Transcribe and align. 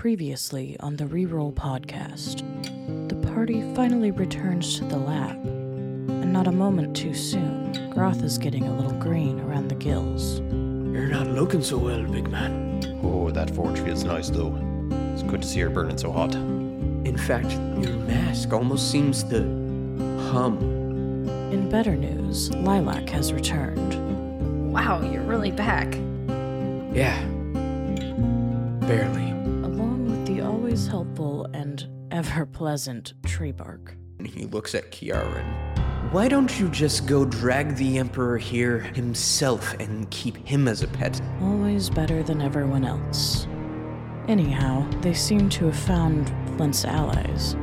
Previously 0.00 0.78
on 0.80 0.96
the 0.96 1.04
Reroll 1.04 1.52
podcast, 1.52 2.40
the 3.10 3.16
party 3.34 3.60
finally 3.74 4.10
returns 4.10 4.78
to 4.78 4.84
the 4.86 4.96
lab, 4.96 5.36
and 5.44 6.32
not 6.32 6.46
a 6.46 6.52
moment 6.52 6.96
too 6.96 7.12
soon, 7.12 7.90
Groth 7.90 8.22
is 8.22 8.38
getting 8.38 8.66
a 8.66 8.74
little 8.74 8.98
green 8.98 9.38
around 9.40 9.68
the 9.68 9.74
gills. 9.74 10.40
You're 10.40 11.08
not 11.08 11.26
looking 11.26 11.62
so 11.62 11.76
well, 11.76 12.02
big 12.04 12.30
man. 12.30 12.98
Oh, 13.04 13.30
that 13.30 13.54
forge 13.54 13.78
feels 13.80 14.02
nice 14.02 14.30
though. 14.30 14.56
It's 15.12 15.22
good 15.22 15.42
to 15.42 15.46
see 15.46 15.60
her 15.60 15.68
burning 15.68 15.98
so 15.98 16.10
hot. 16.10 16.34
In 16.34 17.18
fact, 17.18 17.50
your 17.52 17.98
mask 17.98 18.54
almost 18.54 18.90
seems 18.90 19.22
to 19.24 19.42
hum. 20.32 20.56
In 21.52 21.68
better 21.68 21.94
news, 21.94 22.50
Lilac 22.54 23.06
has 23.10 23.34
returned. 23.34 24.72
Wow, 24.72 25.02
you're 25.02 25.24
really 25.24 25.50
back. 25.50 25.92
Yeah. 26.94 27.22
Barely. 28.88 29.29
Along 30.70 30.78
with 30.78 30.86
the 30.86 30.86
always 30.86 30.86
helpful 30.86 31.46
and 31.52 31.88
ever 32.10 32.46
pleasant 32.46 33.14
tree 33.24 33.52
bark. 33.52 33.96
And 34.18 34.26
He 34.26 34.46
looks 34.46 34.74
at 34.74 34.90
Kiaran. 34.92 36.12
Why 36.12 36.28
don't 36.28 36.58
you 36.58 36.68
just 36.68 37.06
go 37.06 37.24
drag 37.24 37.76
the 37.76 37.98
Emperor 37.98 38.36
here 38.36 38.80
himself 38.80 39.74
and 39.74 40.10
keep 40.10 40.36
him 40.36 40.66
as 40.66 40.82
a 40.82 40.88
pet? 40.88 41.20
Always 41.40 41.88
better 41.88 42.22
than 42.22 42.40
everyone 42.40 42.84
else. 42.84 43.46
Anyhow, 44.26 44.88
they 45.00 45.14
seem 45.14 45.48
to 45.50 45.66
have 45.66 45.76
found 45.76 46.32
Flint's 46.56 46.84
allies. 46.84 47.54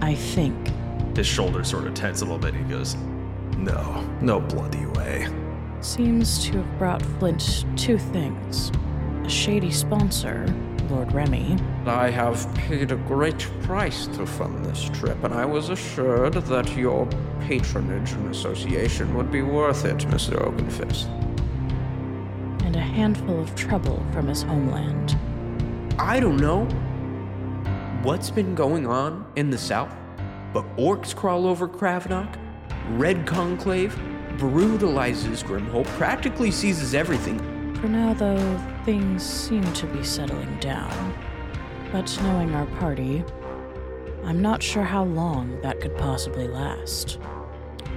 I 0.00 0.14
think. 0.14 0.72
His 1.16 1.26
shoulders 1.26 1.68
sort 1.68 1.86
of 1.86 1.94
tense 1.94 2.22
a 2.22 2.24
little 2.24 2.38
bit. 2.38 2.54
And 2.54 2.64
he 2.66 2.72
goes, 2.72 2.96
"No, 3.58 4.02
no 4.22 4.40
bloody 4.40 4.86
way." 4.86 5.28
Seems 5.80 6.42
to 6.44 6.58
have 6.58 6.78
brought 6.78 7.02
Flint 7.02 7.66
two 7.76 7.98
things 7.98 8.72
a 9.24 9.28
shady 9.28 9.70
sponsor, 9.70 10.46
Lord 10.90 11.12
Remy, 11.12 11.56
I 11.86 12.10
have 12.10 12.52
paid 12.54 12.90
a 12.90 12.96
great 12.96 13.38
price 13.62 14.08
to 14.08 14.26
fund 14.26 14.64
this 14.64 14.90
trip, 14.90 15.22
and 15.22 15.32
I 15.32 15.44
was 15.44 15.68
assured 15.68 16.34
that 16.34 16.76
your 16.76 17.06
patronage 17.42 18.10
and 18.12 18.34
association 18.34 19.14
would 19.14 19.30
be 19.30 19.42
worth 19.42 19.84
it, 19.84 19.98
Mr. 20.08 20.36
Oakenfist. 20.44 21.06
and 22.64 22.76
a 22.76 22.80
handful 22.80 23.40
of 23.40 23.54
trouble 23.54 24.04
from 24.12 24.28
his 24.28 24.42
homeland. 24.42 25.18
I 25.98 26.20
don't 26.20 26.36
know 26.36 26.64
what's 28.02 28.30
been 28.30 28.54
going 28.54 28.86
on 28.86 29.26
in 29.36 29.50
the 29.50 29.58
south, 29.58 29.94
but 30.52 30.64
orcs 30.76 31.14
crawl 31.14 31.46
over 31.46 31.68
Kravnak, 31.68 32.36
Red 32.90 33.26
Conclave 33.26 33.96
brutalizes 34.38 35.42
Grimholt, 35.42 35.86
practically 35.98 36.50
seizes 36.50 36.94
everything. 36.94 37.38
For 37.80 37.88
now, 37.88 38.14
though, 38.14 38.69
things 38.90 39.22
seem 39.22 39.62
to 39.72 39.86
be 39.86 40.02
settling 40.02 40.52
down. 40.58 41.14
But 41.92 42.12
knowing 42.24 42.56
our 42.56 42.66
party, 42.80 43.22
I'm 44.24 44.42
not 44.42 44.64
sure 44.64 44.82
how 44.82 45.04
long 45.04 45.60
that 45.60 45.80
could 45.80 45.96
possibly 45.96 46.48
last. 46.48 47.20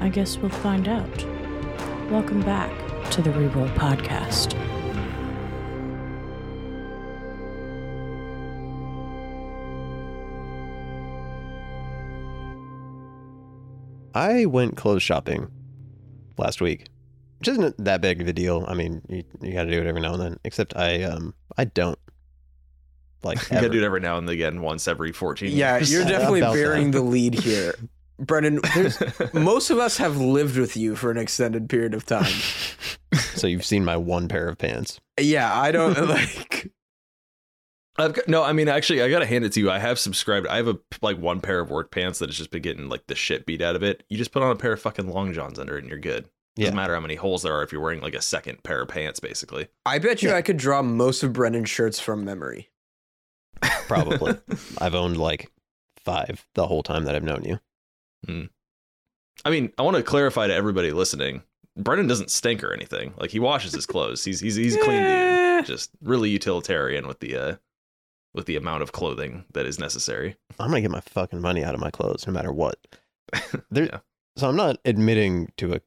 I 0.02 0.10
guess 0.10 0.38
we'll 0.38 0.52
find 0.52 0.88
out. 0.88 1.26
Welcome 2.12 2.42
back 2.42 2.72
to 3.10 3.24
the 3.24 3.32
Reroll 3.32 3.74
Podcast. 3.74 4.54
I 14.14 14.46
went 14.46 14.78
clothes 14.78 15.02
shopping 15.02 15.50
last 16.38 16.62
week, 16.62 16.86
which 17.44 17.50
isn't 17.50 17.84
that 17.84 18.00
big 18.00 18.22
of 18.22 18.28
a 18.30 18.32
deal. 18.32 18.64
I 18.70 18.74
mean, 18.74 19.02
you, 19.10 19.24
you 19.42 19.52
got 19.52 19.66
to 19.66 19.72
do 19.72 19.82
it 19.82 19.86
every 19.86 20.00
now 20.00 20.14
and 20.14 20.22
then. 20.22 20.40
Except 20.46 20.78
I 20.78 21.04
um 21.04 21.34
I 21.58 21.66
don't 21.66 22.00
like 23.22 23.42
You 23.50 23.56
gotta 23.56 23.70
do 23.70 23.82
it 23.82 23.84
every 23.84 24.00
now 24.00 24.18
and 24.18 24.30
again, 24.30 24.62
once 24.62 24.88
every 24.88 25.12
fourteen. 25.12 25.52
Yeah, 25.52 25.76
years. 25.76 25.92
you're 25.92 26.06
definitely 26.06 26.40
bearing 26.40 26.92
that. 26.92 27.00
the 27.00 27.04
lead 27.04 27.34
here. 27.34 27.76
Brendan. 28.20 28.62
most 29.34 29.72
of 29.72 29.78
us 29.78 29.98
have 29.98 30.18
lived 30.18 30.56
with 30.56 30.78
you 30.78 30.96
for 30.96 31.12
an 31.12 31.18
extended 31.18 31.68
period 31.68 31.94
of 31.94 32.06
time. 32.06 32.32
so 33.36 33.48
you've 33.48 33.66
seen 33.66 33.84
my 33.84 33.98
one 33.98 34.30
pair 34.30 34.48
of 34.48 34.58
pants. 34.58 35.02
Yeah, 35.20 35.54
I 35.54 35.74
don't 35.74 36.00
like. 36.08 36.72
I've 37.98 38.14
got, 38.14 38.28
no, 38.30 38.42
I 38.42 38.54
mean, 38.54 38.70
actually, 38.70 39.02
I 39.02 39.10
gotta 39.10 39.26
hand 39.26 39.44
it 39.44 39.52
to 39.54 39.60
you. 39.60 39.70
I 39.70 39.80
have 39.80 40.00
subscribed. 40.00 40.48
I 40.48 40.56
have 40.56 40.70
a 40.70 40.80
like 41.02 41.18
one 41.18 41.42
pair 41.42 41.60
of 41.60 41.70
work 41.70 41.92
pants 41.92 42.20
that 42.20 42.30
has 42.30 42.38
just 42.38 42.52
been 42.52 42.62
getting 42.62 42.88
like 42.88 43.08
the 43.08 43.16
shit 43.16 43.46
beat 43.46 43.62
out 43.62 43.76
of 43.76 43.84
it. 43.84 44.04
You 44.08 44.18
just 44.18 44.32
put 44.32 44.44
on 44.44 44.52
a 44.52 44.56
pair 44.56 44.72
of 44.72 44.82
fucking 44.82 45.10
long 45.10 45.34
johns 45.34 45.60
under 45.60 45.76
it, 45.76 45.84
and 45.84 45.90
you're 45.90 46.00
good. 46.00 46.30
Doesn't 46.56 46.74
Yeah. 46.74 46.76
matter 46.76 46.94
how 46.94 47.00
many 47.00 47.16
holes 47.16 47.42
there 47.44 47.54
are 47.54 47.64
if 47.64 47.72
you're 47.72 47.82
wearing 47.82 48.02
like 48.02 48.14
a 48.16 48.22
second 48.22 48.62
pair 48.64 48.82
of 48.82 48.88
pants, 48.90 49.20
basically. 49.20 49.68
I 49.86 49.98
bet 50.00 50.22
you 50.22 50.30
Yeah. 50.30 50.36
I 50.36 50.42
could 50.42 50.58
draw 50.58 50.82
most 50.82 51.24
of 51.24 51.34
Brennan's 51.34 51.70
shirts 51.70 52.00
from 52.00 52.24
memory. 52.24 52.70
Probably. 53.88 54.38
I've 54.80 54.96
owned 54.96 55.18
like 55.18 55.52
five 56.04 56.46
the 56.56 56.68
whole 56.68 56.84
time 56.84 57.06
that 57.06 57.16
I've 57.16 57.24
known 57.24 57.44
you. 57.46 57.60
I 59.46 59.50
mean, 59.50 59.72
I 59.78 59.82
want 59.82 59.98
to 59.98 60.04
clarify 60.04 60.48
to 60.48 60.54
everybody 60.54 60.92
listening. 60.92 61.44
Brennan 61.76 62.08
doesn't 62.08 62.30
stink 62.32 62.64
or 62.64 62.72
anything. 62.74 63.14
Like 63.18 63.32
he 63.32 63.40
washes 63.40 63.74
his 63.74 63.86
clothes. 63.86 64.24
He's 64.24 64.40
he's 64.40 64.56
he's 64.56 64.76
a 64.76 64.80
clean 64.80 65.02
dude. 65.02 65.66
Just 65.66 65.92
really 66.02 66.30
utilitarian 66.30 67.08
with 67.08 67.20
the 67.20 67.36
uh 67.36 67.56
with 68.34 68.46
the 68.46 68.56
amount 68.56 68.84
of 68.84 68.92
clothing 68.92 69.46
that 69.54 69.66
is 69.66 69.80
necessary. 69.80 70.36
I'm 70.60 70.70
gonna 70.70 70.82
get 70.82 70.92
my 70.92 71.02
fucking 71.02 71.42
money 71.42 71.64
out 71.64 71.74
of 71.74 71.80
my 71.82 71.90
clothes 71.92 72.26
no 72.28 72.34
matter 72.34 72.52
what. 72.54 72.78
There, 73.72 73.86
Yeah. 73.86 74.00
So 74.38 74.50
I'm 74.50 74.56
not 74.56 74.78
admitting 74.86 75.52
to 75.58 75.74
a 75.74 75.82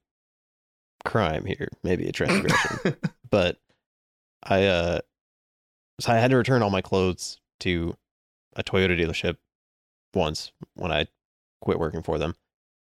crime 1.07 1.45
here, 1.45 1.69
maybe 1.83 2.09
a 2.09 2.13
transgression, 2.13 2.97
but 3.31 3.59
I 4.43 4.65
uh, 4.65 5.01
so 6.01 6.13
I 6.13 6.17
had 6.17 6.31
to 6.31 6.37
return 6.37 6.63
all 6.63 6.71
my 6.71 6.83
clothes 6.83 7.41
to 7.61 7.97
a 8.55 8.63
Toyota 8.63 8.99
dealership 8.99 9.37
once 10.15 10.53
when 10.75 10.93
I 10.93 11.07
quit 11.61 11.79
working 11.79 12.03
for 12.03 12.19
them, 12.19 12.35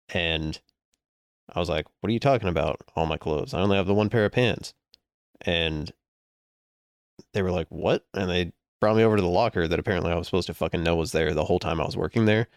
and 0.08 0.60
I 1.52 1.58
was 1.58 1.68
like, 1.68 1.86
"What 2.00 2.10
are 2.10 2.12
you 2.12 2.20
talking 2.20 2.48
about? 2.48 2.80
All 2.94 3.06
my 3.06 3.16
clothes? 3.16 3.54
I 3.54 3.60
only 3.60 3.76
have 3.76 3.86
the 3.86 3.94
one 3.94 4.10
pair 4.10 4.24
of 4.24 4.32
pants," 4.32 4.74
and 5.40 5.92
they 7.32 7.42
were 7.42 7.50
like, 7.50 7.68
"What?" 7.68 8.06
And 8.14 8.30
they 8.30 8.52
brought 8.82 8.96
me 8.96 9.04
over 9.04 9.14
to 9.14 9.22
the 9.22 9.28
locker 9.28 9.68
that 9.68 9.78
apparently 9.78 10.10
I 10.10 10.16
was 10.16 10.26
supposed 10.26 10.48
to 10.48 10.54
fucking 10.54 10.82
know 10.82 10.96
was 10.96 11.12
there 11.12 11.32
the 11.32 11.44
whole 11.44 11.60
time 11.60 11.80
I 11.80 11.84
was 11.84 11.96
working 11.96 12.24
there. 12.24 12.48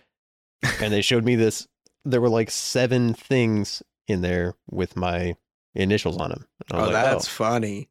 And 0.81 0.91
they 0.91 1.01
showed 1.01 1.23
me 1.23 1.35
this. 1.35 1.67
There 2.03 2.19
were 2.19 2.29
like 2.29 2.49
seven 2.49 3.13
things 3.13 3.83
in 4.07 4.22
there 4.22 4.55
with 4.67 4.95
my 4.95 5.35
initials 5.75 6.18
on 6.18 6.30
them. 6.30 6.46
Oh, 6.72 6.84
like, 6.84 6.91
that's 6.94 7.28
funny. 7.28 7.90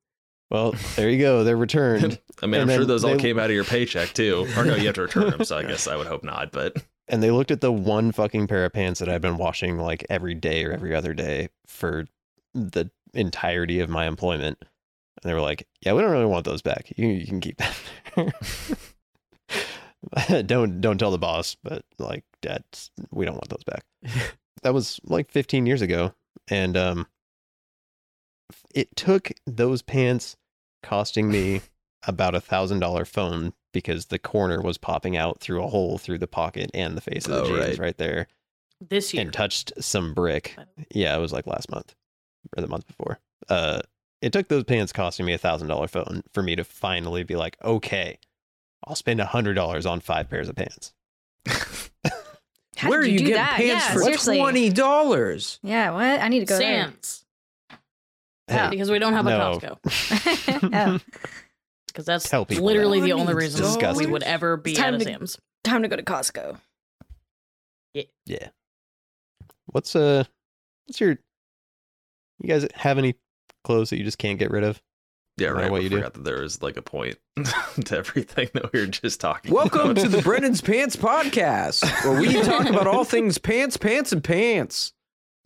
well, 0.51 0.75
there 0.97 1.09
you 1.11 1.19
go. 1.19 1.45
They're 1.45 1.57
returned. 1.57 2.21
I 2.43 2.47
mean, 2.47 2.61
And 2.61 2.71
I'm 2.71 2.77
sure 2.77 2.79
then 2.79 2.89
those 2.89 3.05
all 3.05 3.17
came 3.17 3.39
out 3.39 3.47
of 3.51 3.55
your 3.55 3.65
paycheck 3.65 4.13
too. 4.15 4.47
Or 4.57 4.65
no, 4.65 4.75
you 4.75 4.87
have 4.87 4.95
to 4.97 5.03
return 5.03 5.31
them. 5.31 5.45
So 5.45 5.57
I 5.59 5.63
guess 5.67 5.87
I 5.87 5.97
would 5.97 6.07
hope 6.07 6.25
not. 6.25 6.53
But 6.53 6.83
and 7.09 7.23
they 7.23 7.31
looked 7.31 7.51
at 7.51 7.61
the 7.61 7.73
one 7.73 8.13
fucking 8.13 8.47
pair 8.47 8.65
of 8.65 8.73
pants 8.73 9.01
that 9.01 9.09
I've 9.09 9.21
been 9.21 9.37
washing 9.37 9.79
like 9.79 10.05
every 10.09 10.35
day 10.35 10.65
or 10.65 10.73
every 10.73 10.95
other 10.95 11.15
day 11.15 11.49
for 11.67 12.07
the 12.55 12.91
entirety 13.13 13.81
of 13.81 13.89
my 13.91 14.07
employment. 14.07 14.59
And 14.61 15.31
they 15.31 15.35
were 15.35 15.41
like, 15.41 15.67
"Yeah, 15.81 15.93
we 15.93 16.03
don't 16.03 16.11
really 16.11 16.25
want 16.27 16.45
those 16.45 16.63
back. 16.63 16.93
You, 16.97 17.09
you 17.09 17.27
can 17.27 17.41
keep 17.41 17.59
that." 17.59 18.35
don't 20.47 20.81
don't 20.81 20.99
tell 20.99 21.11
the 21.11 21.19
boss, 21.19 21.57
but 21.63 21.85
like 21.99 22.25
that's 22.43 22.91
we 23.11 23.25
don't 23.25 23.35
want 23.35 23.49
those 23.49 23.65
back. 23.65 23.85
that 24.63 24.75
was 24.75 25.01
like 25.05 25.31
15 25.31 25.67
years 25.67 25.83
ago, 25.83 26.15
and 26.49 26.77
um, 26.77 27.07
it 28.75 28.95
took 28.97 29.31
those 29.47 29.81
pants 29.83 30.37
costing 30.83 31.31
me 31.31 31.63
about 32.07 32.35
a 32.35 32.41
thousand 32.41 32.81
dollar 32.81 33.05
phone 33.07 33.55
because 33.73 34.07
the 34.07 34.19
corner 34.19 34.61
was 34.61 34.77
popping 34.79 35.17
out 35.17 35.41
through 35.41 35.65
a 35.65 35.69
hole 35.69 35.97
through 35.99 36.19
the 36.19 36.27
pocket 36.27 36.71
and 36.75 36.97
the 36.97 37.01
face 37.01 37.27
of 37.27 37.33
the 37.33 37.43
Oh, 37.43 37.47
jeans 37.47 37.61
right. 37.71 37.79
right. 37.79 37.97
there 37.99 38.27
This 38.87 39.15
year. 39.15 39.23
and 39.23 39.33
touched 39.33 39.73
some 39.83 40.13
brick. 40.15 40.57
Yeah, 40.91 41.17
it 41.17 41.21
was 41.21 41.33
like 41.33 41.47
last 41.47 41.71
month 41.71 41.95
or 42.57 42.61
the 42.61 42.69
month 42.69 42.87
before. 42.87 43.19
Uh, 43.49 43.81
it 44.21 44.33
took 44.33 44.49
those 44.49 44.65
pants 44.65 44.93
costing 44.93 45.25
me 45.27 45.33
a 45.33 45.39
thousand 45.39 45.69
dollar 45.69 45.89
phone 45.89 46.23
for 46.33 46.43
me 46.43 46.55
to 46.57 46.65
finally 46.65 47.23
be 47.25 47.37
like, 47.37 47.57
okay, 47.65 48.19
I'll 48.87 48.95
spend 48.97 49.21
a 49.21 49.27
hundred 49.27 49.55
dollars 49.55 49.87
on 49.87 50.01
five 50.01 50.29
pairs 50.29 50.49
of 50.49 50.57
pants. 50.57 50.93
Where 52.85 53.01
are 53.01 53.05
you, 53.05 53.13
you 53.13 53.19
getting 53.19 53.35
that? 53.35 53.57
pants 53.57 53.87
yeah, 53.87 53.93
for 53.93 54.01
seriously. 54.03 54.39
twenty 54.39 54.69
dollars? 54.69 55.59
Yeah, 55.63 55.93
what? 55.93 56.21
I 56.21 56.29
need 56.29 56.41
to 56.41 56.47
go 56.47 56.59
Sam's. 56.59 57.24
Yeah. 58.49 58.71
Because 58.71 58.91
we 58.91 58.99
don't 58.99 59.13
have 59.15 59.27
a 59.27 59.31
No. 59.31 59.59
Costco. 59.59 60.71
oh, 60.75 61.01
Because 61.87 62.05
that's 62.07 62.29
Tell 62.29 62.45
people 62.45 62.65
literally 62.65 63.01
that. 63.01 63.07
the 63.07 63.13
only 63.13 63.35
reason 63.35 63.63
Disgusting. 63.63 64.07
we 64.07 64.13
would 64.13 64.23
ever 64.23 64.57
be 64.57 64.75
time 64.75 64.95
at 64.95 65.03
a 65.03 65.05
to- 65.05 65.11
Sam's. 65.13 65.39
time 65.63 65.83
to 65.83 65.89
go 65.89 65.97
to 65.97 66.03
Costco. 66.03 66.59
Yeah. 68.27 68.49
What's 69.67 69.95
uh, 69.95 70.25
what's 70.87 71.01
your? 71.01 71.11
You 72.41 72.49
guys 72.49 72.67
have 72.75 72.99
any 72.99 73.15
clothes 73.65 73.91
that 73.91 73.99
you 73.99 74.05
just 74.05 74.19
can't 74.19 74.39
get 74.39 74.51
rid 74.51 74.65
of? 74.65 74.81
yeah, 75.37 75.49
right. 75.49 75.71
what 75.71 75.81
I 75.81 75.85
you 75.85 75.89
do. 75.91 75.97
forgot 75.97 76.15
that 76.15 76.25
there 76.25 76.41
was 76.43 76.63
like 76.63 76.77
a 76.77 76.83
point 76.83 77.17
to 77.85 77.97
everything 77.97 78.49
that 78.55 78.73
we 78.73 78.81
were 78.81 78.87
just 78.87 79.21
talking. 79.21 79.53
Welcome 79.53 79.91
about. 79.91 80.03
to 80.05 80.09
the 80.09 80.23
Brennan's 80.23 80.61
Pants 80.61 80.97
Podcast, 80.97 81.85
where 82.05 82.19
we 82.21 82.33
talk 82.43 82.67
about 82.67 82.87
all 82.87 83.05
things 83.05 83.37
pants, 83.39 83.77
pants, 83.77 84.13
and 84.13 84.23
pants. 84.25 84.93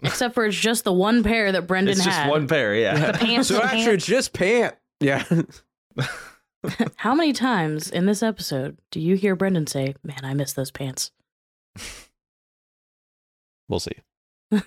Except 0.02 0.34
for 0.34 0.44
it's 0.46 0.56
just 0.56 0.84
the 0.84 0.92
one 0.92 1.22
pair 1.24 1.50
that 1.52 1.66
Brendan 1.66 1.92
It's 1.92 2.04
just 2.04 2.16
had. 2.16 2.30
one 2.30 2.46
pair. 2.46 2.74
Yeah. 2.74 3.12
The 3.12 3.18
pants 3.24 3.48
so 3.48 3.56
and 3.56 3.64
actually, 3.64 3.84
pants. 3.84 3.94
it's 3.94 4.06
just 4.06 4.32
pant. 4.32 4.74
Yeah. 5.00 5.24
How 6.96 7.14
many 7.14 7.32
times 7.32 7.90
in 7.90 8.06
this 8.06 8.22
episode 8.22 8.78
do 8.90 9.00
you 9.00 9.16
hear 9.16 9.34
Brendan 9.36 9.66
say, 9.66 9.94
Man, 10.04 10.20
I 10.24 10.34
miss 10.34 10.52
those 10.52 10.70
pants? 10.70 11.10
We'll 13.68 13.80
see. 13.80 13.92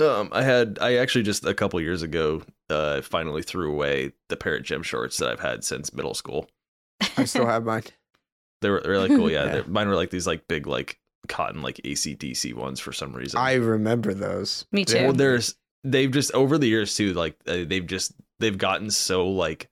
Um, 0.00 0.30
I 0.32 0.42
had 0.42 0.78
I 0.80 0.94
actually 0.96 1.22
just 1.22 1.44
a 1.46 1.54
couple 1.54 1.80
years 1.80 2.02
ago 2.02 2.42
uh 2.70 3.02
finally 3.02 3.42
threw 3.42 3.70
away 3.70 4.10
the 4.30 4.36
pair 4.36 4.56
of 4.56 4.64
gym 4.64 4.82
shorts 4.82 5.18
that 5.18 5.28
I've 5.28 5.38
had 5.38 5.62
since 5.62 5.92
middle 5.92 6.14
school. 6.14 6.48
I 7.16 7.24
still 7.24 7.46
have 7.46 7.64
mine. 7.64 7.84
They 8.62 8.70
were 8.70 8.80
they're 8.80 8.98
like 8.98 9.10
cool, 9.10 9.30
yeah. 9.30 9.44
Yeah. 9.44 9.52
they're- 9.52 9.64
Mine 9.68 9.86
were 9.86 9.94
like 9.94 10.10
these 10.10 10.26
like 10.26 10.48
big 10.48 10.66
like 10.66 10.98
cotton 11.28 11.62
like 11.62 11.76
ACDC 11.84 12.54
ones 12.54 12.80
for 12.80 12.92
some 12.92 13.12
reason. 13.12 13.38
I 13.38 13.54
remember 13.54 14.14
those. 14.14 14.66
Me 14.72 14.84
too. 14.84 15.04
well, 15.04 15.12
there's 15.12 15.54
they've 15.84 16.10
just 16.10 16.32
over 16.32 16.58
the 16.58 16.66
years 16.68 16.94
too 16.94 17.12
like 17.14 17.36
uh, 17.46 17.64
they've 17.66 17.86
just 17.86 18.12
they've 18.38 18.58
gotten 18.58 18.90
so 18.90 19.28
like 19.28 19.68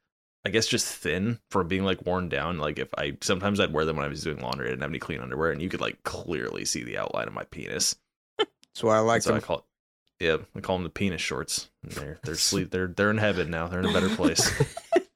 I 0.47 0.51
guess 0.51 0.67
just 0.67 0.87
thin 0.87 1.39
from 1.51 1.69
being 1.69 1.85
like 1.85 2.07
worn 2.07 2.29
down. 2.29 2.59
Like 2.59 2.79
if 2.79 2.89
I 2.97 3.17
sometimes 3.21 3.61
I'd 3.61 3.73
wear 3.73 3.85
them 3.85 3.97
when 3.97 4.07
I 4.07 4.09
was 4.09 4.23
doing 4.25 4.41
laundry, 4.41 4.67
I 4.69 4.71
didn't 4.71 4.83
have 4.83 4.91
any 4.91 4.99
clean 4.99 5.21
underwear, 5.21 5.51
and 5.53 5.61
you 5.61 5.69
could 5.69 5.81
like 5.83 6.03
clearly 6.03 6.65
see 6.65 6.83
the 6.83 6.97
outline 6.99 7.29
of 7.29 7.35
my 7.35 7.45
penis. 7.45 7.97
That's 8.39 8.83
why 8.83 8.97
I 8.97 9.01
like 9.01 9.23
so 9.23 9.33
I 9.33 9.35
them. 9.35 9.43
call 9.43 9.59
it, 9.59 10.25
yeah, 10.25 10.37
I 10.57 10.61
call 10.61 10.77
them 10.77 10.85
the 10.85 10.91
penis 10.91 11.21
shorts. 11.21 11.69
And 11.83 11.93
They're 11.93 12.19
they're 12.25 12.35
sleep 12.37 12.71
they're 12.71 12.87
they're 12.89 13.11
in 13.11 13.19
heaven 13.19 13.51
now. 13.51 13.67
They're 13.69 13.81
in 13.81 13.87
a 13.87 13.93
better 13.93 14.09
place. 14.17 14.51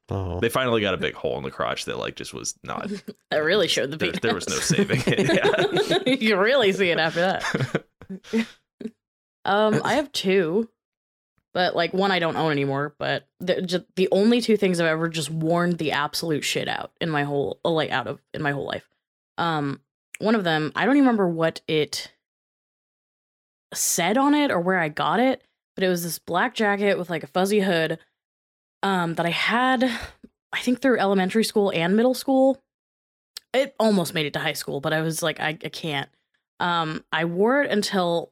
Oh, 0.09 0.39
they 0.39 0.49
finally 0.49 0.81
got 0.81 0.93
a 0.93 0.97
big 0.97 1.15
hole 1.15 1.37
in 1.37 1.43
the 1.43 1.49
crotch 1.51 1.85
that 1.85 1.97
like 1.97 2.15
just 2.15 2.33
was 2.33 2.53
not. 2.63 2.91
I 3.31 3.37
really 3.37 3.67
showed 3.67 3.89
the 3.91 3.97
There, 3.97 4.09
penis. 4.11 4.21
there 4.21 4.35
was 4.35 4.47
no 4.49 4.55
saving 4.57 5.01
it. 5.07 5.89
Yeah. 5.89 5.99
you 6.05 6.17
can 6.17 6.37
really 6.37 6.71
see 6.73 6.89
it 6.91 6.99
after 6.99 7.21
that. 7.21 7.83
Um, 9.45 9.81
I 9.83 9.93
have 9.95 10.11
two, 10.11 10.69
but 11.53 11.75
like 11.75 11.93
one 11.93 12.11
I 12.11 12.17
don't 12.17 12.35
own 12.35 12.51
anymore. 12.51 12.95
But 12.97 13.27
the 13.39 13.61
just, 13.61 13.85
the 13.95 14.07
only 14.11 14.41
two 14.41 14.57
things 14.57 14.79
I've 14.79 14.87
ever 14.87 15.07
just 15.07 15.29
worn 15.29 15.75
the 15.77 15.91
absolute 15.91 16.43
shit 16.43 16.67
out 16.67 16.91
in 16.99 17.11
my 17.11 17.23
whole 17.25 17.59
uh, 17.63 17.69
like 17.69 17.91
out 17.91 18.07
of 18.07 18.19
in 18.33 18.41
my 18.41 18.51
whole 18.53 18.65
life. 18.65 18.89
Um, 19.37 19.81
one 20.17 20.33
of 20.33 20.43
them 20.43 20.71
I 20.75 20.85
don't 20.85 20.95
even 20.95 21.05
remember 21.05 21.27
what 21.27 21.61
it 21.67 22.11
said 23.73 24.17
on 24.17 24.33
it 24.33 24.49
or 24.49 24.59
where 24.59 24.79
I 24.79 24.89
got 24.89 25.19
it, 25.19 25.43
but 25.75 25.83
it 25.83 25.89
was 25.89 26.01
this 26.03 26.17
black 26.17 26.55
jacket 26.55 26.97
with 26.97 27.11
like 27.11 27.23
a 27.23 27.27
fuzzy 27.27 27.59
hood. 27.59 27.99
Um, 28.85 29.15
that 29.15 29.25
I 29.25 29.31
had, 29.31 29.83
I 30.53 30.59
think 30.59 30.79
through 30.81 30.99
elementary 30.99 31.43
school 31.43 31.71
and 31.73 31.95
middle 31.97 32.13
school. 32.13 32.61
It 33.53 33.73
almost 33.79 34.13
made 34.13 34.25
it 34.25 34.33
to 34.33 34.39
high 34.39 34.53
school, 34.53 34.79
but 34.81 34.93
I 34.93 35.01
was 35.01 35.23
like, 35.23 35.39
I, 35.39 35.49
I 35.49 35.69
can't. 35.69 36.09
Um, 36.59 37.03
I 37.11 37.25
wore 37.25 37.61
it 37.63 37.71
until 37.71 38.31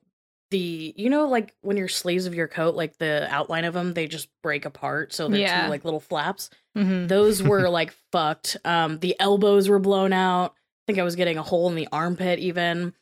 the 0.52 0.94
you 0.96 1.10
know 1.10 1.28
like 1.28 1.56
when 1.62 1.78
your 1.78 1.88
sleeves 1.88 2.28
of 2.28 2.36
your 2.36 2.48
coat 2.48 2.76
like 2.76 2.96
the 3.00 3.28
outline 3.32 3.66
of 3.66 3.74
them 3.74 3.96
they 3.96 4.06
just 4.06 4.30
break 4.44 4.66
apart 4.66 5.12
so 5.12 5.28
they're 5.28 5.40
Yeah. 5.40 5.64
two 5.64 5.70
like 5.70 5.84
little 5.84 6.00
flaps 6.00 6.52
Mhm. 6.78 7.08
those 7.08 7.42
were 7.42 7.68
like 7.80 7.96
fucked 8.12 8.58
um 8.64 9.00
the 9.00 9.20
elbows 9.20 9.68
were 9.68 9.80
blown 9.80 10.14
out 10.14 10.52
i 10.52 10.82
think 10.86 11.00
i 11.00 11.04
was 11.04 11.16
getting 11.16 11.40
a 11.40 11.42
hole 11.42 11.70
in 11.70 11.76
the 11.76 11.88
armpit 11.92 12.38
even 12.38 12.94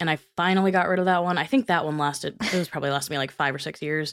and 0.00 0.10
i 0.10 0.16
finally 0.36 0.70
got 0.70 0.86
rid 0.86 0.98
of 0.98 1.06
that 1.06 1.22
one 1.24 1.38
i 1.38 1.44
think 1.46 1.68
that 1.68 1.86
one 1.86 1.96
lasted 1.96 2.36
it 2.52 2.52
was 2.58 2.68
probably 2.68 2.90
lasted 2.90 3.10
me 3.10 3.16
like 3.16 3.30
five 3.30 3.54
or 3.54 3.58
six 3.58 3.80
years 3.80 4.12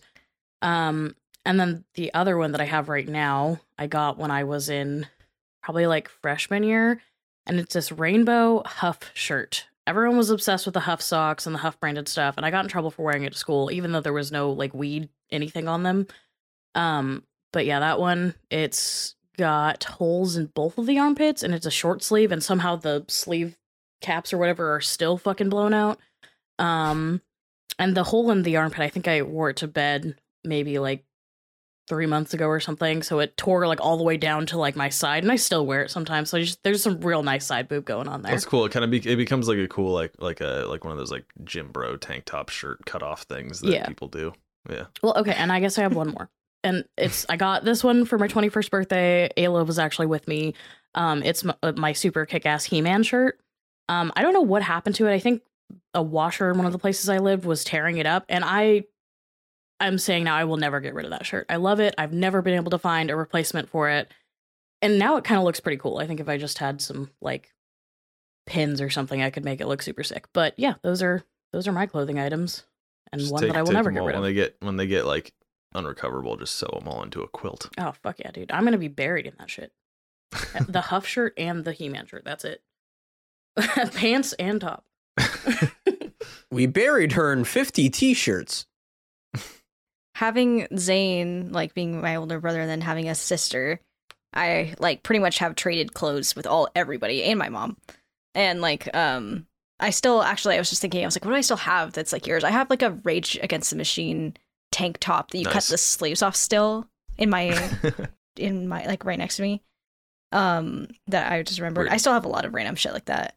um 0.62 1.13
and 1.45 1.59
then 1.59 1.83
the 1.94 2.13
other 2.13 2.38
one 2.38 2.51
that 2.51 2.62
i 2.62 2.65
have 2.65 2.89
right 2.89 3.07
now 3.07 3.59
i 3.77 3.88
got 3.88 4.18
when 4.18 4.31
i 4.31 4.44
was 4.44 4.69
in 4.69 5.07
probably 5.62 5.88
like 5.88 6.09
freshman 6.09 6.63
year 6.63 7.01
and 7.47 7.59
it's 7.59 7.74
this 7.74 7.92
rainbow 7.92 8.63
huff 8.65 9.12
shirt. 9.13 9.68
Everyone 9.88 10.18
was 10.18 10.30
obsessed 10.30 10.65
with 10.65 10.74
the 10.74 10.81
huff 10.81 11.01
socks 11.01 11.45
and 11.45 11.53
the 11.53 11.59
huff 11.59 11.80
branded 11.80 12.07
stuff 12.07 12.38
and 12.38 12.45
i 12.45 12.51
got 12.51 12.65
in 12.65 12.69
trouble 12.69 12.92
for 12.92 13.03
wearing 13.03 13.24
it 13.24 13.33
to 13.33 13.38
school 13.38 13.71
even 13.71 13.92
though 13.92 14.01
there 14.01 14.13
was 14.13 14.31
no 14.31 14.51
like 14.51 14.74
weed 14.74 15.09
anything 15.31 15.68
on 15.68 15.83
them. 15.83 16.07
Um 16.74 17.24
but 17.51 17.65
yeah 17.65 17.80
that 17.80 18.00
one 18.00 18.36
it's 18.50 19.15
got 19.38 19.83
holes 19.83 20.38
in 20.38 20.48
both 20.48 20.77
of 20.77 20.86
the 20.86 21.00
armpits 21.00 21.44
and 21.44 21.53
it's 21.53 21.65
a 21.65 21.71
short 21.71 22.03
sleeve 22.03 22.31
and 22.31 22.44
somehow 22.44 22.75
the 22.75 23.03
sleeve 23.07 23.57
caps 24.01 24.33
or 24.33 24.38
whatever 24.38 24.75
are 24.75 24.81
still 24.81 25.18
fucking 25.18 25.50
blown 25.50 25.74
out. 25.74 26.00
Um 26.57 27.21
and 27.77 27.95
the 27.95 28.03
hole 28.03 28.31
in 28.31 28.44
the 28.44 28.57
armpit 28.57 28.80
i 28.80 28.89
think 28.89 29.07
i 29.07 29.21
wore 29.21 29.50
it 29.50 29.57
to 29.57 29.68
bed 29.68 30.15
maybe 30.44 30.80
like 30.80 31.03
three 31.87 32.05
months 32.07 32.33
ago 32.33 32.47
or 32.47 32.59
something 32.59 33.03
so 33.03 33.19
it 33.19 33.37
tore 33.37 33.67
like 33.67 33.79
all 33.79 33.95
the 33.97 34.03
way 34.03 34.17
down 34.17 34.45
to 34.45 34.57
like 34.57 34.75
my 34.75 34.89
side 34.89 35.21
and 35.23 35.31
i 35.31 35.35
still 35.35 35.65
wear 35.65 35.83
it 35.83 35.91
sometimes 35.91 36.29
so 36.31 36.39
just 36.39 36.63
there's 36.63 36.81
some 36.81 36.99
real 37.01 37.21
nice 37.21 37.45
side 37.45 37.67
boob 37.67 37.85
going 37.85 38.07
on 38.07 38.23
there 38.23 38.31
That's 38.31 38.43
cool. 38.45 38.65
It 38.65 38.71
kind 38.71 38.83
of 38.83 38.89
be, 38.89 38.97
it 39.07 39.15
becomes 39.17 39.47
like 39.47 39.59
a 39.59 39.67
cool 39.67 39.93
like 39.93 40.11
like 40.17 40.41
a 40.41 40.65
like 40.67 40.83
one 40.83 40.91
of 40.91 40.97
those 40.97 41.11
like 41.11 41.25
gym 41.43 41.71
bro 41.71 41.95
tank 41.97 42.25
top 42.25 42.49
shirt 42.49 42.85
cut 42.85 43.03
off 43.03 43.23
things 43.23 43.61
that 43.61 43.71
Yeah. 43.71 43.85
people 43.85 44.07
do. 44.07 44.33
Yeah. 44.69 44.85
Well, 45.03 45.13
okay, 45.17 45.33
and 45.33 45.51
I 45.51 45.59
guess 45.59 45.77
I 45.77 45.83
have 45.83 45.95
one 45.95 46.09
more. 46.09 46.27
And 46.63 46.85
it's 46.97 47.27
I 47.29 47.35
got 47.37 47.63
this 47.63 47.83
one 47.83 48.05
for 48.05 48.17
my 48.17 48.27
21st 48.27 48.71
birthday. 48.71 49.29
Ayla 49.38 49.63
was 49.67 49.77
actually 49.77 50.07
with 50.07 50.27
me. 50.27 50.55
Um 50.95 51.21
it's 51.21 51.43
my, 51.43 51.53
uh, 51.61 51.73
my 51.75 51.93
super 51.93 52.25
kick-ass 52.25 52.63
He-Man 52.65 53.03
shirt. 53.03 53.39
Um 53.89 54.11
I 54.15 54.23
don't 54.23 54.33
know 54.33 54.41
what 54.41 54.63
happened 54.63 54.95
to 54.95 55.05
it. 55.05 55.13
I 55.13 55.19
think 55.19 55.43
a 55.93 56.01
washer 56.01 56.49
in 56.49 56.57
one 56.57 56.65
of 56.65 56.71
the 56.71 56.79
places 56.79 57.09
I 57.09 57.19
lived 57.19 57.45
was 57.45 57.63
tearing 57.63 57.97
it 57.97 58.07
up 58.07 58.25
and 58.27 58.43
I 58.43 58.85
I'm 59.80 59.98
saying 59.98 60.24
now 60.24 60.36
I 60.36 60.45
will 60.45 60.57
never 60.57 60.80
get 60.80 60.94
rid 60.94 61.06
of 61.06 61.12
that 61.12 61.25
shirt. 61.25 61.45
I 61.50 61.57
love 61.57 61.80
it. 61.80 61.94
I've 61.98 62.13
never 62.13 62.42
been 62.42 62.54
able 62.56 62.72
to 62.72 62.77
find 62.80 63.10
a 63.10 63.16
replacement 63.16 63.69
for 63.69 63.89
it. 63.89 64.10
And 64.81 64.98
now 65.00 65.18
it 65.18 65.24
kind 65.24 65.38
of 65.38 65.44
looks 65.44 65.60
pretty 65.60 65.77
cool. 65.77 65.98
I 65.98 66.07
think 66.07 66.19
if 66.19 66.30
I 66.30 66.38
just 66.38 66.60
had 66.60 66.81
some 66.81 67.10
like 67.22 67.51
pins 68.45 68.80
or 68.80 68.89
something 68.89 69.22
I 69.22 69.31
could 69.31 69.44
make 69.44 69.60
it 69.62 69.68
look 69.68 69.81
super 69.81 70.04
sick. 70.04 70.27
But 70.33 70.54
yeah, 70.57 70.75
those 70.83 71.01
are 71.01 71.24
those 71.51 71.68
are 71.68 71.72
my 71.72 71.86
clothing 71.88 72.19
items 72.19 72.63
and 73.12 73.19
Just 73.19 73.31
one 73.33 73.42
take- 73.42 73.51
that 73.54 73.57
I 73.57 73.63
will 73.63 73.72
never 73.74 73.92
get 73.92 74.04
rid 74.04 74.16
of. 74.16 74.22
when 74.22 74.30
they 74.30 74.33
get 74.33 74.56
when 74.60 74.75
they 74.77 74.88
get 74.88 75.06
like 75.06 75.33
unrecoverable. 75.74 76.38
Just 76.38 76.56
sew 76.56 76.69
them 76.74 76.88
all 76.88 77.04
into 77.04 77.22
a 77.22 77.27
quilt. 77.27 77.69
Oh 77.77 77.94
fuck 78.04 78.19
yeah, 78.19 78.31
dude! 78.31 78.51
I'm 78.51 78.63
gonna 78.63 78.77
be 78.77 78.88
buried 78.88 79.25
in 79.27 79.33
that 79.39 79.50
shit. 79.50 79.72
Uh, 80.33 80.63
the 80.69 80.81
Huff 80.92 81.06
shirt 81.06 81.33
and 81.38 81.66
the 81.66 81.74
He-Man 81.74 82.06
shirt. 82.06 82.24
That's 82.25 82.45
it. 82.45 82.62
Pants 83.94 84.33
and 84.33 84.62
top. 84.62 84.86
We 86.51 86.66
buried 86.68 87.12
her 87.13 87.33
in 87.33 87.44
50 87.44 87.89
t-shirts. 87.89 88.66
Having 90.15 90.65
Zane 90.77 91.51
like 91.51 91.73
being 91.73 92.00
my 92.00 92.15
older 92.15 92.39
brother 92.39 92.62
and 92.62 92.69
then 92.69 92.81
having 92.81 93.09
a 93.09 93.15
sister, 93.15 93.81
I 94.33 94.73
like 94.79 95.03
pretty 95.03 95.19
much 95.19 95.39
have 95.39 95.56
traded 95.56 95.94
clothes 95.94 96.38
with 96.38 96.47
all 96.47 96.69
everybody 96.73 97.23
and 97.23 97.38
my 97.38 97.50
mom. 97.50 97.77
And 98.33 98.62
like 98.62 98.94
um 98.95 99.45
I 99.79 99.89
still 99.89 100.23
actually 100.23 100.56
I 100.56 100.59
was 100.59 100.69
just 100.69 100.81
thinking 100.81 101.03
I 101.03 101.07
was 101.07 101.17
like 101.17 101.25
what 101.25 101.31
do 101.31 101.38
I 101.38 101.41
still 101.41 101.57
have 101.57 101.91
that's 101.91 102.13
like 102.13 102.27
yours? 102.27 102.45
I 102.45 102.50
have 102.50 102.69
like 102.69 102.81
a 102.81 102.91
Rage 103.03 103.38
Against 103.44 103.69
the 103.69 103.75
Machine 103.75 104.35
tank 104.71 105.00
top 105.00 105.31
that 105.31 105.38
you 105.38 105.45
cut 105.45 105.63
the 105.65 105.77
sleeves 105.77 106.21
off 106.21 106.35
still 106.35 106.88
in 107.17 107.29
my 107.29 107.69
in 108.38 108.69
my 108.69 108.85
like 108.85 109.03
right 109.03 109.19
next 109.19 109.35
to 109.35 109.41
me. 109.41 109.62
Um 110.31 110.88
that 111.07 111.29
I 111.29 111.44
just 111.44 111.59
remembered. 111.59 111.83
Weird. 111.83 111.94
I 111.94 111.97
still 111.97 112.13
have 112.13 112.25
a 112.25 112.29
lot 112.29 112.45
of 112.45 112.53
random 112.53 112.75
shit 112.75 112.94
like 112.94 113.06
that. 113.06 113.35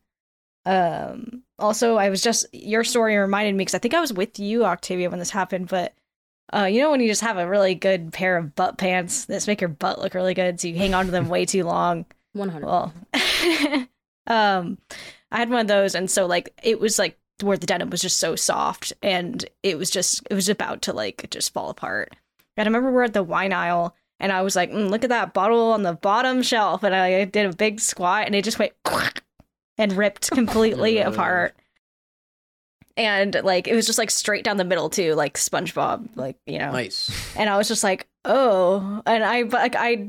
Um 0.64 1.42
also 1.58 1.96
I 1.96 2.08
was 2.08 2.22
just 2.22 2.46
your 2.52 2.84
story 2.84 3.16
reminded 3.16 3.56
me 3.56 3.64
cuz 3.64 3.74
I 3.74 3.78
think 3.78 3.94
I 3.94 4.00
was 4.00 4.12
with 4.12 4.38
you 4.38 4.64
Octavia 4.64 5.10
when 5.10 5.18
this 5.18 5.30
happened 5.30 5.66
but 5.66 5.92
uh, 6.54 6.64
you 6.64 6.80
know 6.80 6.90
when 6.90 7.00
you 7.00 7.08
just 7.08 7.20
have 7.20 7.38
a 7.38 7.48
really 7.48 7.74
good 7.74 8.12
pair 8.12 8.36
of 8.36 8.54
butt 8.54 8.78
pants 8.78 9.26
that 9.26 9.46
make 9.46 9.60
your 9.60 9.68
butt 9.68 10.00
look 10.00 10.14
really 10.14 10.34
good, 10.34 10.60
so 10.60 10.68
you 10.68 10.76
hang 10.76 10.94
on 10.94 11.06
to 11.06 11.10
them 11.10 11.28
way 11.28 11.44
too 11.44 11.64
long. 11.64 12.06
100. 12.32 12.66
Well, 12.66 12.92
um, 14.26 14.78
I 15.30 15.38
had 15.38 15.50
one 15.50 15.60
of 15.60 15.68
those, 15.68 15.94
and 15.94 16.10
so 16.10 16.26
like 16.26 16.52
it 16.62 16.80
was 16.80 16.98
like 16.98 17.18
where 17.42 17.56
the 17.56 17.66
denim 17.66 17.90
was 17.90 18.00
just 18.00 18.18
so 18.18 18.34
soft, 18.36 18.92
and 19.02 19.44
it 19.62 19.78
was 19.78 19.90
just 19.90 20.26
it 20.30 20.34
was 20.34 20.48
about 20.48 20.82
to 20.82 20.92
like 20.92 21.28
just 21.30 21.52
fall 21.52 21.70
apart. 21.70 22.14
And 22.56 22.66
I 22.66 22.68
remember 22.68 22.90
we're 22.92 23.04
at 23.04 23.14
the 23.14 23.22
wine 23.22 23.52
aisle, 23.52 23.94
and 24.18 24.32
I 24.32 24.42
was 24.42 24.56
like, 24.56 24.70
mm, 24.70 24.90
"Look 24.90 25.04
at 25.04 25.10
that 25.10 25.34
bottle 25.34 25.72
on 25.72 25.82
the 25.82 25.94
bottom 25.94 26.42
shelf," 26.42 26.82
and 26.82 26.94
I 26.94 27.24
did 27.24 27.46
a 27.46 27.56
big 27.56 27.80
squat, 27.80 28.26
and 28.26 28.34
it 28.34 28.44
just 28.44 28.58
went 28.58 28.72
and 29.78 29.92
ripped 29.92 30.30
completely 30.30 30.98
apart. 30.98 31.56
And 32.98 33.34
like 33.44 33.66
it 33.68 33.74
was 33.74 33.86
just 33.86 33.98
like 33.98 34.10
straight 34.10 34.44
down 34.44 34.58
the 34.58 34.64
middle 34.64 34.90
too, 34.90 35.14
like 35.14 35.34
SpongeBob, 35.38 36.10
like 36.16 36.36
you 36.46 36.58
know 36.58 36.72
Nice. 36.72 37.10
and 37.36 37.48
I 37.48 37.56
was 37.56 37.68
just 37.68 37.82
like, 37.84 38.08
oh, 38.26 39.00
and 39.06 39.24
I 39.24 39.44
but 39.44 39.60
like 39.60 39.76
I. 39.76 40.08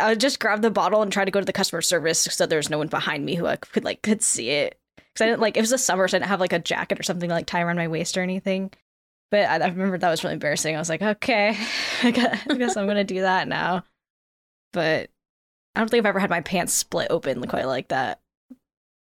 I 0.00 0.14
just 0.14 0.38
grabbed 0.38 0.62
the 0.62 0.70
bottle 0.70 1.02
and 1.02 1.12
tried 1.12 1.24
to 1.24 1.32
go 1.32 1.40
to 1.40 1.44
the 1.44 1.52
customer 1.52 1.82
service 1.82 2.20
so 2.20 2.46
there's 2.46 2.70
no 2.70 2.78
one 2.78 2.86
behind 2.86 3.24
me 3.26 3.34
who 3.34 3.46
I 3.46 3.56
could 3.56 3.82
like 3.82 4.02
could 4.02 4.22
see 4.22 4.50
it 4.50 4.78
because 4.96 5.20
I 5.20 5.26
didn't 5.26 5.40
like 5.40 5.56
it 5.56 5.60
was 5.60 5.70
the 5.70 5.78
summer 5.78 6.06
so 6.06 6.16
I 6.16 6.20
didn't 6.20 6.28
have 6.28 6.38
like 6.38 6.52
a 6.52 6.60
jacket 6.60 7.00
or 7.00 7.02
something 7.02 7.28
to, 7.28 7.34
like 7.34 7.46
tie 7.46 7.60
around 7.62 7.74
my 7.74 7.88
waist 7.88 8.16
or 8.16 8.22
anything. 8.22 8.70
But 9.32 9.48
I, 9.48 9.56
I 9.56 9.66
remember 9.66 9.98
that 9.98 10.08
was 10.08 10.22
really 10.22 10.34
embarrassing. 10.34 10.76
I 10.76 10.78
was 10.78 10.88
like, 10.88 11.02
okay, 11.02 11.56
I 12.04 12.12
guess, 12.12 12.40
I 12.48 12.54
guess 12.54 12.76
I'm 12.76 12.86
gonna 12.86 13.02
do 13.02 13.22
that 13.22 13.48
now. 13.48 13.82
But 14.72 15.10
I 15.74 15.80
don't 15.80 15.88
think 15.90 16.02
I've 16.02 16.08
ever 16.10 16.20
had 16.20 16.30
my 16.30 16.40
pants 16.40 16.72
split 16.72 17.08
open 17.10 17.44
quite 17.48 17.66
like 17.66 17.88
that 17.88 18.20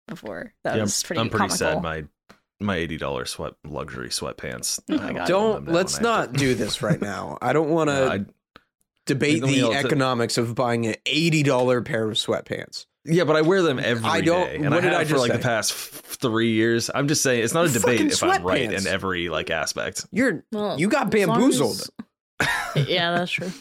before. 0.07 0.55
That 0.63 0.77
Yeah, 0.77 0.83
was 0.83 1.03
pretty. 1.03 1.19
I'm 1.21 1.31
pretty 1.31 1.49
comical. 1.49 1.57
sad. 1.57 1.83
My 1.83 2.05
my 2.61 2.77
eighty 2.77 2.97
dollars 2.97 3.31
sweat 3.31 3.53
luxury 3.65 4.09
sweatpants. 4.09 4.81
Oh 4.91 4.97
my 4.99 5.13
God. 5.13 5.29
Don't 5.29 5.69
let's 5.69 5.99
and 5.99 6.07
I 6.07 6.21
have 6.21 6.31
not 6.33 6.39
do 6.39 6.55
this 6.55 6.83
right 6.83 7.01
now. 7.01 7.39
I 7.43 7.53
don't 7.53 7.69
want 7.71 7.91
to 7.91 8.19
No, 8.19 8.25
debate 9.07 9.43
the 9.43 9.63
also- 9.63 9.79
economics 9.79 10.37
of 10.39 10.55
buying 10.55 10.87
an 10.87 10.95
$80 11.05 11.85
pair 11.85 12.05
of 12.09 12.15
sweatpants. 12.15 12.87
yeah, 13.05 13.23
but 13.25 13.37
I 13.37 13.43
wear 13.43 13.63
them 13.63 13.79
every 13.79 14.03
day, 14.03 14.09
I 14.09 14.21
don't- 14.21 14.49
and 14.51 14.65
what 14.71 14.79
I 14.79 14.81
did 14.81 14.93
have 14.93 15.01
I 15.01 15.05
for 15.05 15.19
like 15.19 15.31
say? 15.31 15.37
the 15.37 15.43
past 15.43 15.71
f- 15.73 16.03
three 16.21 16.53
years. 16.55 16.91
I'm 16.93 17.07
just 17.07 17.23
saying 17.23 17.45
it's 17.45 17.55
not 17.55 17.67
a 17.67 17.69
They're 17.69 17.81
debate 17.81 17.99
fucking 17.99 18.11
if 18.13 18.23
I'm 18.23 18.43
right 18.45 18.69
sweatpants. 18.69 18.81
in 18.81 18.87
every 18.89 19.29
like 19.29 19.51
aspect. 19.51 20.07
You're 20.11 20.45
Well, 20.51 20.81
you 20.81 20.89
got 20.89 21.07
as 21.15 21.27
bamboozled. 21.27 21.89
as- 22.41 22.49
yeah, 22.89 23.17
that's 23.17 23.31
true. 23.31 23.53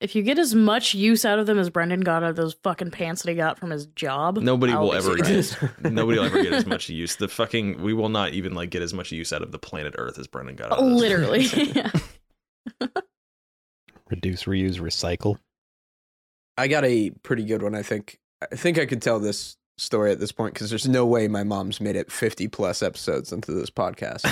If 0.00 0.14
you 0.14 0.22
get 0.22 0.38
as 0.38 0.54
much 0.54 0.94
use 0.94 1.26
out 1.26 1.38
of 1.38 1.44
them 1.44 1.58
as 1.58 1.68
Brendan 1.68 2.00
got 2.00 2.22
out 2.22 2.30
of 2.30 2.36
those 2.36 2.54
fucking 2.62 2.90
pants 2.90 3.22
that 3.22 3.30
he 3.30 3.36
got 3.36 3.58
from 3.58 3.68
his 3.68 3.84
job, 3.86 4.38
Nobody 4.38 4.72
I'll 4.72 4.84
will 4.84 4.94
ever 4.94 5.18
say 5.18 5.34
this. 5.34 5.56
nobody 5.82 6.18
will 6.18 6.24
ever 6.24 6.42
get 6.42 6.54
as 6.54 6.64
much 6.64 6.88
use. 6.88 7.16
The 7.16 7.28
fucking 7.28 7.82
we 7.82 7.92
will 7.92 8.08
not 8.08 8.32
even 8.32 8.54
like 8.54 8.70
get 8.70 8.80
as 8.80 8.94
much 8.94 9.12
use 9.12 9.30
out 9.30 9.42
of 9.42 9.52
the 9.52 9.58
planet 9.58 9.94
Earth 9.98 10.18
as 10.18 10.26
Brendan 10.26 10.56
got 10.56 10.72
out 10.72 10.78
of 10.78 10.88
this. 10.88 11.00
literally. 11.00 11.42
yeah. 11.74 11.90
Reduce, 14.08 14.44
reuse, 14.44 14.80
recycle. 14.80 15.36
I 16.56 16.66
got 16.68 16.84
a 16.84 17.10
pretty 17.22 17.44
good 17.44 17.62
one. 17.62 17.74
I 17.74 17.82
think. 17.82 18.18
I 18.50 18.56
think 18.56 18.78
I 18.78 18.86
could 18.86 19.02
tell 19.02 19.20
this 19.20 19.58
story 19.76 20.12
at 20.12 20.18
this 20.18 20.32
point 20.32 20.54
because 20.54 20.70
there's 20.70 20.88
no 20.88 21.04
way 21.04 21.28
my 21.28 21.44
mom's 21.44 21.78
made 21.78 21.94
it 21.96 22.10
50 22.10 22.48
plus 22.48 22.82
episodes 22.82 23.32
into 23.32 23.52
this 23.52 23.68
podcast. 23.68 24.24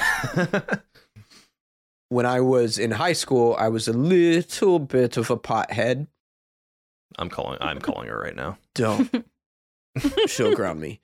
When 2.09 2.27
I 2.27 2.41
was 2.41 2.79
in 2.79 2.93
high 2.93 3.13
school, 3.13 3.55
I 3.59 3.69
was 3.69 3.89
a 3.89 3.93
little 3.93 4.79
bit 4.79 5.17
of 5.17 5.31
a 5.31 5.37
pothead. 5.37 6.07
I'm 7.19 7.29
calling 7.29 7.59
I'm 7.61 7.81
calling 7.81 8.09
her 8.09 8.19
right 8.19 8.37
now. 8.37 8.59
Don't. 8.75 9.25
She'll 10.27 10.55
ground 10.55 10.81
me. 10.81 11.01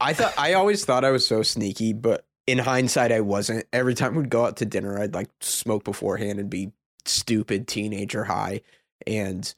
I 0.00 0.12
thought 0.12 0.34
I 0.36 0.54
always 0.54 0.84
thought 0.84 1.04
I 1.04 1.10
was 1.10 1.26
so 1.26 1.42
sneaky, 1.42 1.92
but 1.92 2.26
in 2.46 2.58
hindsight, 2.58 3.12
I 3.12 3.20
wasn't. 3.20 3.64
Every 3.72 3.94
time 3.94 4.14
we'd 4.14 4.28
go 4.28 4.44
out 4.44 4.58
to 4.58 4.66
dinner, 4.66 4.98
I'd 4.98 5.14
like 5.14 5.30
smoke 5.40 5.84
beforehand 5.84 6.38
and 6.38 6.50
be 6.50 6.72
stupid 7.06 7.66
teenager 7.66 8.24
high, 8.24 8.60
and 9.06 9.52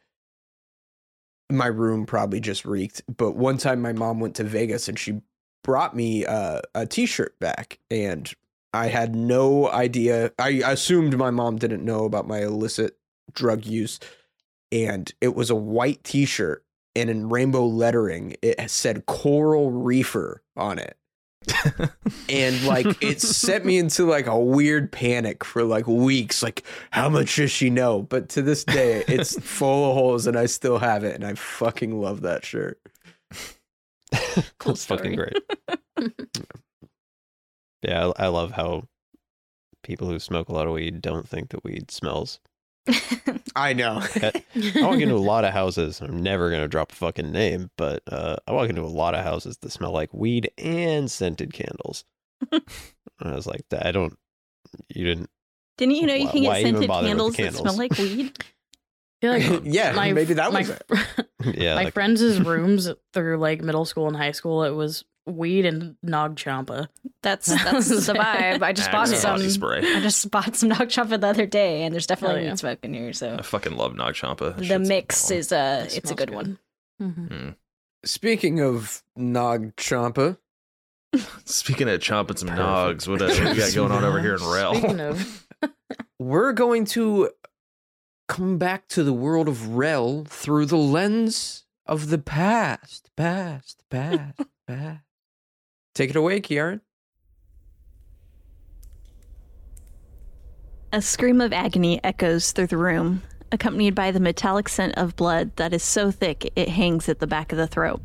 my 1.51 1.67
room 1.67 2.07
probably 2.07 2.41
just 2.41 2.65
reeked. 2.65 3.03
But 3.15 3.33
one 3.33 3.59
time, 3.59 3.81
my 3.81 3.93
mom 3.93 4.21
went 4.21 4.37
to 4.37 4.45
Vegas 4.45 4.89
and 4.89 4.99
she 4.99 5.21
brought 5.65 5.97
me 5.97 6.25
uh, 6.25 6.61
a 6.75 6.87
T-shirt 6.87 7.39
back, 7.41 7.79
and 7.91 8.33
I 8.77 8.89
had 8.89 9.15
no 9.15 9.71
idea. 9.71 10.33
I 10.39 10.63
assumed 10.65 11.17
my 11.17 11.31
mom 11.31 11.57
didn't 11.57 11.85
know 11.85 12.05
about 12.05 12.29
my 12.29 12.43
illicit 12.43 12.97
drug 13.33 13.65
use, 13.67 13.99
and 14.71 15.13
it 15.21 15.35
was 15.35 15.51
a 15.51 15.55
white 15.57 16.05
T-shirt, 16.05 16.65
and 16.95 17.11
in 17.11 17.29
rainbow 17.29 17.67
lettering, 17.67 18.37
it 18.43 18.71
said 18.71 19.07
"Coral 19.07 19.71
Reefer" 19.71 20.43
on 20.57 20.79
it 20.79 20.97
and 22.29 22.65
like 22.65 22.87
it 23.03 23.21
set 23.21 23.65
me 23.65 23.79
into 23.79 24.05
like 24.05 24.27
a 24.27 24.39
weird 24.39 24.91
panic 24.91 25.45
for 25.45 25.63
like 25.63 25.87
weeks 25.87 26.43
like 26.43 26.65
how 26.91 27.09
much 27.09 27.37
does 27.37 27.51
she 27.51 27.71
know 27.71 28.03
but 28.03 28.29
to 28.29 28.43
this 28.43 28.65
day 28.65 29.05
it's 29.07 29.39
full 29.45 29.91
of 29.91 29.95
holes 29.95 30.27
and 30.27 30.37
i 30.37 30.47
still 30.47 30.79
have 30.79 31.05
it 31.05 31.15
and 31.15 31.25
i 31.25 31.35
fucking 31.35 32.01
love 32.01 32.23
that 32.23 32.45
shirt 32.45 32.81
Cool 34.59 34.73
That's 34.75 34.85
fucking 34.87 35.13
story. 35.15 35.33
great. 35.99 36.13
yeah, 37.83 38.13
I, 38.17 38.25
I 38.25 38.27
love 38.29 38.53
how 38.53 38.89
people 39.83 40.09
who 40.09 40.19
smoke 40.19 40.49
a 40.49 40.53
lot 40.53 40.67
of 40.67 40.73
weed 40.73 41.01
don't 41.01 41.29
think 41.29 41.51
that 41.51 41.65
weed 41.65 41.91
smells. 41.91 42.41
i 43.57 43.73
know 43.73 44.01
I 44.15 44.43
walk 44.77 45.01
into 45.01 45.15
a 45.15 45.17
lot 45.17 45.45
of 45.45 45.53
houses. 45.53 46.01
I'm 46.01 46.23
never 46.23 46.51
gonna 46.51 46.69
drop 46.69 46.93
a 46.93 46.95
fucking 46.95 47.33
name, 47.33 47.71
but 47.77 48.03
uh, 48.07 48.37
I 48.47 48.53
walk 48.53 48.69
into 48.69 48.83
a 48.83 48.87
lot 48.87 49.15
of 49.15 49.25
houses 49.25 49.59
that 49.59 49.73
smell 49.73 49.93
like 49.93 50.13
weed 50.15 50.51
and 50.57 51.11
scented 51.11 51.53
candles. 51.53 52.05
and 52.53 52.63
I 53.21 53.35
was 53.35 53.47
like, 53.47 53.63
I 53.77 53.91
don't. 53.91 54.17
You 54.89 55.05
didn't. 55.05 55.31
Didn't 55.79 55.97
you 55.97 56.07
know 56.07 56.15
you 56.15 56.29
can 56.29 56.43
get 56.43 56.63
scented 56.63 56.89
bother 56.89 57.09
with 57.09 57.37
candles, 57.37 57.37
that 57.37 57.73
smell 57.73 57.77
like 57.77 57.99
weed? 57.99 58.33
I 59.23 59.41
feel 59.41 59.55
like 59.55 59.63
yeah 59.65 59.93
my 59.93 60.13
maybe 60.13 60.35
that 60.35 60.53
my, 60.53 60.61
was 60.61 60.71
it 60.71 60.83
Yeah, 61.57 61.75
my 61.75 61.85
like, 61.85 61.95
friends' 61.95 62.41
rooms 62.41 62.91
through 63.15 63.39
like 63.39 63.63
middle 63.63 63.85
school 63.85 64.09
and 64.09 64.17
high 64.17 64.33
school, 64.33 64.63
it 64.63 64.73
was 64.73 65.05
weed 65.27 65.67
and 65.67 65.97
nog 66.03 66.37
champa. 66.37 66.89
That's 67.23 67.47
that's 67.47 67.89
the 68.07 68.13
vibe. 68.19 68.63
I 68.63 68.73
just 68.73 68.91
bought 68.93 69.09
some. 69.09 69.41
spray. 69.51 69.79
I 69.97 70.01
just 70.01 70.31
bought 70.31 70.55
some 70.57 70.69
Nog 70.69 70.89
Champa 70.89 71.19
the 71.19 71.27
other 71.27 71.47
day, 71.47 71.83
and 71.83 71.93
there's 71.93 72.07
definitely 72.07 72.37
Hell 72.37 72.45
yeah. 72.45 72.51
weed 72.53 72.59
smoke 72.59 72.79
in 72.85 72.95
here. 72.95 73.13
So 73.13 73.37
I 73.39 73.43
fucking 73.43 73.77
love 73.77 73.97
Nog 73.97 74.15
Champa. 74.15 74.55
That 74.57 74.69
the 74.69 74.79
mix 74.79 75.29
bomb. 75.29 75.39
is 75.39 75.53
uh, 75.53 75.85
It 75.89 75.97
it's 75.99 76.11
a 76.11 76.15
good, 76.15 76.29
good. 76.29 76.37
one. 76.37 76.59
Mhm. 77.03 77.57
speaking 78.05 78.61
of 78.61 79.03
nog 79.17 79.77
champa 79.77 80.39
Speaking 81.45 81.89
of 81.91 82.01
chomping 82.01 82.39
some 82.39 82.49
Perfect. 82.49 83.05
nogs, 83.05 83.09
what, 83.09 83.21
uh, 83.21 83.27
what 83.27 83.53
we 83.53 83.59
got 83.59 83.75
going 83.75 83.93
on 83.93 84.03
over 84.05 84.21
here 84.21 84.35
in 84.37 84.43
Rel? 84.47 84.75
Speaking 84.77 85.01
of, 85.01 85.47
we're 86.19 86.53
going 86.53 86.85
to 86.87 87.31
come 88.29 88.57
back 88.59 88.89
to 88.89 89.03
the 89.05 89.13
world 89.13 89.47
of 89.49 89.69
rel 89.77 90.25
through 90.25 90.67
the 90.67 90.77
lens 90.79 91.65
of 91.87 92.09
the 92.11 92.19
past 92.19 93.11
past 93.17 93.83
past 93.91 94.41
past 94.67 95.05
take 95.97 96.11
it 96.11 96.17
away 96.17 96.41
Kiaran. 96.41 96.81
A 100.93 101.03
scream 101.03 101.41
of 101.41 101.53
agony 101.53 102.03
echoes 102.05 102.53
through 102.53 102.69
the 102.69 102.77
room, 102.77 103.23
accompanied 103.51 103.95
by 103.95 104.11
the 104.13 104.21
metallic 104.21 104.69
scent 104.69 104.95
of 104.97 105.17
blood 105.17 105.55
that 105.57 105.73
is 105.73 105.83
so 105.83 106.11
thick 106.11 106.53
it 106.55 106.69
hangs 106.69 107.09
at 107.09 107.19
the 107.19 107.27
back 107.27 107.51
of 107.53 107.59
the 107.59 107.67
throat. 107.67 108.01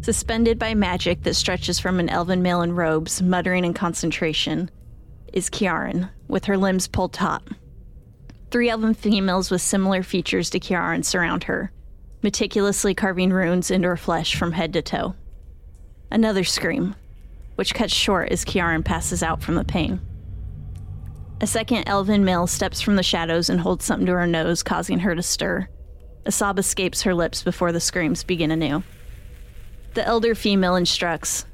Suspended 0.00 0.58
by 0.58 0.74
magic 0.74 1.22
that 1.22 1.34
stretches 1.34 1.78
from 1.78 2.00
an 2.00 2.08
elven 2.08 2.42
male 2.42 2.62
in 2.62 2.74
robes, 2.74 3.22
muttering 3.22 3.64
in 3.64 3.74
concentration, 3.74 4.70
is 5.32 5.50
Kiaran, 5.50 6.10
with 6.28 6.44
her 6.46 6.56
limbs 6.56 6.86
pulled 6.86 7.12
taut. 7.12 7.42
Three 8.50 8.68
elven 8.68 8.94
females 8.94 9.50
with 9.50 9.62
similar 9.62 10.02
features 10.02 10.50
to 10.50 10.60
Kiaran 10.60 11.04
surround 11.04 11.44
her, 11.44 11.72
meticulously 12.22 12.94
carving 12.94 13.30
runes 13.30 13.70
into 13.70 13.88
her 13.88 13.96
flesh 13.96 14.36
from 14.36 14.52
head 14.52 14.72
to 14.74 14.82
toe. 14.82 15.14
Another 16.10 16.44
scream, 16.44 16.94
which 17.56 17.74
cuts 17.74 17.92
short 17.92 18.30
as 18.30 18.44
Kiaran 18.44 18.84
passes 18.84 19.22
out 19.22 19.42
from 19.42 19.56
the 19.56 19.64
pain. 19.64 20.00
A 21.40 21.46
second 21.46 21.84
elven 21.86 22.24
male 22.24 22.46
steps 22.46 22.80
from 22.80 22.96
the 22.96 23.02
shadows 23.02 23.50
and 23.50 23.60
holds 23.60 23.84
something 23.84 24.06
to 24.06 24.12
her 24.12 24.26
nose, 24.26 24.62
causing 24.62 25.00
her 25.00 25.14
to 25.14 25.22
stir. 25.22 25.68
A 26.24 26.32
sob 26.32 26.58
escapes 26.58 27.02
her 27.02 27.14
lips 27.14 27.42
before 27.42 27.72
the 27.72 27.80
screams 27.80 28.24
begin 28.24 28.50
anew. 28.50 28.82
The 29.94 30.06
elder 30.06 30.34
female 30.34 30.76
instructs 30.76 31.46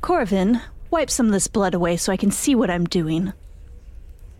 Corvin, 0.00 0.60
wipe 0.90 1.10
some 1.10 1.26
of 1.26 1.32
this 1.32 1.48
blood 1.48 1.74
away 1.74 1.96
so 1.96 2.12
I 2.12 2.16
can 2.16 2.30
see 2.30 2.54
what 2.54 2.70
I'm 2.70 2.84
doing. 2.84 3.32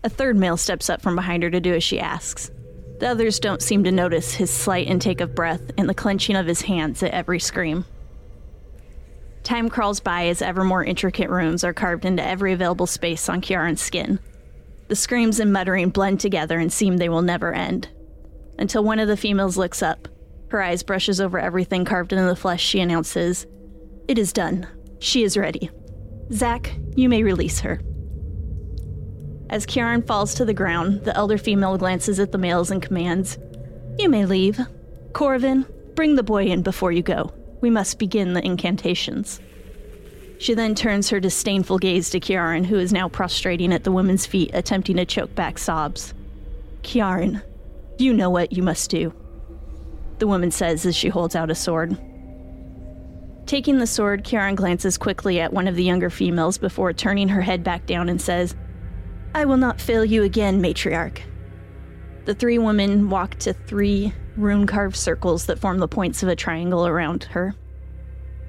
A 0.03 0.09
third 0.09 0.37
male 0.37 0.57
steps 0.57 0.89
up 0.89 1.01
from 1.01 1.15
behind 1.15 1.43
her 1.43 1.49
to 1.49 1.59
do 1.59 1.73
as 1.73 1.83
she 1.83 1.99
asks. 1.99 2.51
The 2.99 3.09
others 3.09 3.39
don't 3.39 3.61
seem 3.61 3.83
to 3.83 3.91
notice 3.91 4.33
his 4.33 4.49
slight 4.49 4.87
intake 4.87 5.21
of 5.21 5.35
breath 5.35 5.71
and 5.77 5.89
the 5.89 5.93
clenching 5.93 6.35
of 6.35 6.47
his 6.47 6.61
hands 6.61 7.03
at 7.03 7.11
every 7.11 7.39
scream. 7.39 7.85
Time 9.47 9.69
crawls 9.69 10.01
by 10.01 10.25
as 10.25 10.41
ever 10.41 10.65
more 10.65 10.83
intricate 10.83 11.29
runes 11.29 11.63
are 11.63 11.71
carved 11.71 12.03
into 12.03 12.21
every 12.21 12.51
available 12.51 12.85
space 12.85 13.29
on 13.29 13.39
Kiaran's 13.39 13.79
skin. 13.79 14.19
The 14.89 14.95
screams 14.97 15.39
and 15.39 15.53
muttering 15.53 15.87
blend 15.89 16.19
together 16.19 16.59
and 16.59 16.71
seem 16.71 16.97
they 16.97 17.07
will 17.07 17.21
never 17.21 17.53
end. 17.53 17.87
Until 18.59 18.83
one 18.83 18.99
of 18.99 19.07
the 19.07 19.15
females 19.15 19.55
looks 19.55 19.81
up. 19.81 20.09
Her 20.49 20.61
eyes 20.61 20.83
brushes 20.83 21.21
over 21.21 21.39
everything 21.39 21.85
carved 21.85 22.11
into 22.11 22.25
the 22.25 22.35
flesh. 22.35 22.61
She 22.61 22.81
announces, 22.81 23.47
It 24.09 24.17
is 24.17 24.33
done. 24.33 24.67
She 24.99 25.23
is 25.23 25.37
ready. 25.37 25.69
Zack, 26.33 26.75
you 26.97 27.07
may 27.07 27.23
release 27.23 27.61
her. 27.61 27.79
As 29.49 29.65
Kiaran 29.65 30.05
falls 30.05 30.33
to 30.33 30.43
the 30.43 30.53
ground, 30.53 31.05
the 31.05 31.15
elder 31.15 31.37
female 31.37 31.77
glances 31.77 32.19
at 32.19 32.33
the 32.33 32.37
males 32.37 32.69
and 32.69 32.81
commands, 32.81 33.37
You 33.97 34.09
may 34.09 34.25
leave. 34.25 34.59
Corvin, 35.13 35.65
bring 35.95 36.15
the 36.15 36.21
boy 36.21 36.47
in 36.47 36.63
before 36.63 36.91
you 36.91 37.01
go. 37.01 37.31
We 37.61 37.69
must 37.69 37.99
begin 37.99 38.33
the 38.33 38.45
incantations. 38.45 39.39
She 40.39 40.53
then 40.53 40.75
turns 40.75 41.09
her 41.09 41.19
disdainful 41.19 41.79
gaze 41.79 42.09
to 42.11 42.19
Kiaran, 42.19 42.65
who 42.65 42.77
is 42.77 42.93
now 42.93 43.09
prostrating 43.09 43.73
at 43.73 43.83
the 43.83 43.91
woman's 43.91 44.25
feet, 44.25 44.51
attempting 44.53 44.97
to 44.97 45.05
choke 45.05 45.33
back 45.33 45.57
sobs. 45.57 46.13
Kiaran, 46.83 47.41
you 47.97 48.13
know 48.13 48.29
what 48.29 48.53
you 48.53 48.61
must 48.61 48.89
do. 48.91 49.13
The 50.19 50.27
woman 50.27 50.51
says 50.51 50.85
as 50.85 50.95
she 50.95 51.09
holds 51.09 51.35
out 51.35 51.49
a 51.49 51.55
sword. 51.55 51.97
Taking 53.47 53.79
the 53.79 53.87
sword, 53.87 54.23
Kiaran 54.23 54.55
glances 54.55 54.97
quickly 54.97 55.39
at 55.39 55.53
one 55.53 55.67
of 55.67 55.75
the 55.75 55.83
younger 55.83 56.09
females 56.09 56.57
before 56.57 56.93
turning 56.93 57.29
her 57.29 57.41
head 57.41 57.63
back 57.63 57.85
down 57.85 58.09
and 58.09 58.21
says, 58.21 58.55
I 59.33 59.45
will 59.45 59.57
not 59.57 59.81
fail 59.81 60.03
you 60.03 60.23
again, 60.23 60.61
matriarch. 60.61 61.21
The 62.25 62.35
three 62.35 62.57
women 62.57 63.09
walk 63.09 63.35
to 63.39 63.53
three 63.53 64.13
rune 64.37 64.67
carved 64.67 64.95
circles 64.95 65.45
that 65.45 65.59
form 65.59 65.79
the 65.79 65.87
points 65.87 66.23
of 66.23 66.29
a 66.29 66.35
triangle 66.35 66.87
around 66.87 67.25
her. 67.25 67.55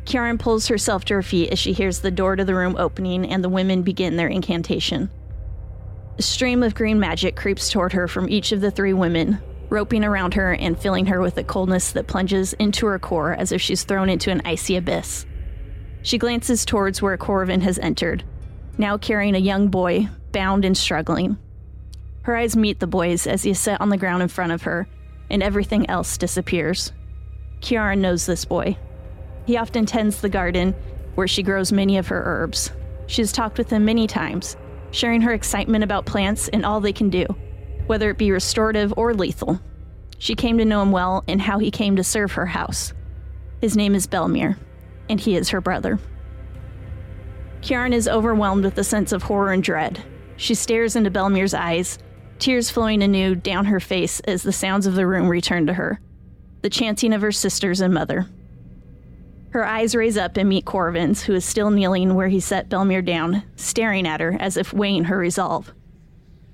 Kiaran 0.05 0.39
pulls 0.39 0.69
herself 0.69 1.05
to 1.07 1.15
her 1.15 1.23
feet 1.23 1.51
as 1.51 1.59
she 1.59 1.73
hears 1.73 2.01
the 2.01 2.11
door 2.11 2.37
to 2.37 2.45
the 2.45 2.55
room 2.55 2.77
opening 2.79 3.27
and 3.27 3.45
the 3.45 3.49
women 3.49 3.83
begin 3.83 4.17
their 4.17 4.29
incantation. 4.29 5.11
A 6.19 6.23
stream 6.23 6.63
of 6.63 6.75
green 6.75 6.99
magic 6.99 7.37
creeps 7.37 7.71
toward 7.71 7.93
her 7.93 8.09
from 8.09 8.29
each 8.29 8.51
of 8.53 8.61
the 8.61 8.71
three 8.71 8.93
women, 8.93 9.39
roping 9.69 10.05
around 10.05 10.35
her 10.35 10.55
and 10.55 10.79
filling 10.79 11.07
her 11.07 11.21
with 11.21 11.37
a 11.37 11.45
coldness 11.45 11.93
that 11.93 12.07
plunges 12.07 12.55
into 12.55 12.87
her 12.87 12.99
core 12.99 13.35
as 13.35 13.53
if 13.53 13.61
she's 13.61 13.85
thrown 13.85 14.09
into 14.09 14.31
an 14.31 14.43
icy 14.45 14.77
abyss. 14.77 15.27
She 16.03 16.19
glances 16.19 16.65
towards 16.65 17.03
where 17.03 17.17
Corvin 17.17 17.61
has 17.61 17.79
entered, 17.79 18.25
now 18.79 18.97
carrying 18.97 19.35
a 19.35 19.39
young 19.39 19.69
boy, 19.69 20.09
bound 20.33 20.65
and 20.65 20.77
struggling. 20.77 21.37
Her 22.23 22.37
eyes 22.37 22.57
meet 22.57 22.81
the 22.81 22.87
boy's 22.87 23.27
as 23.27 23.43
he 23.43 23.51
is 23.51 23.59
set 23.59 23.81
on 23.81 23.91
the 23.91 23.97
ground 23.97 24.23
in 24.23 24.29
front 24.29 24.53
of 24.53 24.63
her, 24.63 24.89
and 25.31 25.43
everything 25.43 25.89
else 25.89 26.17
disappears. 26.17 26.93
Kiaran 27.61 27.99
knows 27.99 28.27
this 28.27 28.45
boy. 28.45 28.77
He 29.47 29.57
often 29.57 29.87
tends 29.87 30.21
the 30.21 30.29
garden 30.29 30.75
where 31.15 31.29
she 31.29 31.43
grows 31.43 31.73
many 31.73 31.99
of 31.99 32.09
her 32.09 32.23
herbs. 32.25 32.71
She 33.07 33.23
has 33.23 33.33
talked 33.33 33.59
with 33.59 33.71
him 33.71 33.85
many 33.85 34.07
times, 34.07 34.57
sharing 34.91 35.23
her 35.23 35.33
excitement 35.33 35.83
about 35.85 36.07
plants 36.07 36.49
and 36.49 36.65
all 36.65 36.81
they 36.81 36.93
can 36.93 37.11
do, 37.11 37.27
whether 37.87 38.11
it 38.11 38.19
be 38.19 38.31
restorative 38.31 38.95
or 38.97 39.15
lethal. 39.15 39.61
She 40.19 40.35
came 40.35 40.59
to 40.59 40.65
know 40.65 40.83
him 40.83 40.93
well 40.93 41.25
and 41.27 41.41
how 41.41 41.59
he 41.59 41.71
came 41.71 41.97
to 41.97 42.05
serve 42.05 42.33
her 42.33 42.47
house. 42.47 42.93
His 43.61 43.77
name 43.77 43.95
is 43.95 44.07
Belmir, 44.07 44.57
and 45.09 45.19
he 45.19 45.37
is 45.37 45.49
her 45.51 45.61
brother. 45.61 45.99
Kiaran 47.63 47.93
is 47.93 48.09
overwhelmed 48.09 48.65
with 48.65 48.79
a 48.79 48.85
sense 48.85 49.13
of 49.13 49.25
horror 49.25 49.53
and 49.53 49.63
dread. 49.63 50.03
She 50.37 50.55
stares 50.55 50.95
into 50.95 51.11
Belmir's 51.11 51.55
eyes, 51.55 51.99
tears 52.39 52.71
flowing 52.71 53.03
anew 53.03 53.35
down 53.35 53.67
her 53.67 53.81
face 53.81 54.21
as 54.21 54.43
the 54.43 54.53
sounds 54.53 54.87
of 54.87 54.95
the 54.95 55.07
room 55.07 55.29
return 55.29 55.67
to 55.67 55.75
her 55.75 56.01
the 56.63 56.71
chanting 56.71 57.13
of 57.13 57.23
her 57.23 57.33
sisters 57.33 57.81
and 57.81 57.95
mother. 57.95 58.27
Her 59.51 59.65
eyes 59.65 59.95
raise 59.95 60.19
up 60.19 60.37
and 60.37 60.49
meet 60.49 60.65
Corvin's, 60.65 61.23
who 61.23 61.35
is 61.35 61.45
still 61.45 61.71
kneeling 61.71 62.15
where 62.15 62.29
he 62.29 62.41
set 62.41 62.69
Belmir 62.69 63.05
down, 63.05 63.43
staring 63.57 64.07
at 64.07 64.21
her 64.21 64.37
as 64.39 64.57
if 64.57 64.73
weighing 64.73 65.05
her 65.05 65.17
resolve. 65.17 65.73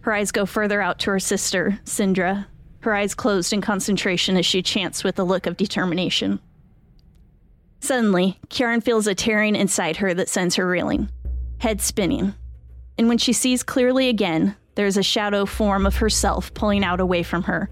Her 0.03 0.13
eyes 0.13 0.31
go 0.31 0.47
further 0.47 0.81
out 0.81 0.99
to 1.01 1.11
her 1.11 1.19
sister, 1.19 1.81
Sindra, 1.85 2.47
her 2.81 2.95
eyes 2.95 3.15
closed 3.15 3.53
in 3.53 3.63
concentration 3.63 4.37
as 4.37 4.45
she 4.45 4.63
chants 4.63 5.03
with 5.03 5.19
a 5.19 5.25
look 5.25 5.47
of 5.47 5.57
determination. 5.57 6.39
Suddenly, 7.81 8.39
Kiaran 8.49 8.83
feels 8.83 9.07
a 9.07 9.15
tearing 9.15 9.57
inside 9.57 9.97
her 9.97 10.15
that 10.15 10.29
sends 10.29 10.57
her 10.57 10.67
reeling, 10.67 11.09
head 11.59 11.81
spinning. 11.81 12.35
And 12.97 13.09
when 13.09 13.19
she 13.19 13.33
sees 13.33 13.63
clearly 13.63 14.09
again, 14.09 14.55
there 14.75 14.87
is 14.87 14.97
a 14.97 15.03
shadow 15.03 15.47
form 15.47 15.87
of 15.87 15.97
herself 15.97 16.53
pulling 16.55 16.85
out 16.85 17.01
away 17.01 17.23
from 17.23 17.43
her, 17.45 17.71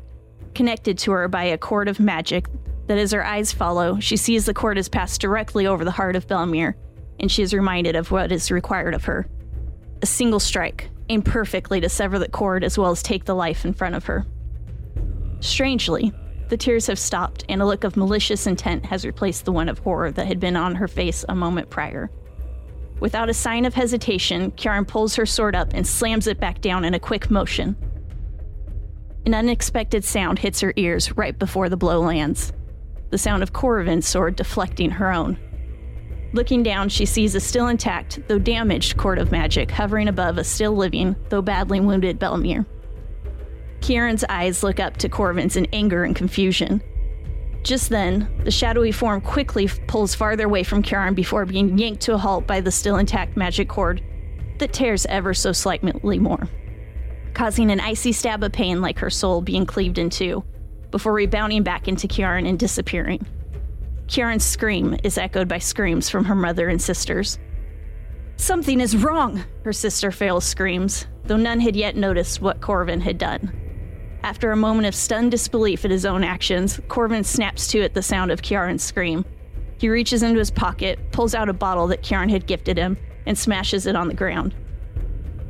connected 0.55 0.99
to 0.99 1.13
her 1.13 1.29
by 1.29 1.45
a 1.45 1.59
cord 1.59 1.89
of 1.89 2.01
magic 2.01 2.47
that 2.87 2.99
as 2.99 3.13
her 3.13 3.25
eyes 3.25 3.53
follow, 3.53 3.99
she 4.01 4.17
sees 4.17 4.47
the 4.47 4.55
cord 4.55 4.77
has 4.77 4.89
passed 4.89 5.21
directly 5.21 5.67
over 5.67 5.85
the 5.85 5.91
heart 5.91 6.17
of 6.17 6.27
Belmir, 6.27 6.75
and 7.21 7.31
she 7.31 7.43
is 7.43 7.55
reminded 7.55 7.97
of 7.97 8.11
what 8.11 8.33
is 8.33 8.51
required 8.51 8.95
of 8.95 9.05
her. 9.05 9.27
A 10.03 10.07
single 10.07 10.41
strike, 10.41 10.91
aimed 11.09 11.25
perfectly 11.25 11.81
to 11.81 11.89
sever 11.89 12.19
the 12.19 12.29
cord 12.29 12.65
as 12.65 12.79
well 12.79 12.91
as 12.91 13.03
take 13.03 13.25
the 13.25 13.35
life 13.35 13.65
in 13.65 13.73
front 13.73 13.95
of 13.95 14.07
her. 14.07 14.27
Strangely, 15.41 16.13
the 16.49 16.57
tears 16.57 16.87
have 16.87 16.99
stopped, 16.99 17.45
and 17.49 17.63
a 17.63 17.67
look 17.67 17.85
of 17.85 17.97
malicious 17.97 18.47
intent 18.47 18.85
has 18.87 19.07
replaced 19.07 19.45
the 19.45 19.53
one 19.53 19.69
of 19.69 19.79
horror 19.79 20.11
that 20.13 20.27
had 20.27 20.39
been 20.39 20.57
on 20.57 20.75
her 20.75 20.89
face 20.89 21.25
a 21.29 21.35
moment 21.35 21.71
prior. 21.71 22.11
Without 23.03 23.29
a 23.29 23.35
sign 23.35 23.65
of 23.65 23.75
hesitation, 23.75 24.53
Kiaran 24.53 24.87
pulls 24.87 25.17
her 25.17 25.27
sword 25.27 25.57
up 25.57 25.73
and 25.75 25.85
slams 25.85 26.29
it 26.29 26.39
back 26.39 26.61
down 26.61 26.85
in 26.85 26.95
a 26.95 27.01
quick 27.01 27.33
motion. 27.33 27.75
An 29.27 29.35
unexpected 29.35 30.05
sound 30.05 30.39
hits 30.39 30.61
her 30.61 30.73
ears 30.77 31.17
right 31.17 31.37
before 31.37 31.69
the 31.69 31.77
blow 31.77 32.01
lands 32.01 32.53
the 33.11 33.19
sound 33.19 33.43
of 33.43 33.53
Corvin's 33.53 34.07
sword 34.07 34.37
deflecting 34.37 34.93
her 34.93 35.13
own. 35.13 35.37
Looking 36.33 36.63
down, 36.63 36.89
she 36.89 37.05
sees 37.05 37.35
a 37.35 37.41
still 37.41 37.67
intact, 37.67 38.21
though 38.29 38.39
damaged, 38.39 38.97
cord 38.97 39.19
of 39.19 39.33
magic 39.33 39.71
hovering 39.71 40.07
above 40.07 40.39
a 40.39 40.45
still 40.45 40.75
living, 40.75 41.17
though 41.29 41.43
badly 41.43 41.81
wounded 41.81 42.21
Belmir. 42.21 42.65
Kiaran's 43.81 44.25
eyes 44.29 44.63
look 44.63 44.79
up 44.79 44.97
to 44.99 45.09
Corvin's 45.09 45.57
in 45.57 45.67
anger 45.73 46.05
and 46.05 46.15
confusion. 46.15 46.81
Just 47.63 47.91
then, 47.91 48.29
the 48.45 48.51
shadowy 48.51 48.91
form 48.91 49.21
quickly 49.21 49.69
pulls 49.87 50.15
farther 50.15 50.47
away 50.47 50.65
from 50.65 50.83
Kiaran 50.83 51.15
before 51.15 51.47
being 51.47 51.79
yanked 51.79 52.03
to 52.03 52.15
a 52.15 52.19
halt 52.19 52.47
by 52.47 52.61
the 52.61 52.73
still 52.73 52.97
intact 52.97 53.37
magic 53.37 53.69
cord 53.69 54.03
that 54.59 54.73
tears 54.73 55.07
ever 55.07 55.33
so 55.33 55.53
slightly 55.53 56.19
more, 56.19 56.49
causing 57.35 57.71
an 57.71 57.81
icy 57.81 58.13
stab 58.13 58.43
of 58.43 58.53
pain 58.53 58.81
like 58.81 58.99
her 58.99 59.11
soul 59.11 59.41
being 59.41 59.65
cleaved 59.65 59.99
in 59.99 60.11
two, 60.11 60.45
before 60.91 61.13
rebounding 61.13 61.63
back 61.63 61.87
into 61.87 62.09
Kiaran 62.09 62.49
and 62.49 62.59
disappearing. 62.59 63.25
Kiaran's 64.09 64.45
scream 64.45 64.97
is 65.05 65.17
echoed 65.17 65.49
by 65.49 65.59
screams 65.59 66.11
from 66.11 66.25
her 66.25 66.35
mother 66.35 66.69
and 66.69 66.83
sisters. 66.83 67.39
Something 68.37 68.81
is 68.81 68.97
wrong, 68.97 69.45
her 69.65 69.73
sister 69.73 70.11
Fail 70.11 70.41
screams, 70.41 71.07
though 71.25 71.37
none 71.37 71.61
had 71.61 71.77
yet 71.77 71.97
noticed 71.97 72.43
what 72.43 72.61
Corvin 72.61 73.01
had 73.01 73.19
done. 73.19 73.53
After 74.25 74.53
a 74.53 74.57
moment 74.57 74.87
of 74.87 74.95
stunned 74.95 75.33
disbelief 75.33 75.85
at 75.85 75.91
his 75.91 76.07
own 76.07 76.23
actions, 76.23 76.81
Corvin 76.89 77.25
snaps 77.25 77.67
to 77.69 77.81
it 77.81 77.85
at 77.87 77.95
the 77.95 78.03
sound 78.03 78.31
of 78.31 78.43
Kiaran's 78.43 78.83
scream. 78.83 79.25
He 79.79 79.89
reaches 79.89 80.23
into 80.23 80.39
his 80.39 80.51
pocket, 80.51 80.99
pulls 81.11 81.35
out 81.35 81.49
a 81.49 81.53
bottle 81.53 81.89
that 81.89 82.03
Kiaran 82.03 82.31
had 82.31 82.47
gifted 82.47 82.79
him, 82.79 82.97
and 83.27 83.37
smashes 83.37 83.87
it 83.87 83.97
on 83.97 84.07
the 84.09 84.15
ground. 84.15 84.55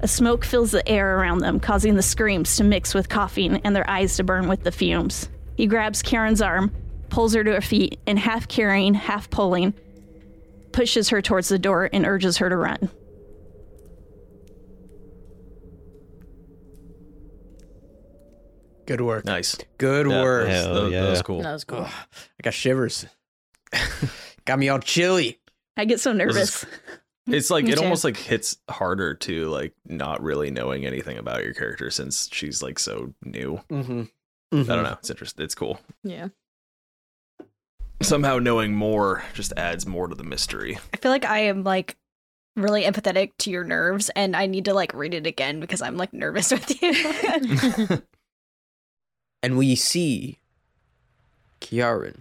A 0.00 0.08
smoke 0.08 0.44
fills 0.44 0.70
the 0.70 0.86
air 0.88 1.18
around 1.18 1.38
them, 1.38 1.60
causing 1.60 1.94
the 1.94 2.02
screams 2.02 2.56
to 2.56 2.64
mix 2.64 2.94
with 2.94 3.08
coughing 3.08 3.60
and 3.62 3.76
their 3.76 3.88
eyes 3.88 4.16
to 4.16 4.24
burn 4.24 4.48
with 4.48 4.64
the 4.64 4.72
fumes. 4.72 5.28
He 5.56 5.66
grabs 5.66 6.02
Karen's 6.02 6.42
arm, 6.42 6.72
pulls 7.10 7.34
her 7.34 7.44
to 7.44 7.52
her 7.52 7.60
feet, 7.60 8.00
and 8.06 8.18
half 8.18 8.48
carrying, 8.48 8.94
half 8.94 9.28
pulling, 9.28 9.74
pushes 10.72 11.10
her 11.10 11.20
towards 11.20 11.48
the 11.48 11.58
door 11.58 11.90
and 11.92 12.06
urges 12.06 12.38
her 12.38 12.48
to 12.48 12.56
run. 12.56 12.90
Good 18.86 19.00
work. 19.00 19.24
Nice. 19.24 19.56
Good 19.78 20.06
Yeah, 20.08 20.22
work. 20.22 20.46
that 20.48 20.52
was- 20.54 20.64
Hell 20.64 20.74
that, 20.84 20.90
that 20.90 21.10
was 21.10 21.22
cool. 21.22 21.42
That 21.42 21.52
was 21.52 21.64
cool. 21.64 21.78
Ugh, 21.80 21.90
I 21.90 22.42
got 22.42 22.54
shivers. 22.54 23.06
got 24.44 24.58
me 24.58 24.68
all 24.68 24.78
chilly. 24.80 25.40
I 25.76 25.84
get 25.84 26.00
so 26.00 26.12
This 26.12 26.20
is- 26.26 26.34
nervous. 26.34 26.66
It's 27.28 27.50
like 27.50 27.68
it 27.68 27.78
almost 27.78 28.02
like 28.02 28.16
hits 28.16 28.56
harder 28.68 29.14
to 29.14 29.46
like 29.48 29.74
not 29.86 30.20
really 30.24 30.50
knowing 30.50 30.84
anything 30.84 31.18
about 31.18 31.44
your 31.44 31.54
character 31.54 31.88
since 31.88 32.28
she's 32.32 32.60
like 32.64 32.80
so 32.80 33.14
new. 33.24 33.60
Mm-hmm. 33.70 34.02
I 34.52 34.62
don't 34.64 34.82
know. 34.82 34.96
It's 34.98 35.08
interesting. 35.08 35.44
It's 35.44 35.54
cool. 35.54 35.78
Yeah. 36.02 36.30
Somehow 38.02 38.38
knowing 38.40 38.74
more 38.74 39.22
just 39.34 39.52
adds 39.56 39.86
more 39.86 40.08
to 40.08 40.16
the 40.16 40.24
mystery. 40.24 40.80
I 40.92 40.96
feel 40.96 41.12
like 41.12 41.24
I 41.24 41.38
am 41.44 41.62
like 41.62 41.96
really 42.56 42.82
empathetic 42.82 43.30
to 43.38 43.50
your 43.52 43.62
nerves 43.62 44.10
and 44.16 44.34
I 44.34 44.46
need 44.46 44.64
to 44.64 44.74
like 44.74 44.92
read 44.92 45.14
it 45.14 45.24
again 45.24 45.60
because 45.60 45.80
I'm 45.80 45.96
like 45.96 46.12
nervous 46.12 46.50
with 46.50 46.82
you. 46.82 48.02
And 49.42 49.58
we 49.58 49.74
see 49.74 50.38
Kiaran, 51.60 52.20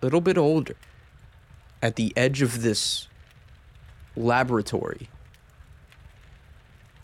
a 0.00 0.04
little 0.04 0.20
bit 0.20 0.38
older, 0.38 0.76
at 1.82 1.96
the 1.96 2.12
edge 2.16 2.40
of 2.40 2.62
this 2.62 3.08
laboratory, 4.16 5.08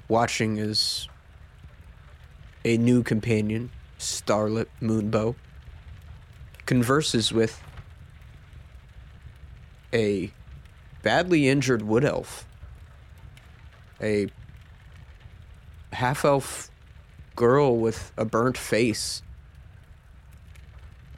watching 0.08 0.58
as 0.58 1.08
a 2.64 2.78
new 2.78 3.02
companion, 3.02 3.70
Starlit 3.98 4.68
Moonbow, 4.80 5.34
converses 6.64 7.32
with 7.32 7.62
a 9.92 10.32
badly 11.02 11.48
injured 11.48 11.82
wood 11.82 12.04
elf, 12.04 12.46
a 14.00 14.28
half 15.92 16.24
elf 16.24 16.70
girl 17.36 17.76
with 17.76 18.12
a 18.16 18.24
burnt 18.24 18.56
face, 18.56 19.22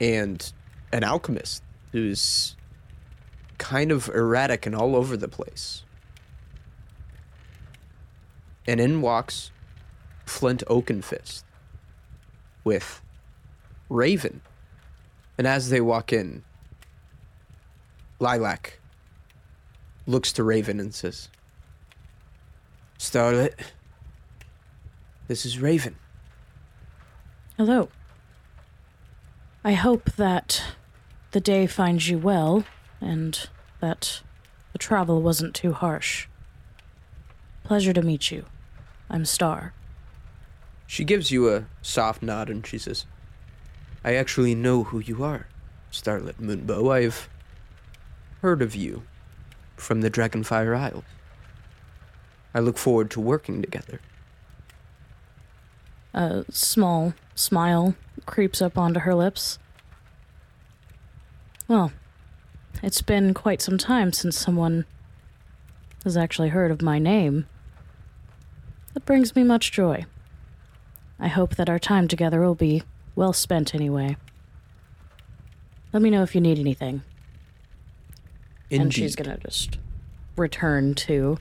and 0.00 0.52
an 0.92 1.04
alchemist 1.04 1.62
who's 1.92 2.56
kind 3.58 3.90
of 3.90 4.08
erratic 4.10 4.66
and 4.66 4.74
all 4.74 4.96
over 4.96 5.16
the 5.16 5.28
place. 5.28 5.82
And 8.66 8.80
in 8.80 9.00
walks 9.00 9.50
Flint 10.24 10.62
Oakenfist 10.66 11.44
with 12.64 13.00
Raven. 13.88 14.40
And 15.38 15.46
as 15.46 15.70
they 15.70 15.80
walk 15.80 16.12
in, 16.12 16.42
Lilac 18.18 18.80
looks 20.06 20.32
to 20.32 20.42
Raven 20.42 20.80
and 20.80 20.94
says, 20.94 21.28
Starlit, 22.98 23.54
this 25.28 25.44
is 25.44 25.60
Raven. 25.60 25.96
Hello. 27.56 27.88
I 29.64 29.72
hope 29.72 30.12
that 30.16 30.62
the 31.30 31.40
day 31.40 31.66
finds 31.66 32.06
you 32.06 32.18
well 32.18 32.64
and 33.00 33.48
that 33.80 34.20
the 34.74 34.78
travel 34.78 35.22
wasn't 35.22 35.54
too 35.54 35.72
harsh. 35.72 36.28
Pleasure 37.64 37.94
to 37.94 38.02
meet 38.02 38.30
you. 38.30 38.44
I'm 39.08 39.24
Star. 39.24 39.72
She 40.86 41.02
gives 41.02 41.30
you 41.30 41.48
a 41.48 41.64
soft 41.80 42.20
nod 42.22 42.50
and 42.50 42.66
she 42.66 42.76
says, 42.76 43.06
I 44.04 44.16
actually 44.16 44.54
know 44.54 44.84
who 44.84 44.98
you 44.98 45.24
are, 45.24 45.46
Starlit 45.90 46.38
Moonbow. 46.38 46.92
I've 46.92 47.26
heard 48.42 48.60
of 48.60 48.76
you 48.76 49.04
from 49.76 50.02
the 50.02 50.10
Dragonfire 50.10 50.76
Isles. 50.76 51.04
I 52.52 52.60
look 52.60 52.76
forward 52.76 53.10
to 53.12 53.20
working 53.22 53.62
together. 53.62 53.98
A 56.12 56.44
small 56.50 57.14
smile 57.36 57.94
creeps 58.24 58.60
up 58.60 58.76
onto 58.76 59.00
her 59.00 59.14
lips. 59.14 59.60
Well, 61.68 61.92
it's 62.82 63.02
been 63.02 63.34
quite 63.34 63.62
some 63.62 63.78
time 63.78 64.12
since 64.12 64.36
someone 64.36 64.84
has 66.04 66.16
actually 66.16 66.48
heard 66.48 66.70
of 66.70 66.82
my 66.82 66.98
name. 66.98 67.46
That 68.94 69.04
brings 69.04 69.36
me 69.36 69.44
much 69.44 69.70
joy. 69.70 70.06
I 71.18 71.28
hope 71.28 71.56
that 71.56 71.68
our 71.68 71.78
time 71.78 72.08
together 72.08 72.40
will 72.40 72.54
be 72.54 72.82
well 73.14 73.32
spent 73.32 73.74
anyway. 73.74 74.16
Let 75.92 76.02
me 76.02 76.10
know 76.10 76.22
if 76.22 76.34
you 76.34 76.40
need 76.40 76.58
anything. 76.58 77.02
And 78.70 78.92
she's 78.92 79.16
gonna 79.16 79.38
just 79.38 79.78
return 80.36 80.94
to, 80.94 81.38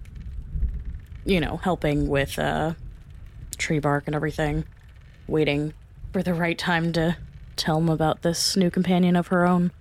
you 1.25 1.39
know, 1.39 1.57
helping 1.57 2.07
with 2.07 2.37
uh, 2.37 2.73
tree 3.57 3.79
bark 3.79 4.03
and 4.05 4.15
everything, 4.15 4.65
waiting 5.27 5.73
the 6.23 6.33
right 6.33 6.57
time 6.57 6.91
to 6.93 7.17
tell 7.55 7.77
him 7.77 7.89
about 7.89 8.21
this 8.21 8.55
new 8.55 8.69
companion 8.69 9.15
of 9.15 9.27
her 9.27 9.45
own. 9.45 9.71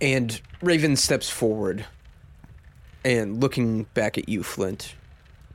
And 0.00 0.40
Raven 0.60 0.96
steps 0.96 1.28
forward 1.30 1.86
and 3.06 3.40
looking 3.40 3.84
back 3.94 4.18
at 4.18 4.28
you, 4.28 4.42
Flint, 4.42 4.96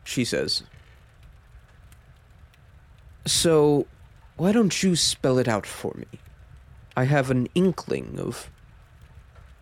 she 0.06 0.24
says, 0.24 0.64
So, 3.26 3.88
why 4.38 4.54
don't 4.54 4.82
you 4.82 4.96
spell 4.96 5.38
it 5.38 5.50
out 5.50 5.66
for 5.66 5.94
me? 5.96 6.08
I 6.96 7.04
have 7.04 7.30
an 7.30 7.50
inkling 7.54 8.18
of 8.18 8.50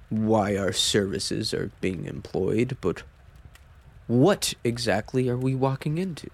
why 0.09 0.55
our 0.55 0.71
services 0.71 1.51
are 1.51 1.71
being 1.81 2.05
employed, 2.05 2.77
but 2.79 3.01
what 4.05 4.53
exactly 4.63 5.27
are 5.27 5.37
we 5.37 5.55
walking 5.55 5.97
into? 5.97 6.29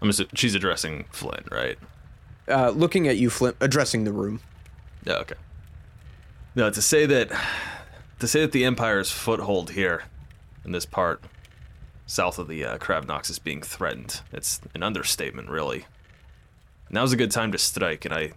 I'm 0.00 0.10
assu- 0.10 0.28
she's 0.34 0.54
addressing 0.54 1.04
Flint, 1.10 1.48
right? 1.50 1.78
Uh, 2.48 2.70
looking 2.70 3.08
at 3.08 3.16
you, 3.16 3.30
Flint, 3.30 3.56
addressing 3.60 4.04
the 4.04 4.12
room. 4.12 4.40
Yeah, 5.04 5.14
okay. 5.16 5.34
No, 6.54 6.70
to 6.70 6.82
say 6.82 7.06
that 7.06 7.30
to 8.18 8.26
say 8.26 8.40
that 8.40 8.52
the 8.52 8.64
Empire's 8.64 9.10
foothold 9.10 9.70
here 9.70 10.04
in 10.64 10.72
this 10.72 10.86
part 10.86 11.22
south 12.06 12.38
of 12.38 12.48
the 12.48 12.64
uh, 12.64 12.78
Kravnox 12.78 13.30
is 13.30 13.38
being 13.38 13.60
threatened, 13.60 14.22
it's 14.32 14.60
an 14.74 14.82
understatement, 14.82 15.48
really. 15.48 15.84
Now's 16.90 17.12
a 17.12 17.16
good 17.16 17.30
time 17.30 17.52
to 17.52 17.58
strike, 17.58 18.04
and 18.04 18.14
I 18.14 18.32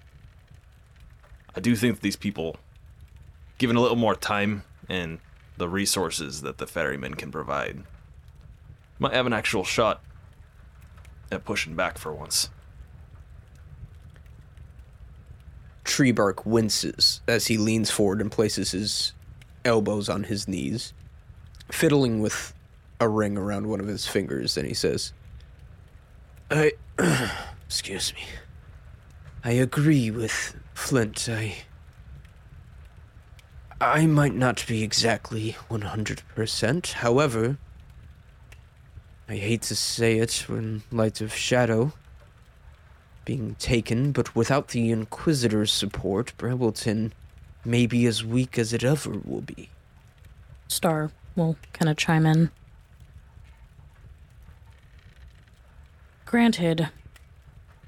I 1.56 1.60
do 1.60 1.76
think 1.76 1.96
that 1.96 2.02
these 2.02 2.16
people, 2.16 2.58
given 3.58 3.76
a 3.76 3.82
little 3.82 3.98
more 3.98 4.16
time 4.16 4.64
and 4.90 5.20
the 5.58 5.70
resources 5.70 6.42
that 6.42 6.58
the 6.58 6.68
ferrymen 6.68 7.16
can 7.16 7.32
provide, 7.32 7.84
might 9.00 9.14
have 9.14 9.26
an 9.26 9.34
actual 9.34 9.64
shot 9.64 10.02
at 11.32 11.46
pushing 11.46 11.76
back 11.76 11.98
for 11.98 12.14
once. 12.14 12.50
Treebark 15.84 16.46
winces 16.46 17.22
as 17.28 17.48
he 17.48 17.58
leans 17.58 17.90
forward 17.90 18.22
and 18.22 18.32
places 18.32 18.72
his 18.72 19.14
elbows 19.66 20.10
on 20.10 20.24
his 20.24 20.48
knees, 20.48 20.94
fiddling 21.72 22.22
with 22.22 22.54
a 23.00 23.10
ring 23.10 23.38
around 23.38 23.68
one 23.68 23.80
of 23.80 23.88
his 23.88 24.06
fingers, 24.08 24.58
and 24.58 24.68
he 24.68 24.74
says, 24.74 25.14
I. 26.50 26.74
excuse 27.66 28.14
me. 28.14 28.22
I 29.44 29.52
agree 29.52 30.12
with 30.12 30.56
Flint. 30.74 31.28
I. 31.30 31.56
I 33.80 34.06
might 34.06 34.36
not 34.36 34.64
be 34.68 34.84
exactly 34.84 35.56
100%. 35.70 36.92
However, 36.92 37.58
I 39.32 39.36
hate 39.36 39.62
to 39.64 39.78
say 39.78 40.18
it 40.18 40.48
in 40.50 40.84
light 40.92 41.22
of 41.22 41.34
Shadow 41.34 41.94
being 43.24 43.56
taken, 43.60 44.12
but 44.12 44.36
without 44.36 44.68
the 44.70 44.92
Inquisitor's 44.92 45.72
support, 45.72 46.34
Brambleton 46.38 47.14
may 47.64 47.86
be 47.86 48.06
as 48.08 48.26
weak 48.26 48.60
as 48.60 48.74
it 48.74 48.84
ever 48.84 49.22
will 49.24 49.40
be. 49.40 49.70
Star 50.68 51.12
will 51.38 51.56
kind 51.72 51.88
of 51.88 51.96
chime 51.96 52.26
in. 52.26 52.52
Granted, 56.26 56.90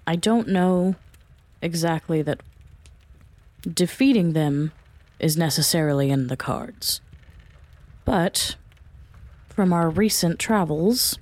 I 0.07 0.15
don't 0.15 0.47
know 0.47 0.95
exactly 1.61 2.21
that 2.21 2.39
defeating 3.69 4.31
them 4.31 4.71
is 5.19 5.35
necessarily 5.35 6.09
in 6.09 6.27
the 6.27 6.37
cards. 6.37 7.01
But 8.05 8.55
from 9.49 9.73
our 9.73 9.89
recent 9.89 10.39
travels, 10.39 11.19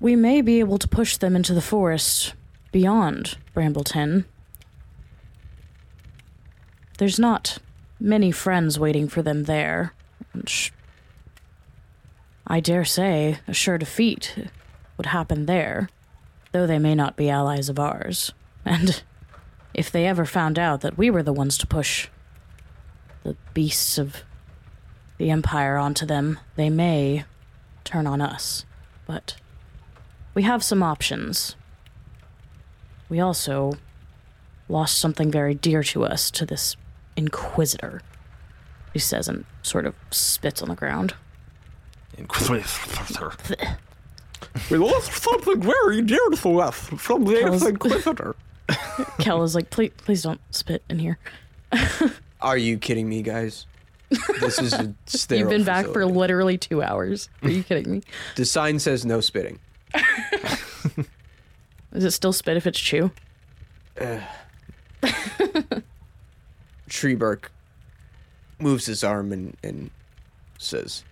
we 0.00 0.16
may 0.16 0.40
be 0.40 0.60
able 0.60 0.78
to 0.78 0.88
push 0.88 1.16
them 1.16 1.34
into 1.34 1.54
the 1.54 1.62
forest 1.62 2.34
beyond 2.72 3.38
Brambleton. 3.54 4.24
There's 6.98 7.18
not 7.18 7.58
many 7.98 8.30
friends 8.30 8.78
waiting 8.78 9.08
for 9.08 9.22
them 9.22 9.44
there. 9.44 9.92
and 10.32 10.50
I 12.46 12.60
dare 12.60 12.84
say 12.84 13.38
a 13.48 13.54
sure 13.54 13.78
defeat 13.78 14.34
would 14.96 15.06
happen 15.06 15.46
there, 15.46 15.88
though 16.52 16.66
they 16.66 16.78
may 16.78 16.94
not 16.94 17.16
be 17.16 17.28
allies 17.28 17.68
of 17.68 17.78
ours. 17.78 18.32
And 18.64 19.02
if 19.74 19.90
they 19.90 20.06
ever 20.06 20.24
found 20.24 20.58
out 20.58 20.80
that 20.82 20.96
we 20.96 21.10
were 21.10 21.22
the 21.22 21.32
ones 21.32 21.58
to 21.58 21.66
push 21.66 22.08
the 23.24 23.36
beasts 23.52 23.98
of 23.98 24.22
the 25.18 25.30
Empire 25.30 25.76
onto 25.76 26.06
them, 26.06 26.38
they 26.56 26.70
may 26.70 27.24
turn 27.84 28.06
on 28.06 28.20
us. 28.20 28.64
But 29.06 29.36
we 30.36 30.42
have 30.42 30.62
some 30.62 30.82
options. 30.82 31.56
We 33.08 33.18
also 33.18 33.72
lost 34.68 34.98
something 34.98 35.30
very 35.30 35.54
dear 35.54 35.82
to 35.82 36.04
us 36.04 36.30
to 36.32 36.44
this 36.44 36.76
Inquisitor. 37.16 38.02
He 38.92 38.98
says 38.98 39.28
and 39.28 39.46
sort 39.62 39.86
of 39.86 39.94
spits 40.10 40.60
on 40.60 40.68
the 40.68 40.74
ground. 40.74 41.14
Inquisitor. 42.16 43.32
We 44.70 44.78
lost 44.78 45.12
something 45.22 45.60
very 45.60 46.02
dear 46.02 46.28
to 46.30 46.60
us 46.60 46.78
from 46.78 47.24
the 47.24 47.40
Kel's- 47.40 47.66
Inquisitor. 47.66 48.36
Kel 49.18 49.42
is 49.42 49.54
like, 49.54 49.70
please, 49.70 49.92
please 49.96 50.22
don't 50.22 50.40
spit 50.50 50.82
in 50.88 50.98
here. 50.98 51.18
Are 52.40 52.56
you 52.56 52.78
kidding 52.78 53.08
me, 53.08 53.22
guys? 53.22 53.66
This 54.40 54.58
is 54.58 54.72
a 54.72 54.94
sterile 55.06 55.40
You've 55.40 55.50
been 55.50 55.64
back 55.64 55.86
for 55.86 56.06
literally 56.06 56.58
two 56.58 56.82
hours. 56.82 57.28
Are 57.42 57.50
you 57.50 57.62
kidding 57.62 57.90
me? 57.90 58.02
The 58.36 58.44
sign 58.44 58.78
says 58.78 59.04
no 59.04 59.20
spitting. 59.20 59.58
Is 61.92 62.04
it 62.04 62.10
still 62.10 62.32
spit 62.32 62.56
if 62.56 62.66
it's 62.66 62.78
chew? 62.78 63.10
Uh. 64.00 64.20
Treebark 66.88 67.50
moves 68.58 68.86
his 68.86 69.02
arm 69.04 69.32
and, 69.32 69.56
and 69.62 69.90
says, 70.58 71.04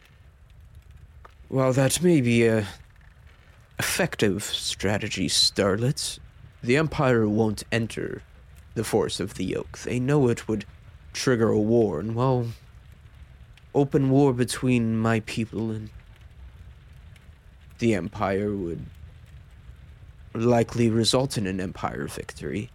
Well, 1.48 1.72
that 1.72 2.02
may 2.02 2.20
be 2.20 2.46
a 2.46 2.66
effective 3.78 4.42
strategy, 4.44 5.28
Starlets. 5.28 6.18
The 6.62 6.76
Empire 6.76 7.28
won't 7.28 7.64
enter 7.72 8.22
the 8.74 8.84
force 8.84 9.20
of 9.20 9.34
the 9.34 9.44
yoke. 9.44 9.78
They 9.78 10.00
know 10.00 10.28
it 10.28 10.48
would 10.48 10.64
trigger 11.12 11.48
a 11.48 11.58
war, 11.58 12.00
and 12.00 12.14
well, 12.14 12.48
open 13.74 14.10
war 14.10 14.32
between 14.32 14.96
my 14.96 15.20
people 15.20 15.70
and 15.70 15.90
the 17.78 17.94
Empire 17.94 18.54
would 18.54 18.84
likely 20.34 20.90
result 20.90 21.38
in 21.38 21.46
an 21.46 21.60
Empire 21.60 22.06
victory. 22.06 22.70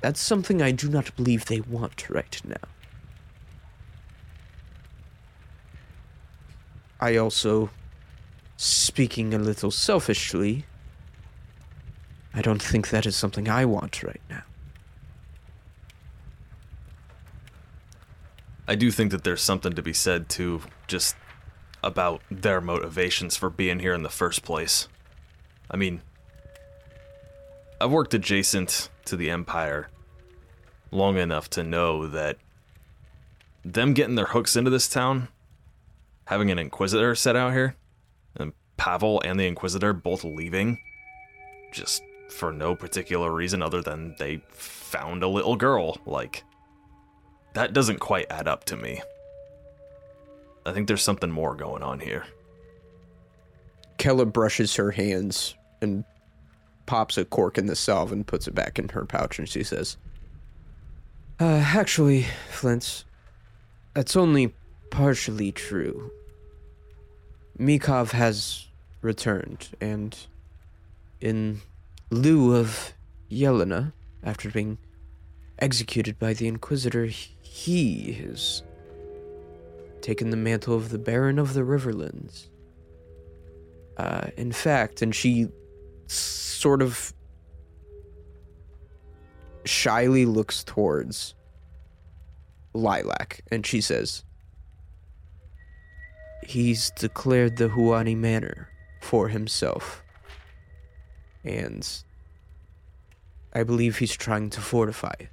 That's 0.00 0.20
something 0.20 0.60
I 0.62 0.72
do 0.72 0.88
not 0.88 1.14
believe 1.16 1.46
they 1.46 1.60
want 1.60 2.08
right 2.10 2.40
now. 2.44 2.68
I 7.00 7.16
also, 7.16 7.70
speaking 8.56 9.34
a 9.34 9.38
little 9.38 9.70
selfishly, 9.70 10.64
I 12.32 12.42
don't 12.42 12.62
think 12.62 12.90
that 12.90 13.06
is 13.06 13.16
something 13.16 13.48
I 13.48 13.64
want 13.64 14.02
right 14.02 14.20
now. 14.30 14.42
I 18.68 18.74
do 18.74 18.90
think 18.90 19.12
that 19.12 19.24
there's 19.24 19.42
something 19.42 19.74
to 19.74 19.82
be 19.82 19.92
said 19.92 20.28
too, 20.28 20.62
just 20.86 21.14
about 21.86 22.20
their 22.30 22.60
motivations 22.60 23.36
for 23.36 23.48
being 23.48 23.78
here 23.78 23.94
in 23.94 24.02
the 24.02 24.08
first 24.08 24.42
place. 24.42 24.88
I 25.70 25.76
mean, 25.76 26.02
I've 27.80 27.92
worked 27.92 28.12
adjacent 28.12 28.90
to 29.04 29.16
the 29.16 29.30
Empire 29.30 29.88
long 30.90 31.16
enough 31.16 31.48
to 31.50 31.62
know 31.62 32.06
that 32.08 32.38
them 33.64 33.94
getting 33.94 34.16
their 34.16 34.26
hooks 34.26 34.56
into 34.56 34.70
this 34.70 34.88
town, 34.88 35.28
having 36.26 36.50
an 36.50 36.58
Inquisitor 36.58 37.14
set 37.14 37.36
out 37.36 37.52
here, 37.52 37.76
and 38.34 38.52
Pavel 38.76 39.22
and 39.24 39.38
the 39.38 39.46
Inquisitor 39.46 39.92
both 39.92 40.24
leaving, 40.24 40.78
just 41.72 42.02
for 42.30 42.52
no 42.52 42.74
particular 42.74 43.32
reason 43.32 43.62
other 43.62 43.80
than 43.80 44.16
they 44.18 44.42
found 44.50 45.22
a 45.22 45.28
little 45.28 45.56
girl, 45.56 45.98
like, 46.04 46.42
that 47.54 47.72
doesn't 47.72 48.00
quite 48.00 48.26
add 48.30 48.48
up 48.48 48.64
to 48.64 48.76
me. 48.76 49.02
I 50.66 50.72
think 50.72 50.88
there's 50.88 51.02
something 51.02 51.30
more 51.30 51.54
going 51.54 51.84
on 51.84 52.00
here. 52.00 52.24
Kella 53.98 54.26
brushes 54.26 54.74
her 54.74 54.90
hands 54.90 55.54
and 55.80 56.04
pops 56.86 57.16
a 57.16 57.24
cork 57.24 57.56
in 57.56 57.66
the 57.66 57.76
salve 57.76 58.10
and 58.10 58.26
puts 58.26 58.48
it 58.48 58.54
back 58.54 58.78
in 58.78 58.88
her 58.90 59.06
pouch, 59.06 59.38
and 59.38 59.48
she 59.48 59.62
says, 59.62 59.96
uh, 61.38 61.62
Actually, 61.64 62.26
Flint, 62.50 63.04
that's 63.94 64.16
only 64.16 64.54
partially 64.90 65.52
true. 65.52 66.10
Mikov 67.58 68.10
has 68.10 68.66
returned, 69.02 69.68
and 69.80 70.16
in 71.20 71.60
lieu 72.10 72.56
of 72.56 72.92
Yelena, 73.30 73.92
after 74.22 74.50
being 74.50 74.78
executed 75.60 76.18
by 76.18 76.32
the 76.32 76.48
Inquisitor, 76.48 77.06
he 77.06 78.12
has 78.12 78.62
taken 80.06 80.30
the 80.30 80.36
mantle 80.36 80.72
of 80.72 80.90
the 80.90 81.00
Baron 81.00 81.36
of 81.36 81.52
the 81.52 81.62
Riverlands. 81.62 82.46
Uh, 83.96 84.28
in 84.36 84.52
fact, 84.52 85.02
and 85.02 85.12
she 85.12 85.48
sort 86.06 86.80
of 86.80 87.12
shyly 89.64 90.24
looks 90.24 90.62
towards 90.62 91.34
Lilac 92.72 93.40
and 93.50 93.66
she 93.66 93.80
says, 93.80 94.22
He's 96.44 96.92
declared 96.92 97.56
the 97.56 97.70
Huani 97.70 98.16
Manor 98.16 98.68
for 99.00 99.26
himself. 99.26 100.04
And 101.42 101.84
I 103.52 103.64
believe 103.64 103.98
he's 103.98 104.14
trying 104.14 104.50
to 104.50 104.60
fortify 104.60 105.14
it. 105.18 105.30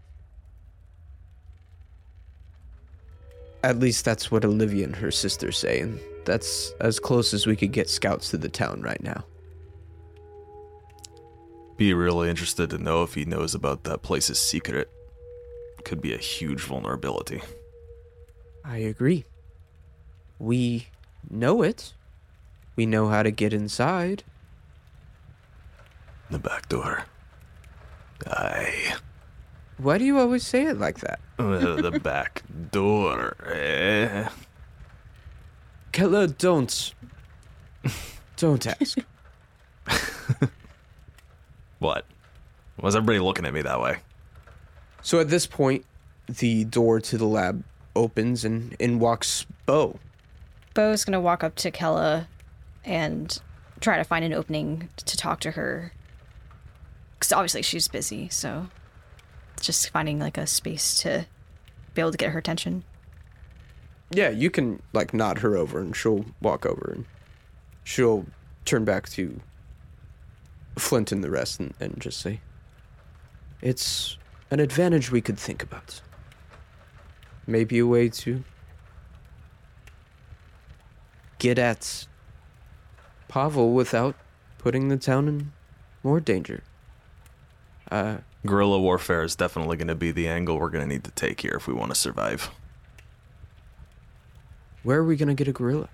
At 3.64 3.80
least 3.80 4.04
that's 4.04 4.30
what 4.30 4.44
Olivia 4.44 4.86
and 4.86 4.96
her 4.98 5.10
sister 5.10 5.52
say, 5.52 5.80
and 5.80 6.00
that's 6.26 6.74
as 6.82 7.00
close 7.00 7.34
as 7.34 7.48
we 7.48 7.56
could 7.56 7.72
get 7.72 7.90
scouts 7.90 8.30
to 8.32 8.38
the 8.38 8.50
town 8.50 8.82
right 8.82 9.02
now. 9.02 9.24
Be 11.78 11.94
really 11.94 12.30
interested 12.30 12.70
to 12.70 12.78
know 12.78 13.04
if 13.04 13.14
he 13.14 13.26
knows 13.26 13.56
about 13.56 13.84
that 13.86 14.02
place's 14.02 14.40
secret. 14.40 14.92
Could 15.86 16.02
be 16.02 16.14
a 16.14 16.18
huge 16.18 16.62
vulnerability. 16.62 17.42
I 18.64 18.78
agree. 18.78 19.26
We 20.40 20.88
know 21.30 21.62
it. 21.62 21.94
We 22.76 22.86
know 22.86 23.08
how 23.10 23.24
to 23.24 23.32
get 23.32 23.54
inside. 23.54 24.24
The 26.30 26.40
back 26.40 26.70
door. 26.70 27.06
Aye. 28.28 28.96
Why 29.84 29.98
do 29.98 30.06
you 30.06 30.18
always 30.18 30.48
say 30.48 30.66
it 30.66 30.80
like 30.80 31.00
that? 31.02 31.20
Uh, 31.38 31.76
the 31.82 32.00
back 32.02 32.42
door. 32.72 33.36
Eh? 33.46 34.30
Kella, 35.92 36.28
don't. 36.28 36.94
Don't 38.38 38.66
ask. 38.66 38.98
What? 41.80 42.06
Was 42.82 42.96
everybody 42.96 43.20
looking 43.20 43.46
at 43.46 43.54
me 43.54 43.62
that 43.62 43.82
way? 43.82 43.98
so 45.02 45.20
at 45.20 45.28
this 45.28 45.46
point, 45.46 45.84
the 46.28 46.64
door 46.64 47.02
to 47.02 47.18
the 47.18 47.26
lab 47.26 47.62
opens 47.94 48.46
and 48.46 48.74
in 48.80 49.00
walks 49.00 49.46
Bo. 49.66 50.00
Bo's 50.74 51.04
gonna 51.04 51.20
walk 51.20 51.44
up 51.44 51.56
to 51.56 51.72
Kella 51.72 52.30
and 52.86 53.38
try 53.82 53.98
to 53.98 54.06
find 54.06 54.24
an 54.24 54.32
opening 54.32 54.88
to 54.96 55.18
talk 55.18 55.42
to 55.42 55.52
her. 55.52 55.92
Because 57.16 57.34
obviously 57.34 57.64
she's 57.64 57.90
busy, 57.90 58.30
so 58.30 58.68
it's 58.70 58.83
just 59.66 59.90
finding 59.90 60.20
like 60.20 60.38
a 60.38 60.46
space 60.46 60.98
to 61.02 61.26
be 61.94 62.02
able 62.02 62.12
to 62.12 62.18
get 62.18 62.32
her 62.32 62.40
attention. 62.40 62.84
Yeah, 64.12 64.30
you 64.30 64.50
can 64.50 64.82
like 64.94 65.14
nod 65.14 65.40
her 65.40 65.58
over 65.58 65.80
and 65.80 65.96
she'll 65.96 66.26
walk 66.42 66.66
over 66.66 66.92
and 66.94 67.06
she'll 67.84 68.26
turn 68.66 68.86
back 68.86 69.10
to 69.10 69.40
Flint 70.78 71.12
and 71.12 71.24
the 71.24 71.32
rest 71.32 71.60
and, 71.60 71.74
and 71.80 72.00
just 72.00 72.20
say, 72.20 72.40
It's 73.62 74.18
an 74.52 74.60
advantage 74.60 75.12
we 75.12 75.22
could 75.22 75.40
think 75.40 75.64
about. 75.64 76.02
Maybe 77.48 77.80
a 77.80 77.88
way 77.88 78.10
to 78.10 78.44
get 81.40 81.60
at 81.60 82.08
Pavel 83.28 83.74
without 83.74 84.16
putting 84.60 84.88
the 84.88 84.98
town 84.98 85.28
in 85.28 85.52
more 86.04 86.20
danger. 86.20 86.64
Uh, 87.92 88.18
Guerrilla 88.46 88.80
warfare 88.80 89.24
is 89.24 89.36
definitely 89.36 89.78
going 89.78 89.88
to 89.88 89.96
be 89.96 90.12
the 90.12 90.28
angle 90.28 90.60
we're 90.60 90.70
going 90.70 90.88
to 90.88 90.94
need 90.94 91.04
to 91.06 91.12
take 91.12 91.42
here 91.42 91.54
if 91.56 91.68
we 91.68 91.74
want 91.74 91.92
to 91.92 91.96
survive. 91.96 92.50
where 94.84 95.00
are 95.00 95.04
we 95.06 95.16
gonna 95.16 95.34
get 95.34 95.48
a 95.48 95.54
gorilla? 95.54 95.88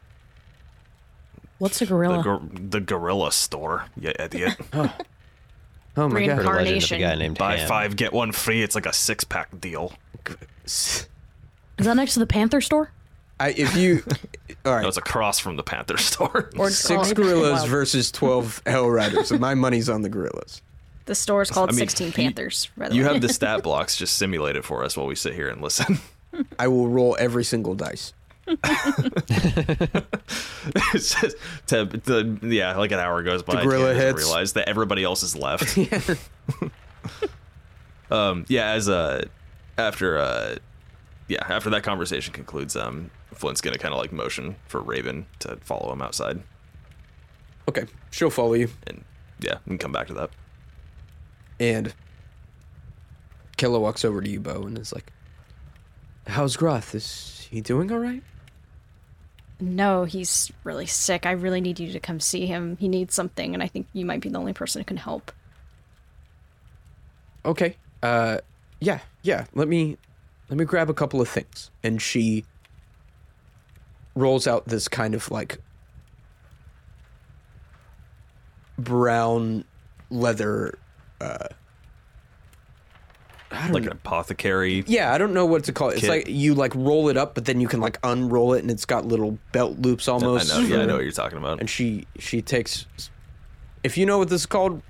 What's 1.60 1.80
a 1.82 1.86
The, 1.86 1.90
gorilla? 1.90 2.24
gor- 2.24 2.42
the 2.54 2.80
gorilla 2.80 3.32
store, 3.32 3.86
you 4.00 4.12
idiot. 4.20 4.56
Oh 4.74 4.82
my 4.82 4.90
god. 4.90 4.94
Heard 5.96 6.08
a 6.08 6.18
legend 6.18 6.32
of 6.32 6.40
a 6.40 6.44
Carnation. 6.44 7.02
guy 7.02 7.16
named 7.16 7.38
Buy 7.38 7.58
Ham. 7.58 7.68
five, 7.68 7.96
get 7.96 8.14
one 8.14 8.32
free. 8.32 8.64
It's 8.64 8.74
like 8.76 8.86
a 8.86 8.94
six 8.94 9.24
pack 9.24 9.60
deal. 9.60 9.94
Is 10.66 11.08
that 11.78 11.96
next 11.96 12.14
to 12.14 12.20
the 12.20 12.26
Panther 12.28 12.62
store? 12.62 12.92
I, 13.40 13.50
if 13.52 13.76
you, 13.76 14.04
all 14.66 14.74
right, 14.74 14.82
No, 14.82 14.88
it's 14.88 14.98
across 14.98 15.40
from 15.40 15.56
the 15.56 15.64
Panther 15.64 15.98
store. 16.12 16.50
Or 16.58 16.70
six 16.72 17.14
gorillas 17.14 17.66
versus 17.66 18.12
twelve 18.12 18.62
hell 18.66 18.90
riders. 18.90 19.32
and 19.32 19.40
my 19.40 19.54
money's 19.56 19.88
on 19.90 20.02
the 20.02 20.10
gorillas. 20.10 20.62
The 21.10 21.16
store 21.16 21.42
is 21.42 21.50
called 21.50 21.70
I 21.70 21.72
mean, 21.72 21.80
16 21.80 22.12
Panthers. 22.12 22.70
by 22.78 22.90
you 22.90 23.04
have 23.04 23.20
the 23.20 23.30
stat 23.30 23.64
blocks. 23.64 23.98
Just 23.98 24.18
simulate 24.18 24.56
it 24.56 24.64
for 24.64 24.84
us 24.84 24.96
while 24.96 25.08
we 25.08 25.16
sit 25.16 25.34
here 25.34 25.50
and 25.50 25.60
listen. 25.60 25.98
I 26.60 26.68
will 26.68 26.88
roll 26.88 27.18
every 27.20 27.44
single 27.44 27.74
dice. 27.74 28.14
It 30.94 31.34
to, 31.68 31.86
to- 31.88 32.40
yeah, 32.44 32.78
like 32.78 32.92
an 32.92 33.00
hour 33.00 33.24
goes 33.24 33.42
by. 33.42 33.56
The 33.56 33.62
gorilla 33.64 33.86
Tam 33.88 33.96
doesn't 33.96 34.08
hits. 34.18 34.24
Realize 34.24 34.54
that 34.54 34.70
everybody 34.70 35.04
else 35.04 35.24
is 35.24 35.36
left. 35.36 35.76
yeah. 35.78 36.00
um, 38.12 38.46
yeah, 38.48 38.74
as 38.74 38.88
uh, 38.88 39.26
after 39.80 40.20
uh, 40.20 40.58
yeah, 41.28 41.44
after 41.50 41.72
that 41.72 41.82
conversation 41.82 42.34
concludes, 42.36 42.76
um, 42.76 43.10
Flint's 43.34 43.62
gonna 43.62 43.80
kind 43.80 43.96
of 43.96 44.00
like 44.00 44.12
motion 44.12 44.58
for 44.68 44.80
Raven 44.80 45.26
to 45.40 45.56
follow 45.62 45.92
him 45.92 46.04
outside, 46.04 46.44
Okay, 47.68 47.86
she'll 48.12 48.30
follow 48.30 48.54
you. 48.54 48.70
and 48.86 49.04
yeah, 49.40 49.56
we 49.66 49.70
can 49.72 49.80
come 49.80 49.92
back 49.92 50.06
to 50.08 50.14
that. 50.14 50.30
And 51.60 51.94
Kella 53.58 53.80
walks 53.80 54.06
over 54.06 54.22
to 54.22 54.30
you, 54.30 54.40
Bo, 54.40 54.64
and 54.64 54.78
is 54.78 54.94
like, 54.94 55.12
How's 56.28 56.56
Groth? 56.56 56.96
Is 56.96 57.48
he 57.50 57.62
doing 57.62 57.92
all 57.92 58.00
right? 58.00 58.24
No, 59.60 60.06
he's 60.06 60.52
really 60.64 60.86
sick. 60.86 61.26
I 61.26 61.32
really 61.32 61.60
need 61.60 61.80
you 61.80 61.92
to 61.92 62.00
come 62.00 62.20
see 62.20 62.46
him. 62.46 62.78
He 62.78 62.88
needs 62.88 63.14
something, 63.14 63.54
and 63.54 63.62
I 63.62 63.68
think 63.68 63.88
you 63.92 64.06
might 64.06 64.22
be 64.22 64.30
the 64.30 64.38
only 64.38 64.54
person 64.54 64.80
who 64.80 64.86
can 64.86 64.98
help. 64.98 65.32
Okay. 67.44 67.76
Uh 68.02 68.38
yeah, 68.80 69.00
yeah. 69.24 69.46
Let 69.54 69.68
me 69.68 69.98
let 70.50 70.58
me 70.58 70.66
grab 70.66 70.90
a 70.90 70.94
couple 70.94 71.20
of 71.20 71.28
things. 71.28 71.72
And 71.84 72.02
she 72.02 72.46
rolls 74.16 74.48
out 74.48 74.68
this 74.68 74.88
kind 74.88 75.14
of 75.14 75.30
like 75.32 75.60
brown 78.78 79.66
leather 80.10 80.78
uh 81.22 81.48
Like 83.72 83.86
an 83.86 83.92
apothecary. 83.92 84.84
Yeah, 84.88 85.14
I 85.14 85.18
don't 85.18 85.34
know 85.34 85.46
what 85.46 85.64
to 85.66 85.74
call 85.74 85.90
it. 85.90 85.94
It's 85.94 86.02
Kit. 86.02 86.10
like 86.10 86.28
you 86.28 86.54
like 86.54 86.74
roll 86.76 87.10
it 87.10 87.18
up, 87.18 87.36
but 87.36 87.46
then 87.46 87.60
you 87.60 87.68
can 87.68 87.80
like 87.80 87.98
unroll 88.04 88.54
it, 88.54 88.62
and 88.62 88.70
it's 88.70 88.86
got 88.86 89.06
little 89.06 89.38
belt 89.52 89.80
loops 89.80 90.08
almost. 90.08 90.54
I 90.54 90.62
know. 90.62 90.68
Yeah, 90.68 90.82
I 90.82 90.86
know 90.86 90.96
what 90.96 91.04
you're 91.04 91.12
talking 91.12 91.38
about. 91.38 91.60
And 91.60 91.70
she 91.70 92.06
she 92.20 92.42
takes. 92.42 92.86
If 93.84 93.98
you 93.98 94.06
know 94.06 94.18
what 94.18 94.30
this 94.30 94.42
is 94.42 94.46
called, 94.46 94.82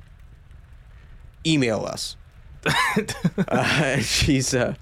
email 1.45 1.85
us. 1.85 2.17
uh, 3.47 3.97
she's 3.99 4.53
uh, 4.53 4.75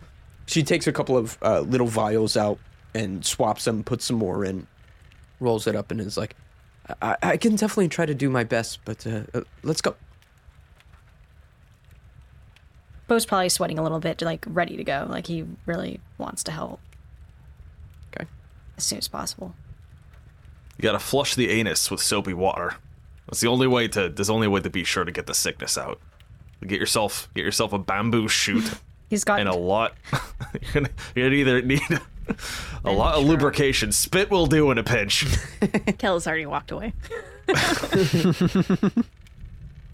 she 0.48 0.64
takes 0.64 0.88
a 0.88 0.92
couple 0.92 1.18
of 1.18 1.38
uh, 1.42 1.62
little 1.62 1.88
vials 1.88 2.36
out 2.36 2.58
and 2.94 3.26
swaps 3.26 3.66
them, 3.66 3.84
puts 3.84 4.06
some 4.06 4.18
more 4.18 4.44
in, 4.44 4.66
rolls 5.40 5.68
it 5.68 5.76
up, 5.76 5.92
and 5.92 6.02
is 6.02 6.18
like, 6.18 6.36
"I, 7.02 7.16
I 7.22 7.38
can 7.38 7.56
definitely 7.56 7.90
try 7.90 8.06
to 8.06 8.16
do 8.16 8.30
my 8.30 8.44
best, 8.44 8.80
but 8.86 9.06
uh, 9.06 9.22
uh, 9.34 9.42
let's 9.62 9.82
go." 9.82 9.96
Bo's 13.08 13.26
probably 13.26 13.50
sweating 13.50 13.80
a 13.80 13.84
little 13.84 14.00
bit, 14.00 14.22
like 14.22 14.46
ready 14.48 14.76
to 14.78 14.84
go. 14.84 15.06
Like 15.10 15.28
he 15.28 15.46
really 15.66 16.00
wants 16.18 16.44
to 16.44 16.52
help 16.52 16.80
Okay. 18.16 18.28
as 18.78 18.84
soon 18.84 18.98
as 19.00 19.08
possible. 19.08 19.56
You 20.78 20.82
gotta 20.84 21.00
flush 21.00 21.36
the 21.36 21.50
anus 21.50 21.90
with 21.90 22.02
soapy 22.02 22.34
water. 22.34 22.76
That's 23.28 23.40
the 23.40 23.48
only 23.48 23.68
way 23.68 23.88
to. 23.90 24.10
There's 24.10 24.30
only 24.30 24.48
way 24.48 24.62
to 24.62 24.70
be 24.70 24.84
sure 24.84 25.04
to 25.06 25.12
get 25.12 25.26
the 25.26 25.34
sickness 25.34 25.78
out. 25.78 26.00
Get 26.66 26.80
yourself, 26.80 27.30
get 27.36 27.46
yourself 27.46 27.72
a 27.74 27.78
bamboo 27.78 28.28
shoot 28.28 28.64
He's 29.10 29.24
got 29.24 29.40
and 29.40 29.48
a 29.48 29.56
lot. 29.56 29.94
you're, 30.62 30.72
gonna, 30.74 30.90
you're 31.16 31.28
gonna 31.28 31.36
either 31.38 31.62
need 31.62 31.82
a 32.84 32.92
lot 32.92 33.16
of 33.16 33.24
lubrication. 33.26 33.92
Spit 33.94 34.30
will 34.30 34.48
do 34.48 34.70
in 34.72 34.78
a 34.78 34.84
pinch. 34.84 35.24
Kella's 35.98 36.28
already 36.28 36.46
walked 36.46 36.72
away. 36.72 36.94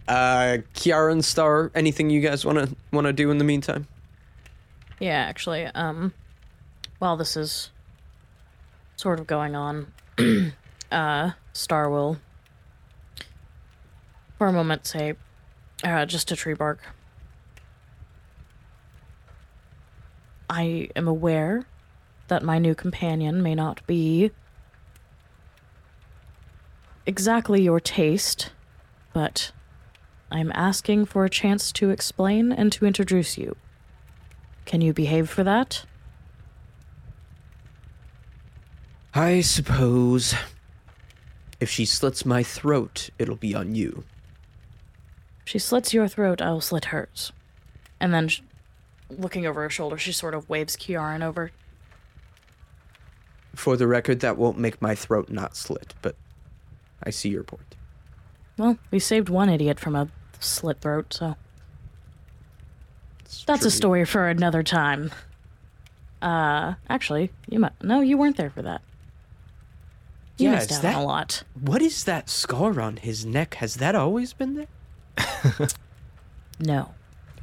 Uh, 0.07 0.57
Kiara 0.73 1.11
and 1.11 1.23
Star, 1.23 1.71
anything 1.73 2.09
you 2.09 2.19
guys 2.19 2.45
want 2.45 2.57
to 2.57 2.75
want 2.91 3.07
to 3.07 3.13
do 3.13 3.31
in 3.31 3.37
the 3.37 3.43
meantime? 3.43 3.87
Yeah, 4.99 5.21
actually, 5.21 5.65
um, 5.65 6.13
while 6.99 7.17
this 7.17 7.37
is 7.37 7.71
sort 8.95 9.19
of 9.19 9.27
going 9.27 9.55
on, 9.55 9.87
uh, 10.91 11.31
Star 11.53 11.89
will, 11.89 12.17
for 14.37 14.47
a 14.47 14.53
moment, 14.53 14.85
say, 14.85 15.13
uh, 15.83 16.05
just 16.05 16.31
a 16.31 16.35
Tree 16.35 16.53
Bark, 16.53 16.81
I 20.49 20.89
am 20.95 21.07
aware 21.07 21.65
that 22.27 22.43
my 22.43 22.59
new 22.59 22.75
companion 22.75 23.41
may 23.41 23.55
not 23.55 23.85
be 23.87 24.31
exactly 27.05 27.61
your 27.61 27.79
taste, 27.79 28.51
but 29.13 29.51
I'm 30.33 30.51
asking 30.55 31.05
for 31.05 31.25
a 31.25 31.29
chance 31.29 31.71
to 31.73 31.91
explain 31.91 32.51
and 32.51 32.71
to 32.73 32.87
introduce 32.87 33.37
you. 33.37 33.55
Can 34.65 34.81
you 34.81 34.91
behave 34.91 35.29
for 35.29 35.43
that? 35.43 35.85
I 39.13 39.41
suppose 39.41 40.33
If 41.59 41.69
she 41.69 41.85
slits 41.85 42.25
my 42.25 42.41
throat, 42.41 43.11
it'll 43.19 43.35
be 43.35 43.53
on 43.53 43.75
you. 43.75 44.03
If 45.45 45.51
she 45.51 45.59
slits 45.59 45.93
your 45.93 46.07
throat, 46.07 46.41
I 46.41 46.51
will 46.51 46.61
slit 46.61 46.85
hers. 46.85 47.31
And 47.99 48.11
then, 48.11 48.27
sh- 48.27 48.41
looking 49.09 49.45
over 49.45 49.61
her 49.61 49.69
shoulder, 49.69 49.97
she 49.97 50.11
sort 50.11 50.33
of 50.33 50.49
waves 50.49 50.75
Kiaran 50.75 51.23
over. 51.23 51.51
For 53.55 53.77
the 53.77 53.87
record, 53.87 54.19
that 54.21 54.35
won't 54.35 54.57
make 54.57 54.81
my 54.81 54.95
throat 54.95 55.29
not 55.29 55.55
slit, 55.55 55.93
but 56.01 56.15
I 57.03 57.11
see 57.11 57.29
your 57.29 57.43
point. 57.43 57.75
Well, 58.57 58.77
we 58.91 58.99
saved 58.99 59.29
one 59.29 59.47
idiot 59.49 59.79
from 59.79 59.95
a 59.95 60.09
slit 60.43 60.81
throat, 60.81 61.13
so 61.13 61.35
It's 63.21 63.43
that's 63.45 63.65
a 63.65 63.71
story 63.71 64.05
for 64.05 64.27
another 64.29 64.63
time. 64.63 65.11
Uh, 66.21 66.75
actually, 66.89 67.31
you 67.49 67.59
might. 67.59 67.73
No, 67.83 68.01
you 68.01 68.17
weren't 68.17 68.37
there 68.37 68.49
for 68.49 68.61
that. 68.61 68.81
You 70.37 70.49
Yeah, 70.49 70.55
missed 70.55 70.71
out 70.71 70.81
that- 70.83 70.95
on 70.95 71.01
a 71.01 71.05
lot. 71.05 71.43
What 71.59 71.81
is 71.81 72.03
that 72.05 72.29
scar 72.29 72.79
on 72.79 72.97
his 72.97 73.25
neck? 73.25 73.55
Has 73.55 73.75
that 73.75 73.93
always 73.95 74.33
been 74.33 74.53
there? 74.55 74.67
No. 76.59 76.93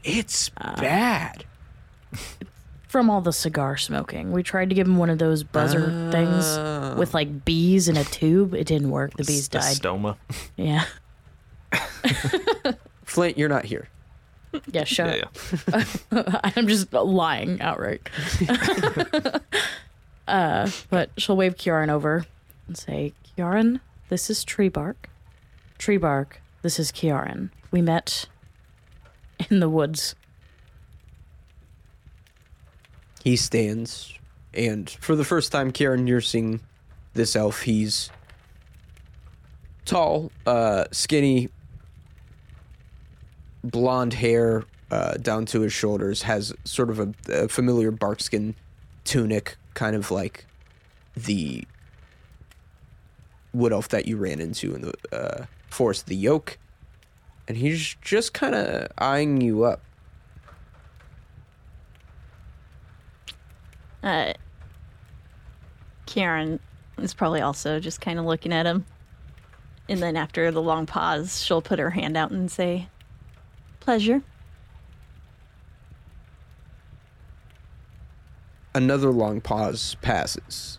It's 0.03 0.51
Uh, 0.57 0.77
bad. 0.81 1.45
From 2.89 3.09
all 3.11 3.21
the 3.21 3.33
cigar 3.33 3.77
smoking. 3.77 4.33
We 4.33 4.43
tried 4.43 4.71
to 4.71 4.75
give 4.75 4.87
him 4.87 4.97
one 4.97 5.11
of 5.11 5.19
those 5.19 5.43
buzzer 5.45 6.11
things 6.11 6.45
Oh. 6.59 6.97
with 6.99 7.13
like 7.15 7.45
bees 7.45 7.87
in 7.89 7.97
a 7.97 8.03
tube. 8.05 8.55
It 8.55 8.67
didn't 8.67 8.91
work. 8.91 9.15
The 9.17 9.25
bees 9.25 9.47
died. 9.49 9.77
stoma. 9.77 10.17
Yeah. 10.57 10.85
Flint, 13.11 13.37
you're 13.37 13.49
not 13.49 13.65
here. 13.65 13.89
Yeah, 14.71 14.85
shut 14.85 15.19
Yeah, 15.19 15.25
up. 15.73 16.51
I'm 16.57 16.69
just 16.69 16.93
lying 16.93 17.61
outright. 17.61 18.09
uh, 20.29 20.71
but 20.91 21.11
she'll 21.19 21.37
wave 21.37 21.57
Kiaran 21.57 21.89
over 21.89 22.25
and 22.69 22.77
say, 22.79 23.13
Kiaran, 23.37 23.81
this 24.11 24.31
is 24.31 24.45
Tree 24.45 24.69
Bark. 24.69 25.09
Tree 25.77 25.97
Bark, 25.97 26.41
this 26.63 26.79
is 26.79 26.93
Kiaran. 26.93 27.51
We 27.73 27.83
met 27.83 28.27
in 29.51 29.59
the 29.59 29.69
woods. 29.69 30.15
He 33.25 33.35
stands, 33.37 34.15
and 34.55 34.89
for 34.89 35.17
the 35.17 35.25
first 35.25 35.51
time, 35.51 35.73
Kiaran, 35.73 36.07
you're 36.09 36.21
seeing 36.21 36.61
this 37.15 37.35
elf. 37.35 37.63
He's 37.63 38.09
tall, 39.85 40.31
uh, 40.47 40.85
skinny, 40.93 41.49
blonde 43.63 44.15
hair 44.15 44.65
uh, 44.91 45.15
down 45.15 45.47
to 45.47 45.61
his 45.61 45.73
shoulders, 45.73 46.23
has 46.23 46.53
sort 46.65 46.91
of 46.91 46.99
a, 46.99 47.15
a 47.29 47.49
familiar 47.49 47.91
barkskin 47.91 48.55
tunic, 49.05 49.57
kind 49.75 49.95
of 49.95 50.11
like 50.11 50.47
the 51.17 51.65
wood 53.53 53.73
elf 53.73 53.89
that 53.89 54.07
you 54.07 54.17
ran 54.17 54.41
into 54.41 54.75
in 54.75 54.83
the 54.83 54.95
uh, 55.13 55.45
forest 55.69 56.03
of 56.03 56.09
the 56.09 56.17
yoke. 56.17 56.59
And 57.49 57.57
he's 57.57 57.97
just 58.01 58.33
kind 58.33 58.55
of 58.55 58.89
eyeing 58.99 59.41
you 59.41 59.65
up. 59.65 59.81
Uh, 64.03 64.33
Kiaran 66.07 66.59
is 66.99 67.13
probably 67.13 67.41
also 67.41 67.81
just 67.81 68.01
kind 68.01 68.19
of 68.19 68.25
looking 68.25 68.53
at 68.53 68.67
him. 68.67 68.87
And 69.89 70.01
then 70.01 70.17
after 70.17 70.51
the 70.53 70.63
long 70.63 70.87
pause, 70.87 71.43
she'll 71.45 71.63
put 71.63 71.79
her 71.79 71.91
hand 71.91 72.17
out 72.17 72.31
and 72.31 72.51
say, 72.51 72.89
Pleasure. 73.81 74.23
Another 78.75 79.11
long 79.11 79.41
pause 79.41 79.97
passes, 80.01 80.79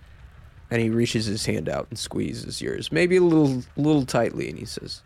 and 0.70 0.82
he 0.82 0.90
reaches 0.90 1.26
his 1.26 1.46
hand 1.46 1.68
out 1.68 1.88
and 1.90 2.00
squeezes 2.00 2.62
yours, 2.62 2.90
maybe 2.92 3.18
a 3.18 3.22
little, 3.22 3.64
little 3.76 4.06
tightly, 4.06 4.50
and 4.50 4.58
he 4.58 4.66
says, 4.66 5.02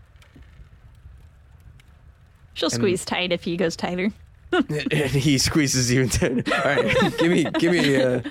She'll 2.53 2.67
And- 2.67 2.73
squeeze 2.75 3.03
tight 3.03 3.31
if 3.31 3.43
he 3.43 3.57
goes 3.57 3.75
tighter. 3.75 4.11
and 4.51 4.71
he 5.11 5.37
squeezes 5.39 5.91
you. 5.91 6.03
All 6.03 6.61
right, 6.63 7.17
give 7.17 7.31
me, 7.31 7.43
give 7.59 7.71
me. 7.73 7.95
Uh, 8.01 8.21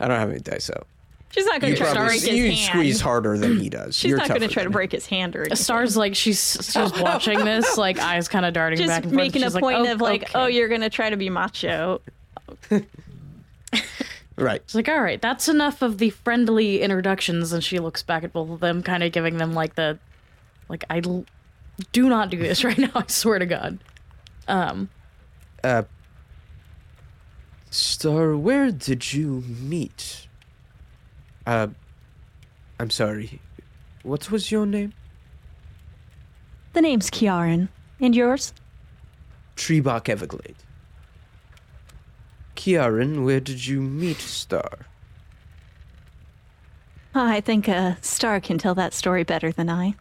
I 0.00 0.08
don't 0.08 0.18
have 0.18 0.30
any 0.30 0.40
dice 0.40 0.70
out. 0.70 0.86
She's 1.30 1.44
not 1.44 1.60
going 1.60 1.74
to 1.74 1.78
try 1.78 1.88
to 1.88 1.94
probably 1.94 2.18
break 2.18 2.22
his 2.22 2.38
you 2.38 2.44
hand. 2.46 2.56
squeeze 2.56 3.00
harder 3.00 3.36
than 3.36 3.58
he 3.60 3.68
does. 3.70 3.96
She's 3.96 4.08
You're 4.10 4.18
not 4.18 4.28
going 4.28 4.40
to 4.40 4.48
try 4.48 4.64
to 4.64 4.70
break 4.70 4.92
his 4.92 5.06
hand 5.06 5.36
or 5.36 5.40
anything. 5.40 5.56
Star's 5.56 5.96
like 5.96 6.14
she's 6.16 6.56
she's 6.62 6.92
watching 7.00 7.44
this, 7.44 7.76
like 7.76 7.98
eyes 7.98 8.28
kind 8.28 8.46
of 8.46 8.54
darting 8.54 8.78
just 8.78 8.88
back 8.88 9.02
and 9.04 9.12
forth. 9.12 9.16
making 9.24 9.42
a 9.42 9.46
She's 9.46 9.54
like, 9.54 9.62
point 9.62 9.76
"Oh, 9.86 9.92
of 9.92 10.00
like, 10.00 10.22
okay." 10.22 10.32
oh, 10.34 10.46
you're 10.46 10.68
going 10.68 10.80
to 10.80 10.90
try 10.90 11.10
to 11.10 11.16
be 11.16 11.28
macho. 11.30 12.00
Right. 14.36 14.62
She's 14.66 14.76
like, 14.76 14.88
all 14.88 15.00
right, 15.02 15.20
that's 15.20 15.48
enough 15.48 15.82
of 15.82 15.98
the 15.98 16.10
friendly 16.10 16.80
introductions. 16.80 17.52
And 17.52 17.62
she 17.64 17.80
looks 17.80 18.04
back 18.04 18.22
at 18.22 18.32
both 18.32 18.48
of 18.50 18.60
them, 18.60 18.84
kind 18.84 19.02
of 19.02 19.10
giving 19.10 19.36
them 19.38 19.52
like 19.52 19.74
the, 19.74 19.98
like, 20.68 20.84
I 20.88 21.02
l- 21.04 21.24
do 21.90 22.08
not 22.08 22.30
do 22.30 22.36
this 22.38 22.62
right 22.64 22.78
now. 22.78 22.90
I 22.94 23.02
swear 23.08 23.40
to 23.40 23.46
God. 23.46 23.78
Um, 24.46 24.90
Uh, 25.64 25.82
Star, 27.72 28.36
where 28.36 28.70
did 28.70 29.12
you 29.12 29.42
meet? 29.60 30.27
Uh, 31.48 31.68
I'm 32.78 32.90
sorry. 32.90 33.40
What 34.02 34.30
was 34.30 34.50
your 34.52 34.66
name? 34.66 34.92
The 36.74 36.82
name's 36.82 37.10
Kiaran. 37.10 37.70
And 37.98 38.14
yours? 38.14 38.52
Treebach 39.56 40.10
Everglade. 40.10 40.56
Kiaran, 42.54 43.24
where 43.24 43.40
did 43.40 43.66
you 43.66 43.80
meet 43.80 44.18
Star? 44.18 44.80
I 47.14 47.40
think 47.40 47.66
uh, 47.66 47.94
Star 48.02 48.40
can 48.40 48.58
tell 48.58 48.74
that 48.74 48.92
story 48.92 49.24
better 49.24 49.50
than 49.50 49.70
I. 49.70 49.94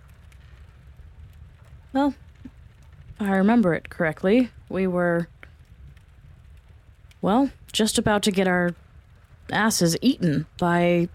well, 1.94 2.14
if 2.44 3.22
I 3.22 3.38
remember 3.38 3.74
it 3.74 3.90
correctly. 3.90 4.52
We 4.68 4.86
were, 4.86 5.30
well, 7.22 7.52
just 7.72 7.98
about 7.98 8.22
to 8.24 8.32
get 8.32 8.50
our 8.50 8.76
asses 9.50 9.96
eaten 10.02 10.46
by 10.58 11.08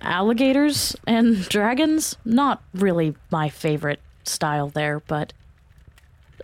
Alligators 0.00 0.96
and 1.06 1.48
dragons. 1.48 2.16
Not 2.24 2.62
really 2.72 3.16
my 3.30 3.48
favorite 3.48 4.00
style 4.24 4.68
there, 4.68 5.00
but 5.00 5.32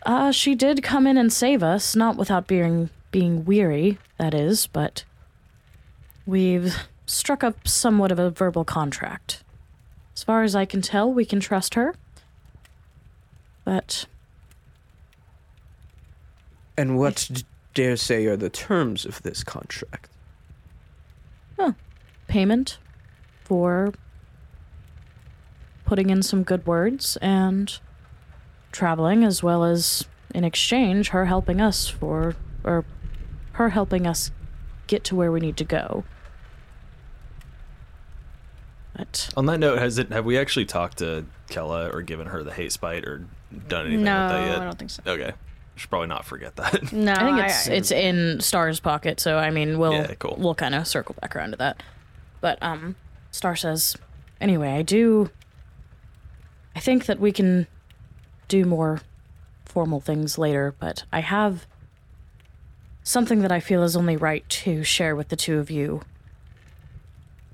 uh, 0.05 0.33
she 0.33 0.55
did 0.55 0.83
come 0.83 1.07
in 1.07 1.17
and 1.17 1.33
save 1.33 1.63
us, 1.63 1.95
not 1.95 2.17
without 2.17 2.47
being 2.47 2.91
being 3.11 3.45
weary, 3.45 3.99
that 4.19 4.35
is, 4.35 4.67
but 4.67 5.05
we've 6.27 6.75
struck 7.07 7.45
up 7.45 7.69
somewhat 7.69 8.11
of 8.11 8.19
a 8.19 8.29
verbal 8.31 8.65
contract. 8.65 9.45
As 10.17 10.25
far 10.25 10.43
as 10.43 10.57
I 10.57 10.65
can 10.65 10.83
tell, 10.83 11.13
we 11.13 11.25
can 11.25 11.39
trust 11.39 11.75
her. 11.75 11.95
But 13.65 14.07
and 16.77 16.99
what 16.99 17.29
d- 17.33 17.45
dare 17.73 17.97
say 17.97 18.27
are 18.27 18.37
the 18.37 18.51
terms 18.51 19.07
of 19.07 19.23
this 19.23 19.45
contract? 19.45 20.11
payment 22.27 22.79
for 23.45 23.93
putting 25.85 26.11
in 26.11 26.23
some 26.23 26.43
good 26.43 26.67
words 26.67 27.17
and 27.19 27.79
traveling 28.73 29.23
as 29.23 29.43
well 29.43 29.65
as 29.65 30.07
in 30.35 30.43
exchange 30.45 31.11
her 31.11 31.27
helping 31.27 31.61
us 31.61 31.87
for 31.89 32.35
or 32.65 32.85
her 33.53 33.69
helping 33.71 34.07
us 34.07 34.31
get 34.87 35.05
to 35.05 35.15
where 35.15 35.31
we 35.31 35.39
need 35.41 35.57
to 35.57 35.65
go 35.65 36.05
but 38.97 39.31
On 39.37 39.47
that 39.47 39.59
note, 39.59 39.79
has 39.79 39.99
it 39.99 40.11
have 40.13 40.25
we 40.25 40.39
actually 40.39 40.67
talked 40.67 40.99
to 40.99 41.25
Kella 41.49 41.91
or 41.91 42.01
given 42.03 42.29
her 42.29 42.43
the 42.45 42.53
hate 42.53 42.71
spite 42.73 43.05
or 43.05 43.27
done 43.69 43.87
anything 43.87 44.05
no, 44.05 44.23
with 44.23 44.31
that 44.31 44.47
yet? 44.47 44.59
I 44.61 44.65
don't 44.65 44.79
think 44.79 44.91
so. 44.91 45.03
Okay. 45.07 45.33
Should 45.75 45.91
probably 45.91 46.07
not 46.07 46.25
forget 46.25 46.55
that. 46.57 46.93
No, 46.93 47.13
i 47.13 47.19
think 47.19 47.39
it's 47.41 47.67
it's 47.67 47.91
in 47.91 48.41
star's 48.41 48.79
pocket 48.79 49.19
so 49.19 49.37
i 49.37 49.51
mean 49.51 49.79
we'll 49.81 49.93
Yeah, 49.93 50.15
cool. 50.15 50.37
we'll 50.39 50.55
kind 50.55 50.75
of 50.77 50.87
circle 50.87 51.17
back 51.21 51.35
around 51.35 51.51
to 51.51 51.57
that 51.57 51.83
but 52.41 52.59
um 52.63 52.95
star 53.35 53.57
says 53.57 53.97
anyway 54.41 54.71
i 54.71 54.83
do 54.83 55.29
i 56.77 56.81
think 56.81 57.07
that 57.07 57.19
we 57.19 57.33
can 57.33 57.67
do 58.47 58.65
more 58.65 59.01
formal 59.65 60.01
things 60.01 60.39
later 60.39 60.73
but 60.79 61.05
i 61.13 61.19
have 61.19 61.67
something 63.03 63.41
that 63.41 63.51
i 63.51 63.59
feel 63.59 63.83
is 63.83 63.97
only 63.97 64.17
right 64.17 64.49
to 64.49 64.85
share 64.85 65.17
with 65.17 65.29
the 65.29 65.37
two 65.37 65.59
of 65.59 65.71
you. 65.71 66.01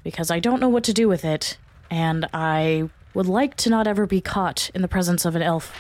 Because 0.04 0.30
i 0.30 0.38
don't 0.38 0.60
know 0.60 0.68
what 0.68 0.84
to 0.84 0.92
do 0.92 1.08
with 1.08 1.24
it 1.24 1.56
and 1.90 2.28
i 2.32 2.88
would 3.14 3.26
like 3.26 3.56
to 3.56 3.70
not 3.70 3.86
ever 3.86 4.06
be 4.06 4.20
caught 4.20 4.70
in 4.74 4.82
the 4.82 4.88
presence 4.88 5.24
of 5.24 5.34
an 5.34 5.42
elf 5.42 5.72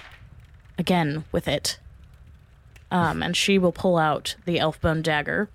again 0.78 1.24
with 1.30 1.46
it. 1.46 1.78
Um, 2.90 3.22
and 3.22 3.36
she 3.36 3.58
will 3.58 3.70
pull 3.70 3.98
out 3.98 4.34
the 4.46 4.58
elf 4.58 4.80
bone 4.80 5.02
dagger 5.02 5.48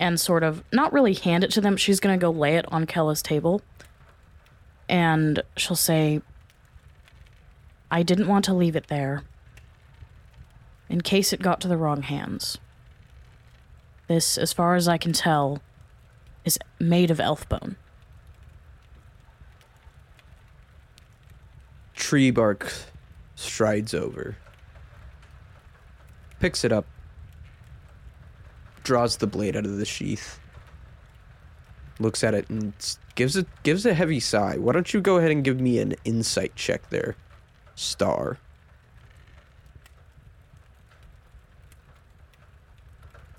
and 0.00 0.18
sort 0.18 0.42
of 0.42 0.64
not 0.72 0.92
really 0.92 1.14
hand 1.14 1.44
it 1.44 1.50
to 1.52 1.60
them. 1.60 1.76
She's 1.76 2.00
gonna 2.00 2.18
go 2.18 2.30
lay 2.30 2.56
it 2.56 2.64
on 2.72 2.86
Kella's 2.86 3.22
table, 3.22 3.62
and 4.88 5.42
she'll 5.56 5.76
say, 5.76 6.22
"I 7.90 8.02
didn't 8.02 8.26
want 8.26 8.44
to 8.46 8.54
leave 8.54 8.74
it 8.74 8.88
there, 8.88 9.22
in 10.88 11.02
case 11.02 11.32
it 11.32 11.42
got 11.42 11.60
to 11.60 11.68
the 11.68 11.76
wrong 11.76 12.02
hands. 12.02 12.58
This, 14.08 14.36
as 14.36 14.52
far 14.52 14.74
as 14.74 14.88
I 14.88 14.98
can 14.98 15.12
tell, 15.12 15.60
is 16.44 16.58
made 16.80 17.12
of 17.12 17.20
elf 17.20 17.48
bone." 17.48 17.76
tree 21.94 22.30
bark 22.30 22.72
strides 23.36 23.92
over, 23.92 24.36
picks 26.40 26.64
it 26.64 26.72
up, 26.72 26.86
draws 28.90 29.18
the 29.18 29.26
blade 29.28 29.54
out 29.54 29.64
of 29.64 29.76
the 29.76 29.84
sheath, 29.84 30.40
looks 32.00 32.24
at 32.24 32.34
it, 32.34 32.50
and 32.50 32.72
gives 33.14 33.36
it 33.36 33.46
gives 33.62 33.86
a 33.86 33.94
heavy 33.94 34.18
sigh. 34.18 34.56
Why 34.56 34.72
don't 34.72 34.92
you 34.92 35.00
go 35.00 35.18
ahead 35.18 35.30
and 35.30 35.44
give 35.44 35.60
me 35.60 35.78
an 35.78 35.94
insight 36.04 36.56
check 36.56 36.90
there, 36.90 37.14
Star? 37.76 38.38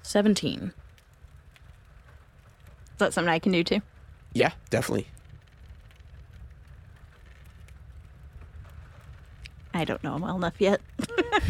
Seventeen. 0.04 0.72
Is 2.94 3.00
that 3.00 3.14
something 3.14 3.30
I 3.30 3.40
can 3.40 3.52
do 3.52 3.62
too? 3.62 3.82
Yeah, 4.32 4.54
definitely. 4.70 5.08
I 9.74 9.84
don't 9.84 10.02
know 10.02 10.16
him 10.16 10.22
well 10.22 10.38
enough 10.38 10.56
yet. 10.60 10.80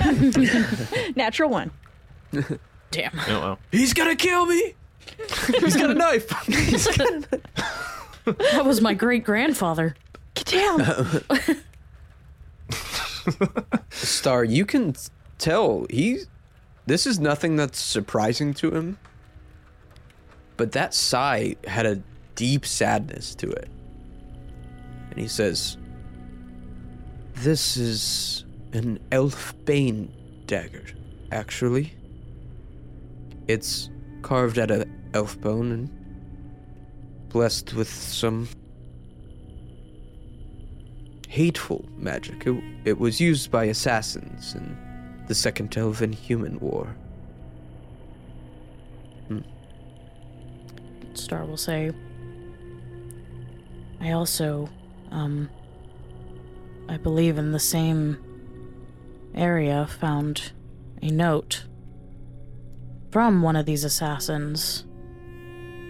Natural 1.15 1.51
one. 1.51 1.69
Damn. 2.91 3.19
Oh, 3.27 3.39
wow. 3.39 3.57
He's 3.71 3.93
gonna 3.93 4.15
kill 4.15 4.45
me. 4.45 4.75
He's 5.59 5.75
got 5.75 5.91
a 5.91 5.93
knife. 5.93 6.31
That 8.23 8.65
was 8.65 8.81
my 8.81 8.93
great 8.93 9.23
grandfather. 9.23 9.95
Get 10.35 10.45
down. 10.45 11.23
Star, 13.89 14.43
you 14.43 14.65
can 14.65 14.95
tell 15.37 15.87
he's. 15.89 16.27
This 16.85 17.07
is 17.07 17.19
nothing 17.19 17.55
that's 17.55 17.79
surprising 17.79 18.53
to 18.55 18.71
him. 18.71 18.97
But 20.57 20.71
that 20.73 20.93
sigh 20.93 21.55
had 21.65 21.85
a 21.85 22.01
deep 22.35 22.65
sadness 22.65 23.33
to 23.35 23.49
it. 23.49 23.69
And 25.09 25.19
he 25.19 25.27
says, 25.27 25.77
This 27.35 27.77
is 27.77 28.45
an 28.73 28.99
elf 29.11 29.53
bane 29.65 30.11
dagger, 30.45 30.85
actually. 31.31 31.93
It's 33.47 33.89
carved 34.21 34.59
out 34.59 34.71
of 34.71 34.87
elf 35.13 35.39
bone 35.41 35.71
and 35.71 37.29
blessed 37.29 37.73
with 37.73 37.89
some 37.89 38.47
hateful 41.27 41.85
magic. 41.97 42.45
It, 42.45 42.63
it 42.85 42.99
was 42.99 43.19
used 43.19 43.51
by 43.51 43.65
assassins 43.65 44.53
in 44.55 44.77
the 45.27 45.35
Second 45.35 45.75
Elven 45.77 46.13
Human 46.13 46.59
War. 46.59 46.95
Star 51.13 51.45
will 51.45 51.57
say. 51.57 51.91
I 53.99 54.11
also, 54.11 54.69
um, 55.11 55.49
I 56.89 56.97
believe 56.97 57.37
in 57.37 57.51
the 57.51 57.59
same 57.59 58.17
area 59.35 59.87
found 59.87 60.51
a 61.01 61.09
note 61.09 61.65
from 63.11 63.41
one 63.41 63.55
of 63.55 63.65
these 63.65 63.83
assassins, 63.83 64.85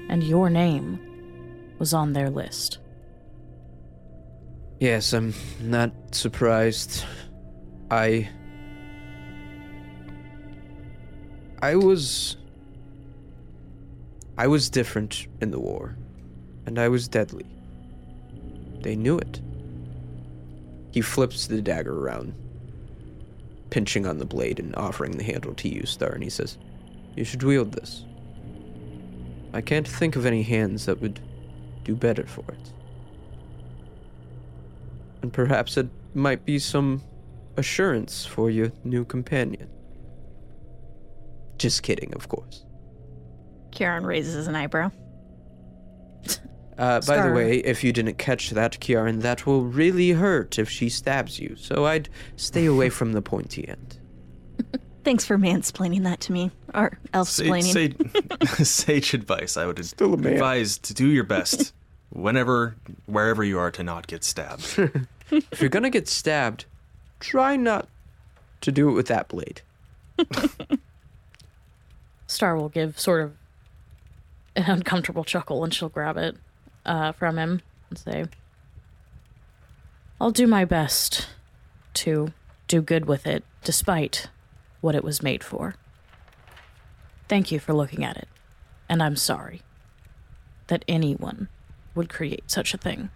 and 0.10 0.24
your 0.24 0.50
name 0.50 1.00
was 1.78 1.94
on 1.94 2.14
their 2.14 2.30
list. 2.30 2.80
Yes, 4.80 5.14
I'm 5.14 5.34
not 5.62 5.92
surprised. 6.12 7.06
I. 7.92 8.28
I 11.62 11.76
was. 11.76 12.38
I 14.38 14.48
was 14.48 14.70
different 14.72 15.28
in 15.40 15.52
the 15.52 15.60
war, 15.60 15.96
and 16.66 16.80
I 16.80 16.90
was 16.90 17.08
deadly. 17.08 17.46
They 18.82 18.96
knew 18.96 19.20
it. 19.20 19.40
He 20.92 21.02
flips 21.02 21.46
the 21.46 21.62
dagger 21.62 21.94
around, 21.94 22.34
pinching 23.70 24.08
on 24.08 24.18
the 24.18 24.26
blade 24.26 24.60
and 24.60 24.76
offering 24.76 25.12
the 25.12 25.24
handle 25.24 25.54
to 25.54 25.70
you, 25.70 25.86
Star, 25.86 26.10
and 26.10 26.24
he 26.24 26.30
says, 26.32 26.58
You 27.16 27.24
should 27.24 27.44
wield 27.44 27.74
this. 27.74 28.06
I 29.54 29.62
can't 29.62 29.88
think 29.88 30.16
of 30.16 30.26
any 30.26 30.44
hands 30.44 30.86
that 30.86 31.02
would 31.02 31.20
do 31.84 31.96
better 31.96 32.26
for 32.26 32.46
it. 32.50 32.74
And 35.22 35.32
perhaps 35.32 35.78
it 35.78 35.90
might 36.14 36.46
be 36.46 36.58
some 36.58 37.02
assurance 37.58 38.26
for 38.26 38.50
your 38.50 38.72
new 38.84 39.06
companion. 39.06 39.70
Just 41.58 41.84
kidding, 41.84 42.14
of 42.16 42.28
course. 42.30 42.66
Kiaran 43.72 44.06
raises 44.06 44.48
an 44.48 44.56
eyebrow. 44.56 44.92
Uh, 46.78 47.00
by 47.02 47.22
the 47.22 47.32
way, 47.32 47.58
if 47.58 47.84
you 47.84 47.94
didn't 47.94 48.18
catch 48.18 48.50
that, 48.52 48.80
Kiaran, 48.80 49.22
that 49.22 49.46
will 49.46 49.66
really 49.66 50.12
hurt 50.12 50.58
if 50.58 50.70
she 50.70 50.90
stabs 50.90 51.40
you, 51.40 51.56
so 51.56 51.86
I'd 51.86 52.10
stay 52.38 52.66
away 52.66 52.90
from 52.90 53.12
the 53.12 53.22
pointy 53.22 53.68
end. 53.68 54.00
Thanks 55.04 55.26
for 55.26 55.38
mansplaining 55.38 56.04
that 56.04 56.20
to 56.22 56.32
me. 56.32 56.52
Or 56.74 56.98
elf 57.14 57.28
Sage, 57.28 57.64
sage, 57.64 57.96
sage 58.64 59.14
advice. 59.14 59.58
I 59.58 59.66
would 59.66 59.84
Still 59.84 60.14
advise 60.14 60.78
to 60.80 60.94
do 60.94 61.08
your 61.08 61.24
best 61.24 61.74
whenever, 62.10 62.76
wherever 63.08 63.44
you 63.44 63.58
are, 63.58 63.72
to 63.72 63.84
not 63.84 64.08
get 64.08 64.24
stabbed. 64.24 64.80
If 65.32 65.62
you're 65.62 65.70
gonna 65.70 65.90
get 65.90 66.10
stabbed, 66.10 66.66
try 67.22 67.56
not 67.56 67.88
to 68.60 68.70
do 68.70 68.90
it 68.90 68.92
with 68.92 69.08
that 69.08 69.30
blade. 69.30 69.62
Star 72.28 72.58
will 72.58 72.68
give 72.68 73.00
sort 73.00 73.24
of 73.24 73.34
an 74.58 74.66
uncomfortable 74.70 75.24
chuckle 75.24 75.64
and 75.64 75.74
she'll 75.74 75.88
grab 75.88 76.18
it 76.18 76.36
uh, 76.86 77.14
from 77.14 77.38
him 77.38 77.62
and 77.90 77.98
say, 77.98 78.26
I'll 80.20 80.32
do 80.32 80.48
my 80.48 80.66
best 80.66 81.28
to 81.94 82.34
do 82.68 82.82
good 82.82 83.06
with 83.06 83.26
it 83.26 83.46
despite 83.64 84.28
what 84.82 84.96
it 84.96 85.04
was 85.04 85.24
made 85.24 85.44
for. 85.44 85.76
Thank 87.28 87.52
you 87.52 87.60
for 87.60 87.74
looking 87.74 88.04
at 88.04 88.18
it, 88.18 88.28
and 88.90 89.02
I'm 89.02 89.16
sorry 89.16 89.62
that 90.68 90.84
anyone 90.88 91.48
would 91.96 92.10
create 92.10 92.52
such 92.52 92.74
a 92.74 92.78
thing. 92.78 93.10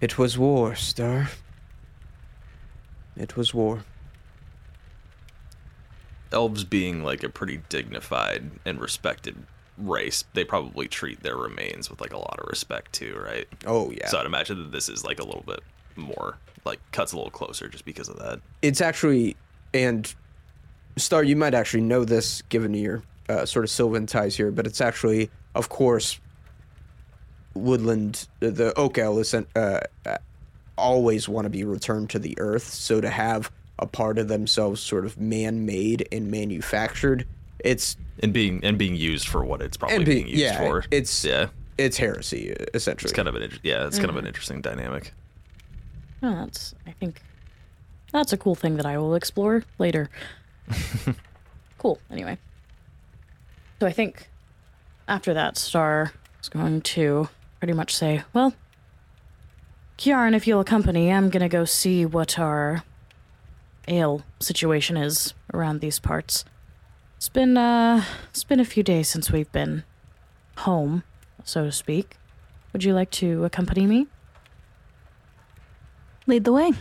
It 0.00 0.18
was 0.18 0.36
war, 0.36 0.74
Star. 0.74 1.30
It 3.16 3.36
was 3.36 3.54
war. 3.54 3.84
Elves 6.32 6.64
being 6.64 7.04
like 7.04 7.22
a 7.22 7.28
pretty 7.28 7.60
dignified 7.68 8.50
and 8.64 8.80
respected 8.80 9.46
race, 9.78 10.24
they 10.34 10.44
probably 10.44 10.88
treat 10.88 11.22
their 11.22 11.36
remains 11.36 11.88
with 11.88 12.00
like 12.00 12.12
a 12.12 12.18
lot 12.18 12.38
of 12.38 12.48
respect 12.48 12.92
too, 12.92 13.16
right? 13.24 13.46
Oh, 13.66 13.90
yeah. 13.90 14.08
So 14.08 14.18
I'd 14.18 14.26
imagine 14.26 14.58
that 14.58 14.72
this 14.72 14.88
is 14.88 15.04
like 15.04 15.20
a 15.20 15.24
little 15.24 15.44
bit 15.46 15.60
more 15.96 16.38
like 16.64 16.80
cuts 16.92 17.12
a 17.12 17.16
little 17.16 17.30
closer 17.30 17.68
just 17.68 17.84
because 17.84 18.08
of 18.08 18.18
that. 18.18 18.40
it's 18.62 18.80
actually 18.80 19.36
and 19.72 20.14
star 20.96 21.22
you 21.22 21.36
might 21.36 21.54
actually 21.54 21.82
know 21.82 22.04
this 22.04 22.42
given 22.48 22.72
your 22.74 23.02
uh, 23.28 23.44
sort 23.44 23.64
of 23.64 23.70
sylvan 23.70 24.06
ties 24.06 24.36
here 24.36 24.50
but 24.50 24.66
it's 24.66 24.80
actually 24.80 25.30
of 25.54 25.68
course 25.68 26.20
woodland 27.54 28.26
the- 28.40 28.50
the 28.50 28.74
oak 28.78 28.98
owl 28.98 29.18
is 29.18 29.32
uh, 29.34 29.44
uh, 29.56 30.16
always 30.76 31.28
want 31.28 31.44
to 31.44 31.50
be 31.50 31.64
returned 31.64 32.10
to 32.10 32.18
the 32.18 32.34
earth 32.38 32.64
so 32.64 33.00
to 33.00 33.08
have 33.10 33.50
a 33.78 33.86
part 33.86 34.18
of 34.18 34.28
themselves 34.28 34.80
sort 34.80 35.04
of 35.04 35.18
man-made 35.20 36.08
and 36.12 36.30
manufactured 36.30 37.26
it's 37.60 37.96
And 38.22 38.32
being 38.32 38.62
and 38.64 38.76
being 38.78 38.94
used 38.96 39.26
for 39.28 39.44
what 39.44 39.62
it's 39.62 39.76
probably 39.76 39.96
and 39.96 40.04
being 40.04 40.26
used 40.26 40.40
yeah 40.40 40.58
for. 40.58 40.84
it's 40.90 41.24
yeah. 41.24 41.46
it's 41.78 41.96
heresy 41.96 42.54
essentially 42.74 43.08
It's 43.10 43.16
kind 43.16 43.28
of 43.28 43.34
an 43.36 43.50
yeah, 43.62 43.86
it's 43.86 43.98
kind 43.98 44.10
of 44.10 44.16
an 44.16 44.26
interesting 44.26 44.60
dynamic. 44.60 45.12
Oh, 46.24 46.34
that's, 46.36 46.74
I 46.86 46.92
think, 46.92 47.20
that's 48.10 48.32
a 48.32 48.38
cool 48.38 48.54
thing 48.54 48.76
that 48.78 48.86
I 48.86 48.96
will 48.96 49.14
explore 49.14 49.62
later. 49.78 50.08
cool, 51.78 51.98
anyway. 52.10 52.38
So 53.78 53.86
I 53.86 53.92
think 53.92 54.30
after 55.06 55.34
that, 55.34 55.58
Star 55.58 56.12
is 56.40 56.48
going 56.48 56.80
to 56.80 57.28
pretty 57.58 57.74
much 57.74 57.94
say, 57.94 58.22
Well, 58.32 58.54
Kiaran, 59.98 60.34
if 60.34 60.46
you'll 60.46 60.60
accompany, 60.60 61.12
I'm 61.12 61.28
going 61.28 61.42
to 61.42 61.48
go 61.48 61.66
see 61.66 62.06
what 62.06 62.38
our 62.38 62.84
ale 63.86 64.22
situation 64.40 64.96
is 64.96 65.34
around 65.52 65.80
these 65.82 65.98
parts. 65.98 66.46
It's 67.18 67.28
been, 67.28 67.58
uh, 67.58 68.02
it's 68.30 68.44
been 68.44 68.60
a 68.60 68.64
few 68.64 68.82
days 68.82 69.08
since 69.08 69.30
we've 69.30 69.52
been 69.52 69.84
home, 70.56 71.02
so 71.44 71.64
to 71.64 71.72
speak. 71.72 72.16
Would 72.72 72.82
you 72.82 72.94
like 72.94 73.10
to 73.12 73.44
accompany 73.44 73.86
me? 73.86 74.06
Lead 76.26 76.44
the 76.44 76.52
way. 76.52 76.72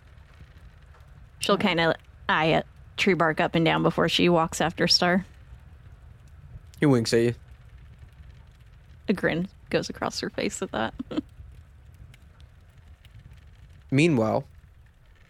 She'll 1.40 1.58
kind 1.58 1.80
of 1.80 1.96
eye 2.30 2.46
it, 2.46 2.66
tree 2.98 3.14
bark 3.14 3.42
up 3.42 3.56
and 3.56 3.66
down 3.66 3.84
before 3.84 4.08
she 4.08 4.30
walks 4.30 4.62
after 4.62 4.88
Star. 4.88 5.26
he 6.80 6.86
winks 6.86 7.14
at 7.14 7.22
you 7.22 7.36
A 9.10 9.14
grin 9.14 9.48
goes 9.70 9.90
across 9.90 10.20
her 10.22 10.30
face 10.30 10.62
at 10.62 10.72
that. 10.72 10.94
Meanwhile, 13.92 14.46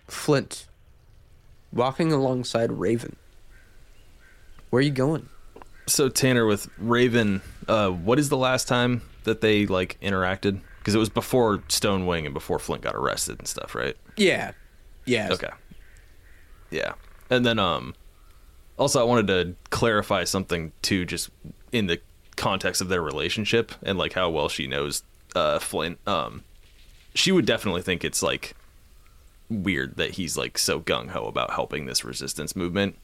Flint, 0.07 0.67
walking 1.71 2.11
alongside 2.11 2.71
Raven. 2.71 3.15
Where 4.69 4.79
are 4.79 4.83
you 4.83 4.91
going? 4.91 5.27
So 5.87 6.07
Tanner 6.07 6.45
with 6.45 6.69
Raven, 6.77 7.41
uh, 7.67 7.89
what 7.89 8.19
is 8.19 8.29
the 8.29 8.37
last 8.37 8.67
time 8.67 9.01
that 9.23 9.41
they 9.41 9.65
like 9.65 9.97
interacted? 10.01 10.61
Because 10.83 10.95
it 10.95 10.99
was 10.99 11.09
before 11.09 11.63
Stone 11.69 12.05
Wing 12.05 12.25
and 12.25 12.33
before 12.33 12.59
Flint 12.59 12.83
got 12.83 12.93
arrested 12.93 13.39
and 13.39 13.47
stuff, 13.47 13.73
right? 13.73 13.95
Yeah. 14.17 14.51
Yeah. 15.05 15.29
Okay. 15.31 15.47
Yeah. 16.71 16.95
And 17.29 17.45
then 17.45 17.57
um 17.57 17.95
also 18.77 18.99
I 18.99 19.03
wanted 19.03 19.27
to 19.27 19.55
clarify 19.69 20.25
something 20.25 20.73
too 20.81 21.05
just 21.05 21.29
in 21.71 21.87
the 21.87 22.01
context 22.35 22.81
of 22.81 22.89
their 22.89 23.01
relationship 23.01 23.71
and 23.83 23.97
like 23.97 24.11
how 24.11 24.29
well 24.29 24.49
she 24.49 24.67
knows 24.67 25.03
uh 25.35 25.59
Flint. 25.59 25.99
Um 26.05 26.43
she 27.15 27.31
would 27.31 27.45
definitely 27.45 27.81
think 27.81 28.03
it's 28.03 28.21
like 28.21 28.53
weird 29.49 29.95
that 29.95 30.11
he's 30.11 30.35
like 30.35 30.57
so 30.57 30.81
gung 30.81 31.11
ho 31.11 31.27
about 31.27 31.51
helping 31.51 31.85
this 31.85 32.03
resistance 32.03 32.57
movement. 32.57 32.97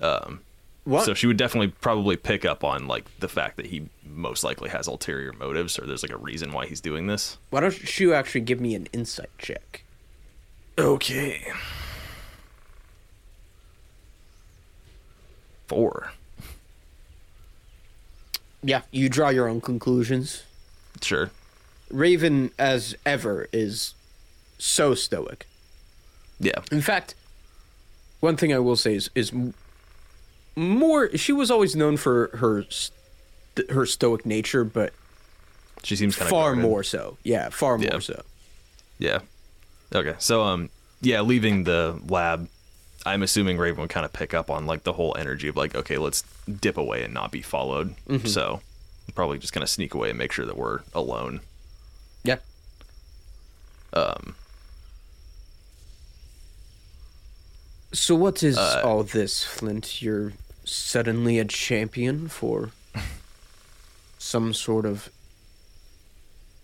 Um 0.00 0.40
What? 0.84 1.06
so 1.06 1.14
she 1.14 1.26
would 1.26 1.38
definitely 1.38 1.68
probably 1.80 2.16
pick 2.16 2.44
up 2.44 2.62
on 2.62 2.86
like 2.86 3.06
the 3.18 3.28
fact 3.28 3.56
that 3.56 3.66
he 3.66 3.88
most 4.06 4.44
likely 4.44 4.68
has 4.68 4.86
ulterior 4.86 5.32
motives 5.32 5.78
or 5.78 5.86
there's 5.86 6.02
like 6.02 6.12
a 6.12 6.18
reason 6.18 6.52
why 6.52 6.66
he's 6.66 6.80
doing 6.80 7.06
this. 7.06 7.38
Why 7.50 7.60
don't 7.60 7.98
you 7.98 8.12
actually 8.12 8.42
give 8.42 8.60
me 8.60 8.74
an 8.74 8.86
insight 8.92 9.30
check? 9.38 9.82
Okay. 10.78 11.46
Four. 15.68 16.12
Yeah. 18.62 18.82
You 18.90 19.08
draw 19.08 19.30
your 19.30 19.48
own 19.48 19.60
conclusions. 19.62 20.42
Sure. 21.00 21.30
Raven, 21.90 22.50
as 22.58 22.94
ever, 23.06 23.48
is 23.52 23.94
so 24.58 24.94
stoic. 24.94 25.46
Yeah. 26.40 26.60
In 26.70 26.80
fact, 26.82 27.14
one 28.20 28.36
thing 28.36 28.52
I 28.52 28.58
will 28.58 28.76
say 28.76 28.94
is 28.94 29.10
is 29.14 29.32
more. 30.56 31.16
She 31.16 31.32
was 31.32 31.50
always 31.50 31.74
known 31.76 31.96
for 31.96 32.30
her 32.36 32.64
her 33.70 33.86
stoic 33.86 34.24
nature, 34.26 34.64
but 34.64 34.92
She 35.82 35.96
seems 35.96 36.16
kind 36.16 36.26
of 36.26 36.30
far 36.30 36.56
more 36.56 36.82
so. 36.82 37.18
Yeah, 37.22 37.48
far 37.50 37.78
Yeah. 37.78 37.90
more 37.92 38.00
so. 38.00 38.22
Yeah. 38.98 39.20
Okay. 39.94 40.14
So 40.18 40.42
um 40.42 40.70
yeah, 41.00 41.20
leaving 41.20 41.64
the 41.64 42.00
lab, 42.08 42.48
I'm 43.06 43.22
assuming 43.22 43.58
Raven 43.58 43.80
would 43.82 43.90
kind 43.90 44.06
of 44.06 44.12
pick 44.12 44.32
up 44.34 44.50
on 44.50 44.66
like 44.66 44.84
the 44.84 44.94
whole 44.94 45.14
energy 45.18 45.48
of 45.48 45.56
like, 45.56 45.74
okay, 45.74 45.98
let's 45.98 46.22
dip 46.60 46.76
away 46.78 47.02
and 47.04 47.12
not 47.12 47.30
be 47.30 47.42
followed. 47.42 47.94
So 48.24 48.60
probably 49.14 49.38
just 49.38 49.52
kind 49.52 49.62
of 49.62 49.68
sneak 49.68 49.94
away 49.94 50.08
and 50.10 50.18
make 50.18 50.32
sure 50.32 50.46
that 50.46 50.56
we're 50.56 50.80
alone. 50.94 51.40
Yeah. 52.24 52.38
Um 53.92 54.34
So 57.92 58.14
what 58.16 58.42
is 58.42 58.58
Uh, 58.58 58.82
all 58.84 59.04
this, 59.04 59.44
Flint? 59.44 60.02
You're 60.02 60.32
suddenly 60.64 61.38
a 61.38 61.44
champion 61.44 62.28
for 62.28 62.70
some 64.18 64.54
sort 64.54 64.86
of 64.86 65.10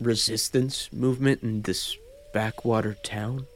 resistance 0.00 0.90
movement 0.92 1.42
in 1.42 1.62
this 1.62 1.96
backwater 2.32 2.94
town? 2.94 3.46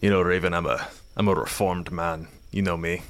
You 0.00 0.10
know, 0.10 0.22
Raven, 0.22 0.54
I'm 0.54 0.66
a 0.66 0.88
I'm 1.16 1.28
a 1.28 1.34
reformed 1.34 1.90
man. 1.92 2.28
You 2.50 2.62
know 2.62 2.76
me. 2.76 3.02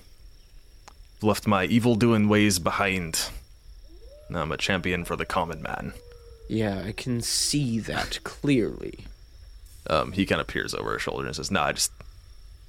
Left 1.23 1.47
my 1.47 1.65
evil 1.67 1.95
doing 1.95 2.29
ways 2.29 2.59
behind. 2.59 3.29
Now 4.29 4.43
I'm 4.43 4.53
a 4.53 4.57
champion 4.57 5.05
for 5.05 5.17
the 5.17 5.27
common 5.27 5.63
man. 5.63 5.93
Yeah, 6.49 6.83
I 6.85 6.93
can 6.93 7.21
see 7.21 7.79
that 7.81 8.19
clearly. 8.25 9.05
Um, 9.89 10.13
he 10.13 10.27
kind 10.27 10.41
of 10.41 10.47
peers 10.47 10.75
over 10.75 10.95
his 10.95 11.03
shoulder 11.03 11.27
and 11.27 11.37
says, 11.37 11.51
"Nah, 11.51 11.67
I 11.67 11.73
just 11.73 11.93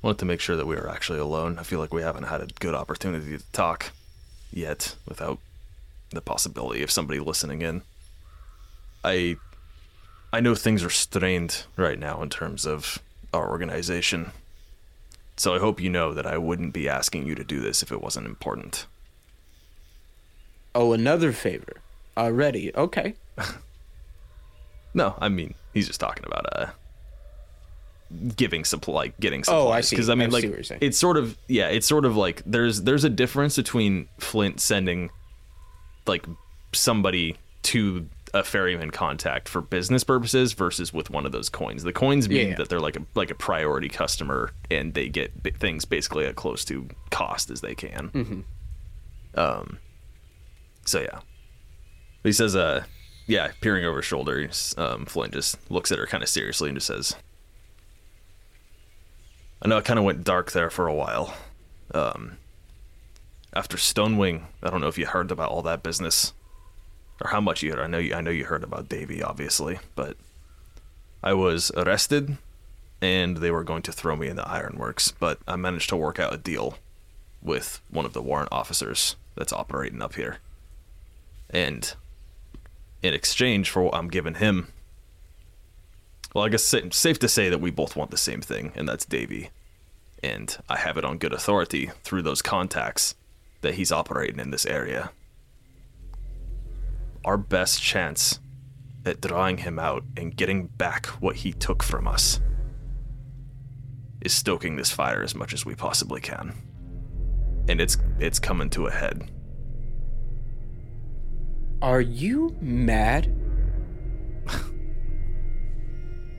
wanted 0.02 0.20
to 0.20 0.26
make 0.26 0.40
sure 0.40 0.56
that 0.56 0.66
we 0.66 0.76
are 0.76 0.90
actually 0.90 1.20
alone. 1.20 1.58
I 1.60 1.64
feel 1.64 1.80
like 1.80 1.94
we 1.94 2.02
haven't 2.02 2.24
had 2.24 2.42
a 2.42 2.48
good 2.60 2.74
opportunity 2.74 3.38
to 3.38 3.44
talk 3.52 3.92
yet, 4.52 4.96
without 5.08 5.40
the 6.10 6.22
possibility 6.22 6.84
of 6.84 6.92
somebody 6.92 7.20
listening 7.20 7.62
in. 7.62 7.82
I 9.04 9.38
I 10.34 10.40
know 10.40 10.56
things 10.56 10.84
are 10.84 10.90
strained 10.90 11.66
right 11.76 12.00
now 12.00 12.22
in 12.22 12.30
terms 12.30 12.66
of 12.66 13.00
our 13.34 13.50
organization, 13.50 14.32
so 15.38 15.54
I 15.54 15.60
hope 15.60 15.82
you 15.82 15.90
know 15.90 16.14
that 16.14 16.26
I 16.26 16.38
wouldn't 16.38 16.74
be 16.74 16.88
asking 16.90 17.26
you 17.26 17.36
to 17.36 17.44
do 17.44 17.60
this 17.60 17.82
if 17.84 17.92
it 17.92 18.02
wasn't 18.02 18.28
important. 18.28 18.86
Oh, 20.74 20.94
another 20.94 21.32
favor. 21.32 21.82
Already. 22.18 22.74
Okay. 22.76 23.16
No, 24.94 25.16
I 25.20 25.30
mean 25.30 25.54
he's 25.74 25.88
just 25.88 26.02
talking 26.02 26.26
about 26.26 26.46
uh 26.54 26.72
giving 28.36 28.66
supply, 28.66 28.94
like 28.94 29.20
getting 29.20 29.44
supplies. 29.44 29.62
Oh, 29.64 29.70
I 29.72 29.82
see. 29.82 29.96
Because 29.96 30.10
I 30.10 30.16
mean, 30.16 30.30
I 30.30 30.34
like 30.34 30.44
what 30.44 30.54
you're 30.54 30.64
saying. 30.64 30.80
it's 30.82 30.98
sort 30.98 31.18
of 31.18 31.38
yeah, 31.48 31.68
it's 31.70 31.88
sort 31.88 32.06
of 32.06 32.16
like 32.18 32.42
there's 32.46 32.82
there's 32.84 33.04
a 33.04 33.10
difference 33.10 33.56
between 33.56 34.08
Flint 34.20 34.60
sending 34.60 35.10
like 36.08 36.26
somebody 36.74 37.38
to 37.64 38.08
a 38.34 38.44
ferryman 38.44 38.92
contact 38.92 39.50
for 39.50 39.60
business 39.60 40.04
purposes 40.06 40.54
versus 40.54 40.94
with 40.94 41.10
one 41.10 41.26
of 41.26 41.32
those 41.34 41.50
coins. 41.50 41.84
The 41.84 41.92
coins 41.94 42.30
mean 42.30 42.50
Yeah. 42.50 42.56
that 42.56 42.70
they're 42.70 42.80
like 42.80 42.96
a 42.96 43.02
like 43.14 43.30
a 43.30 43.36
priority 43.36 43.90
customer 43.90 44.52
and 44.70 44.94
they 44.94 45.10
get 45.10 45.32
things 45.60 45.84
basically 45.86 46.26
at 46.26 46.36
close 46.38 46.64
to 46.66 46.88
cost 47.10 47.50
as 47.52 47.60
they 47.62 47.76
can. 47.76 48.10
Mm-hmm. 48.10 49.40
Um. 49.40 49.80
So 50.86 51.02
yeah, 51.02 51.20
he 52.24 52.32
says, 52.32 52.56
uh, 52.56 52.84
yeah, 53.28 53.52
peering 53.62 53.86
over 53.86 53.98
his 53.98 54.06
shoulder, 54.06 54.50
um, 54.78 55.06
Flint 55.06 55.34
just 55.34 55.70
looks 55.72 55.92
at 55.92 56.00
her 56.00 56.08
kind 56.08 56.24
of 56.24 56.30
seriously 56.30 56.70
and 56.70 56.78
just 56.78 56.88
says, 56.88 57.16
I 59.62 59.68
know 59.68 59.78
I 59.78 59.82
kind 59.82 60.00
of 60.00 60.06
went 60.06 60.24
dark 60.24 60.52
there 60.52 60.70
for 60.70 60.88
a 60.88 60.94
while. 60.94 61.36
Um, 61.94 62.38
after 63.54 63.78
Stonewing, 63.78 64.48
I 64.64 64.70
don't 64.70 64.82
know 64.82 64.88
if 64.88 64.98
you 64.98 65.06
heard 65.06 65.32
about 65.32 65.50
all 65.50 65.62
that 65.64 65.84
business 65.84 66.34
or 67.22 67.30
how 67.30 67.42
much 67.42 67.62
you 67.62 67.72
heard. 67.72 67.80
I 67.80 67.88
know 67.88 68.00
you, 68.00 68.16
I 68.16 68.22
know 68.22 68.32
you 68.32 68.46
heard 68.46 68.64
about 68.64 68.90
Davy, 68.90 69.22
obviously, 69.22 69.80
but 69.96 70.18
I 71.22 71.34
was 71.34 71.72
arrested 71.78 72.38
and 73.02 73.38
they 73.38 73.52
were 73.52 73.64
going 73.64 73.84
to 73.84 73.92
throw 73.92 74.16
me 74.16 74.28
in 74.28 74.36
the 74.36 74.48
ironworks, 74.48 75.12
but 75.12 75.40
I 75.48 75.56
managed 75.56 75.90
to 75.90 75.98
work 75.98 76.20
out 76.20 76.34
a 76.34 76.38
deal 76.38 76.78
with 77.42 77.82
one 77.90 78.06
of 78.06 78.14
the 78.14 78.22
warrant 78.22 78.52
officers 78.52 79.16
that's 79.36 79.54
operating 79.54 80.02
up 80.02 80.16
here. 80.16 80.38
And 81.50 81.94
in 83.04 83.14
exchange 83.14 83.70
for 83.70 83.84
what 83.84 83.96
I'm 83.96 84.08
giving 84.08 84.36
him, 84.36 84.70
well, 86.34 86.46
I 86.46 86.50
guess 86.50 86.64
safe 86.64 87.20
to 87.20 87.28
say 87.28 87.50
that 87.50 87.62
we 87.62 87.72
both 87.72 87.96
want 87.96 88.12
the 88.12 88.18
same 88.18 88.42
thing, 88.42 88.72
and 88.76 88.88
that's 88.88 89.06
Davy. 89.06 89.50
And 90.24 90.56
I 90.70 90.78
have 90.78 90.98
it 90.98 91.06
on 91.06 91.18
good 91.18 91.34
authority 91.34 91.92
through 92.04 92.22
those 92.22 92.42
contacts 92.42 93.16
that 93.62 93.76
he's 93.76 93.92
operating 93.92 94.40
in 94.40 94.52
this 94.52 94.66
area. 94.66 95.12
Our 97.26 97.38
best 97.38 97.82
chance 97.82 98.40
at 99.06 99.22
drawing 99.22 99.60
him 99.60 99.80
out 99.80 100.04
and 100.16 100.36
getting 100.36 100.68
back 100.68 101.08
what 101.08 101.38
he 101.38 101.54
took 101.54 101.84
from 101.84 102.08
us 102.08 102.40
is 104.22 104.34
stoking 104.34 104.76
this 104.76 104.92
fire 104.92 105.24
as 105.24 105.34
much 105.34 105.54
as 105.54 105.66
we 105.66 105.76
possibly 105.76 106.22
can. 106.22 106.54
And 107.68 107.82
it's 107.82 107.98
it's 108.20 108.40
coming 108.40 108.70
to 108.72 108.88
a 108.88 108.92
head. 108.92 109.30
Are 111.82 112.02
you 112.02 112.56
mad? 112.62 113.41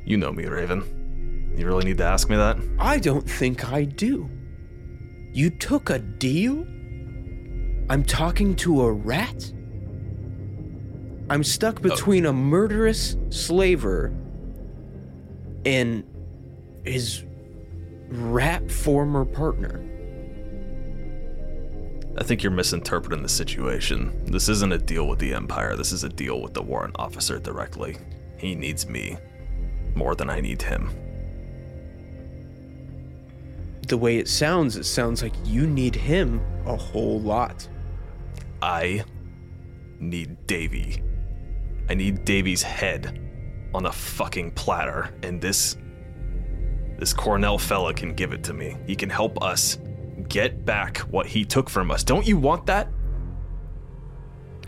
You 0.04 0.16
know 0.16 0.32
me, 0.32 0.46
Raven. 0.46 1.54
You 1.56 1.66
really 1.66 1.84
need 1.84 1.98
to 1.98 2.04
ask 2.04 2.28
me 2.28 2.36
that? 2.36 2.56
I 2.78 2.98
don't 2.98 3.28
think 3.28 3.70
I 3.70 3.84
do. 3.84 4.28
You 5.32 5.50
took 5.50 5.90
a 5.90 5.98
deal? 5.98 6.66
I'm 7.88 8.04
talking 8.04 8.56
to 8.56 8.82
a 8.82 8.92
rat? 8.92 9.52
I'm 11.30 11.44
stuck 11.44 11.78
oh. 11.78 11.82
between 11.82 12.26
a 12.26 12.32
murderous 12.32 13.16
slaver 13.30 14.14
and 15.64 16.04
his 16.84 17.24
rat 18.08 18.70
former 18.70 19.24
partner. 19.24 19.88
I 22.18 22.24
think 22.24 22.42
you're 22.42 22.52
misinterpreting 22.52 23.22
the 23.22 23.28
situation. 23.28 24.12
This 24.26 24.48
isn't 24.48 24.72
a 24.72 24.78
deal 24.78 25.08
with 25.08 25.18
the 25.18 25.32
Empire, 25.32 25.76
this 25.76 25.92
is 25.92 26.04
a 26.04 26.08
deal 26.08 26.42
with 26.42 26.52
the 26.52 26.62
warrant 26.62 26.96
officer 26.98 27.38
directly. 27.38 27.96
He 28.36 28.54
needs 28.54 28.86
me 28.86 29.16
more 29.94 30.14
than 30.14 30.30
I 30.30 30.40
need 30.40 30.62
him. 30.62 30.90
The 33.88 33.96
way 33.96 34.18
it 34.18 34.28
sounds, 34.28 34.76
it 34.76 34.84
sounds 34.84 35.22
like 35.22 35.34
you 35.44 35.66
need 35.66 35.94
him 35.94 36.40
a 36.66 36.76
whole 36.76 37.20
lot. 37.20 37.68
I 38.62 39.04
need 39.98 40.46
Davy. 40.46 41.02
I 41.88 41.94
need 41.94 42.24
Davy's 42.24 42.62
head 42.62 43.20
on 43.74 43.86
a 43.86 43.92
fucking 43.92 44.52
platter, 44.52 45.14
and 45.22 45.40
this. 45.40 45.76
This 46.98 47.12
Cornell 47.12 47.58
fella 47.58 47.92
can 47.92 48.14
give 48.14 48.32
it 48.32 48.44
to 48.44 48.52
me. 48.52 48.76
He 48.86 48.94
can 48.94 49.10
help 49.10 49.42
us 49.42 49.78
get 50.28 50.64
back 50.64 50.98
what 50.98 51.26
he 51.26 51.44
took 51.44 51.68
from 51.68 51.90
us. 51.90 52.04
Don't 52.04 52.26
you 52.26 52.36
want 52.36 52.64
that? 52.66 52.88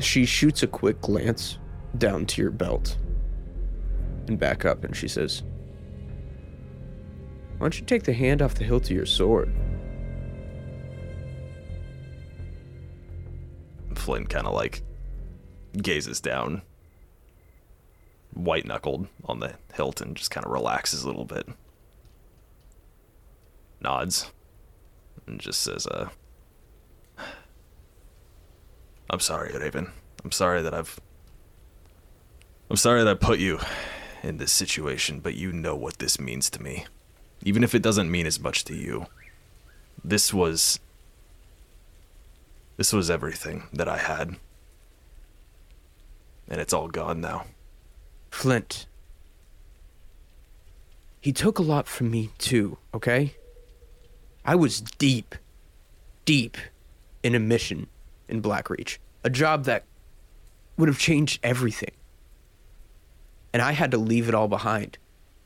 She 0.01 0.25
shoots 0.25 0.65
a 0.65 0.67
quick 0.67 1.01
glance 1.01 1.59
down 1.97 2.27
to 2.27 2.43
your 2.43 2.51
belt 2.51 2.99
and 4.29 4.39
back 4.39 4.65
up, 4.65 4.85
and 4.85 4.95
she 4.97 5.09
says, 5.09 5.43
Why 7.59 7.65
don't 7.65 7.79
you 7.79 7.87
take 7.87 8.05
the 8.05 8.13
hand 8.13 8.43
off 8.43 8.55
the 8.55 8.65
hilt 8.65 8.85
of 8.85 8.91
your 8.91 9.07
sword? 9.07 9.53
Flint 13.95 14.29
kind 14.29 14.47
of 14.47 14.55
like 14.55 14.83
gazes 15.81 16.21
down. 16.21 16.63
white 18.35 18.67
knuckled 18.67 19.07
on 19.25 19.41
the 19.41 19.55
hilt 19.75 20.01
and 20.01 20.17
just 20.17 20.31
kind 20.31 20.45
of 20.45 20.53
relaxes 20.53 21.05
a 21.05 21.07
little 21.07 21.25
bit. 21.25 21.47
Nods 23.81 24.33
and 25.27 25.41
just 25.41 25.61
says, 25.61 25.87
uh, 25.87 26.09
I'm 29.11 29.21
sorry, 29.21 29.57
Raven. 29.57 29.91
I'm 30.25 30.33
sorry 30.33 30.63
that 30.63 30.75
I've. 30.75 30.99
I'm 32.71 32.77
sorry 32.77 33.05
that 33.05 33.11
I 33.11 33.15
put 33.15 33.39
you 33.39 33.61
in 34.25 34.39
this 34.39 34.53
situation, 34.53 35.21
but 35.21 35.35
you 35.35 35.53
know 35.53 35.77
what 35.77 35.99
this 35.99 36.19
means 36.19 36.49
to 36.51 36.63
me. 36.63 36.87
Even 37.43 37.63
if 37.63 37.75
it 37.75 37.83
doesn't 37.83 38.11
mean 38.11 38.27
as 38.27 38.41
much 38.41 38.65
to 38.65 38.75
you. 38.75 39.07
This 40.03 40.33
was. 40.33 40.81
This 42.77 42.93
was 42.93 43.11
everything 43.11 43.69
that 43.73 43.89
I 43.89 43.99
had. 43.99 44.37
And 46.49 46.61
it's 46.61 46.73
all 46.73 46.89
gone 46.89 47.21
now. 47.21 47.45
Flint. 48.31 48.87
He 51.21 51.33
took 51.33 51.59
a 51.59 51.63
lot 51.63 51.87
from 51.87 52.11
me 52.11 52.31
too, 52.37 52.77
okay? 52.93 53.35
I 54.45 54.57
was 54.57 54.81
deep, 54.81 55.35
deep 56.25 56.59
in 57.23 57.35
a 57.35 57.39
mission 57.39 57.87
in 58.29 58.43
Blackreach. 58.43 58.99
A 59.23 59.31
job 59.31 59.65
that 59.65 59.85
would 60.77 60.89
have 60.89 60.99
changed 60.99 61.41
everything. 61.43 61.93
And 63.55 63.63
I 63.63 63.73
had 63.73 63.93
to 63.93 63.99
leave 63.99 64.29
it 64.29 64.35
all 64.35 64.49
behind. 64.49 64.99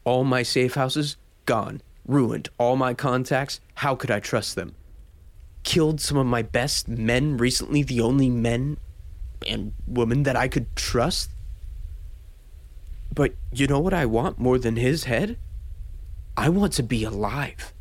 All 0.03 0.25
my 0.25 0.43
safe 0.43 0.75
houses, 0.75 1.19
gone. 1.45 1.83
Ruined. 2.07 2.49
All 2.57 2.75
my 2.75 2.95
contacts, 2.95 3.61
how 3.75 3.95
could 3.95 4.11
I 4.11 4.19
trust 4.19 4.57
them? 4.57 4.75
Killed 5.63 6.01
some 6.01 6.17
of 6.17 6.27
my 6.27 6.41
best 6.41 6.89
men 6.89 7.37
recently, 7.37 7.83
the 7.83 8.01
only 8.01 8.31
men 8.31 8.79
and 9.47 9.75
women 9.87 10.23
that 10.23 10.37
I 10.37 10.49
could 10.49 10.75
trust. 10.75 11.31
But 13.15 13.35
you 13.53 13.67
know 13.67 13.79
what 13.79 13.93
I 13.93 14.07
want 14.07 14.39
more 14.39 14.59
than 14.59 14.77
his 14.77 15.05
head? 15.05 15.37
I 16.35 16.49
want 16.49 16.73
to 16.75 16.83
be 16.83 17.05
alive. 17.05 17.75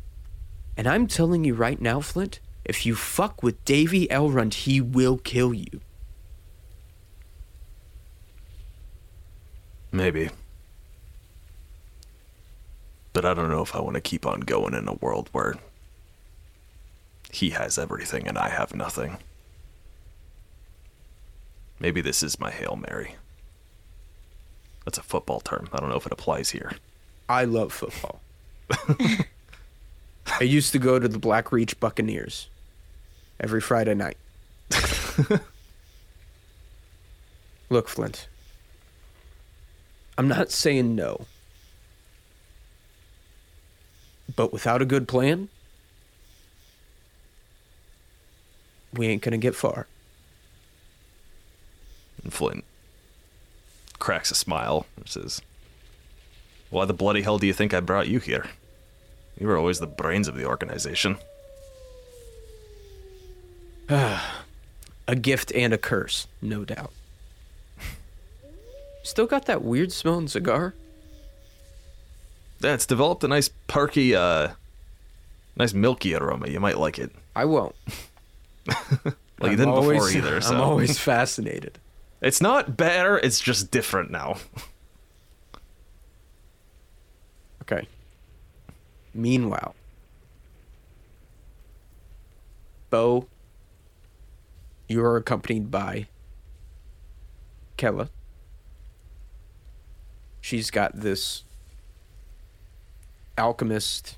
And 0.76 0.86
I'm 0.86 1.06
telling 1.06 1.44
you 1.44 1.54
right 1.54 1.80
now, 1.80 2.00
Flint, 2.00 2.40
if 2.66 2.84
you 2.84 2.94
fuck 2.94 3.42
with 3.42 3.64
Davy 3.64 4.06
Elrond, 4.08 4.52
he 4.52 4.78
will 4.82 5.16
kill 5.16 5.54
you. 5.54 5.80
Maybe. 9.92 10.30
But 13.12 13.24
I 13.24 13.34
don't 13.34 13.50
know 13.50 13.62
if 13.62 13.74
I 13.74 13.80
want 13.80 13.94
to 13.94 14.00
keep 14.00 14.26
on 14.26 14.40
going 14.40 14.74
in 14.74 14.86
a 14.86 14.94
world 14.94 15.28
where 15.32 15.56
he 17.30 17.50
has 17.50 17.78
everything 17.78 18.26
and 18.26 18.38
I 18.38 18.48
have 18.48 18.74
nothing. 18.74 19.18
Maybe 21.80 22.00
this 22.00 22.22
is 22.22 22.40
my 22.40 22.50
Hail 22.50 22.76
Mary. 22.76 23.16
That's 24.84 24.98
a 24.98 25.02
football 25.02 25.40
term. 25.40 25.68
I 25.72 25.78
don't 25.78 25.90
know 25.90 25.96
if 25.96 26.06
it 26.06 26.12
applies 26.12 26.50
here. 26.50 26.72
I 27.28 27.44
love 27.44 27.72
football. 27.72 28.20
I 30.40 30.44
used 30.44 30.72
to 30.72 30.78
go 30.78 30.98
to 30.98 31.08
the 31.08 31.18
Blackreach 31.18 31.78
Buccaneers 31.78 32.48
every 33.40 33.60
Friday 33.60 33.94
night. 33.94 34.16
Look, 37.70 37.88
Flint. 37.88 38.28
I'm 40.18 40.26
not 40.26 40.50
saying 40.50 40.96
no. 40.96 41.26
But 44.34 44.52
without 44.52 44.82
a 44.82 44.84
good 44.84 45.06
plan, 45.06 45.48
we 48.92 49.06
ain't 49.06 49.22
gonna 49.22 49.38
get 49.38 49.54
far. 49.54 49.86
And 52.24 52.32
Flint 52.32 52.64
cracks 54.00 54.32
a 54.32 54.34
smile 54.34 54.86
and 54.96 55.08
says, 55.08 55.40
Why 56.70 56.84
the 56.84 56.92
bloody 56.92 57.22
hell 57.22 57.38
do 57.38 57.46
you 57.46 57.52
think 57.52 57.72
I 57.72 57.78
brought 57.78 58.08
you 58.08 58.18
here? 58.18 58.46
You 59.38 59.46
were 59.46 59.56
always 59.56 59.78
the 59.78 59.86
brains 59.86 60.26
of 60.26 60.34
the 60.34 60.46
organization. 60.46 61.16
A 63.88 65.16
gift 65.16 65.52
and 65.52 65.72
a 65.72 65.78
curse, 65.78 66.26
no 66.42 66.66
doubt. 66.66 66.92
Still 69.08 69.26
got 69.26 69.46
that 69.46 69.62
weird 69.62 69.90
smelling 69.90 70.28
cigar? 70.28 70.74
Yeah, 72.60 72.74
it's 72.74 72.84
developed 72.84 73.24
a 73.24 73.28
nice 73.28 73.48
perky, 73.66 74.14
uh, 74.14 74.48
nice 75.56 75.72
milky 75.72 76.14
aroma. 76.14 76.48
You 76.48 76.60
might 76.60 76.76
like 76.76 76.98
it. 76.98 77.10
I 77.34 77.46
won't. 77.46 77.74
Like 79.40 79.52
you 79.52 79.52
I'm 79.52 79.56
didn't 79.58 79.74
before 79.76 79.94
always- 79.94 80.16
either. 80.16 80.40
So 80.40 80.54
I'm 80.56 80.60
always 80.60 80.98
fascinated. 81.12 81.78
it's 82.20 82.40
not 82.42 82.76
better. 82.76 83.18
It's 83.18 83.38
just 83.40 83.70
different 83.70 84.10
now. 84.10 84.36
Okay. 87.62 87.86
Meanwhile, 89.14 89.74
Bo, 92.88 93.26
you 94.88 95.04
are 95.04 95.16
accompanied 95.18 95.70
by 95.70 96.06
Kella. 97.76 98.08
She's 100.48 100.70
got 100.70 100.98
this 100.98 101.42
alchemist 103.36 104.16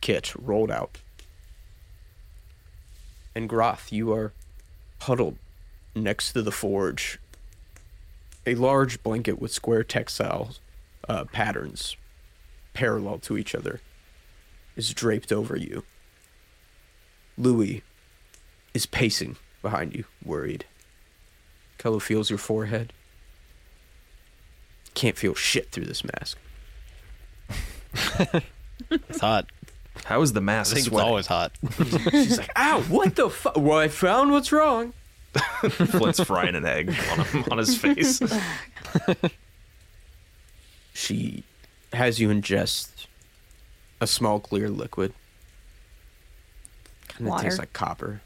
kit 0.00 0.32
rolled 0.34 0.72
out. 0.72 0.98
And 3.32 3.48
Groth, 3.48 3.92
you 3.92 4.12
are 4.12 4.32
huddled 5.02 5.36
next 5.94 6.32
to 6.32 6.42
the 6.42 6.50
forge. 6.50 7.20
A 8.48 8.56
large 8.56 9.00
blanket 9.04 9.40
with 9.40 9.52
square 9.52 9.84
textile 9.84 10.56
uh, 11.08 11.26
patterns 11.26 11.96
parallel 12.74 13.18
to 13.20 13.38
each 13.38 13.54
other 13.54 13.80
is 14.74 14.92
draped 14.92 15.30
over 15.30 15.54
you. 15.56 15.84
Louis 17.38 17.84
is 18.74 18.86
pacing 18.86 19.36
behind 19.62 19.94
you, 19.94 20.02
worried. 20.24 20.64
Kella 21.78 22.00
feels 22.00 22.28
your 22.28 22.40
forehead. 22.40 22.92
Can't 24.96 25.16
feel 25.16 25.34
shit 25.34 25.70
through 25.70 25.84
this 25.84 26.02
mask. 26.02 26.36
It's 28.90 29.20
hot. 29.20 29.46
How 30.04 30.20
is 30.22 30.32
the 30.32 30.40
I 30.40 30.42
mask 30.42 30.74
think 30.74 30.88
it's 30.88 30.96
always 30.96 31.26
hot. 31.28 31.52
She's 32.10 32.38
like, 32.38 32.50
ow, 32.56 32.82
what 32.82 33.14
the 33.14 33.30
fuck? 33.30 33.56
Well, 33.56 33.78
I 33.78 33.88
found 33.88 34.32
what's 34.32 34.50
wrong. 34.52 34.92
Flint's 35.68 36.20
frying 36.20 36.54
an 36.54 36.64
egg 36.66 36.88
on, 37.12 37.24
him, 37.26 37.44
on 37.52 37.58
his 37.58 37.78
face. 37.78 38.20
She 40.94 41.44
has 41.92 42.18
you 42.18 42.30
ingest 42.30 43.06
a 44.00 44.06
small 44.06 44.40
clear 44.40 44.70
liquid. 44.70 45.12
Kind 47.08 47.26
of 47.26 47.32
Water. 47.32 47.44
tastes 47.44 47.58
like 47.58 47.74
copper. 47.74 48.22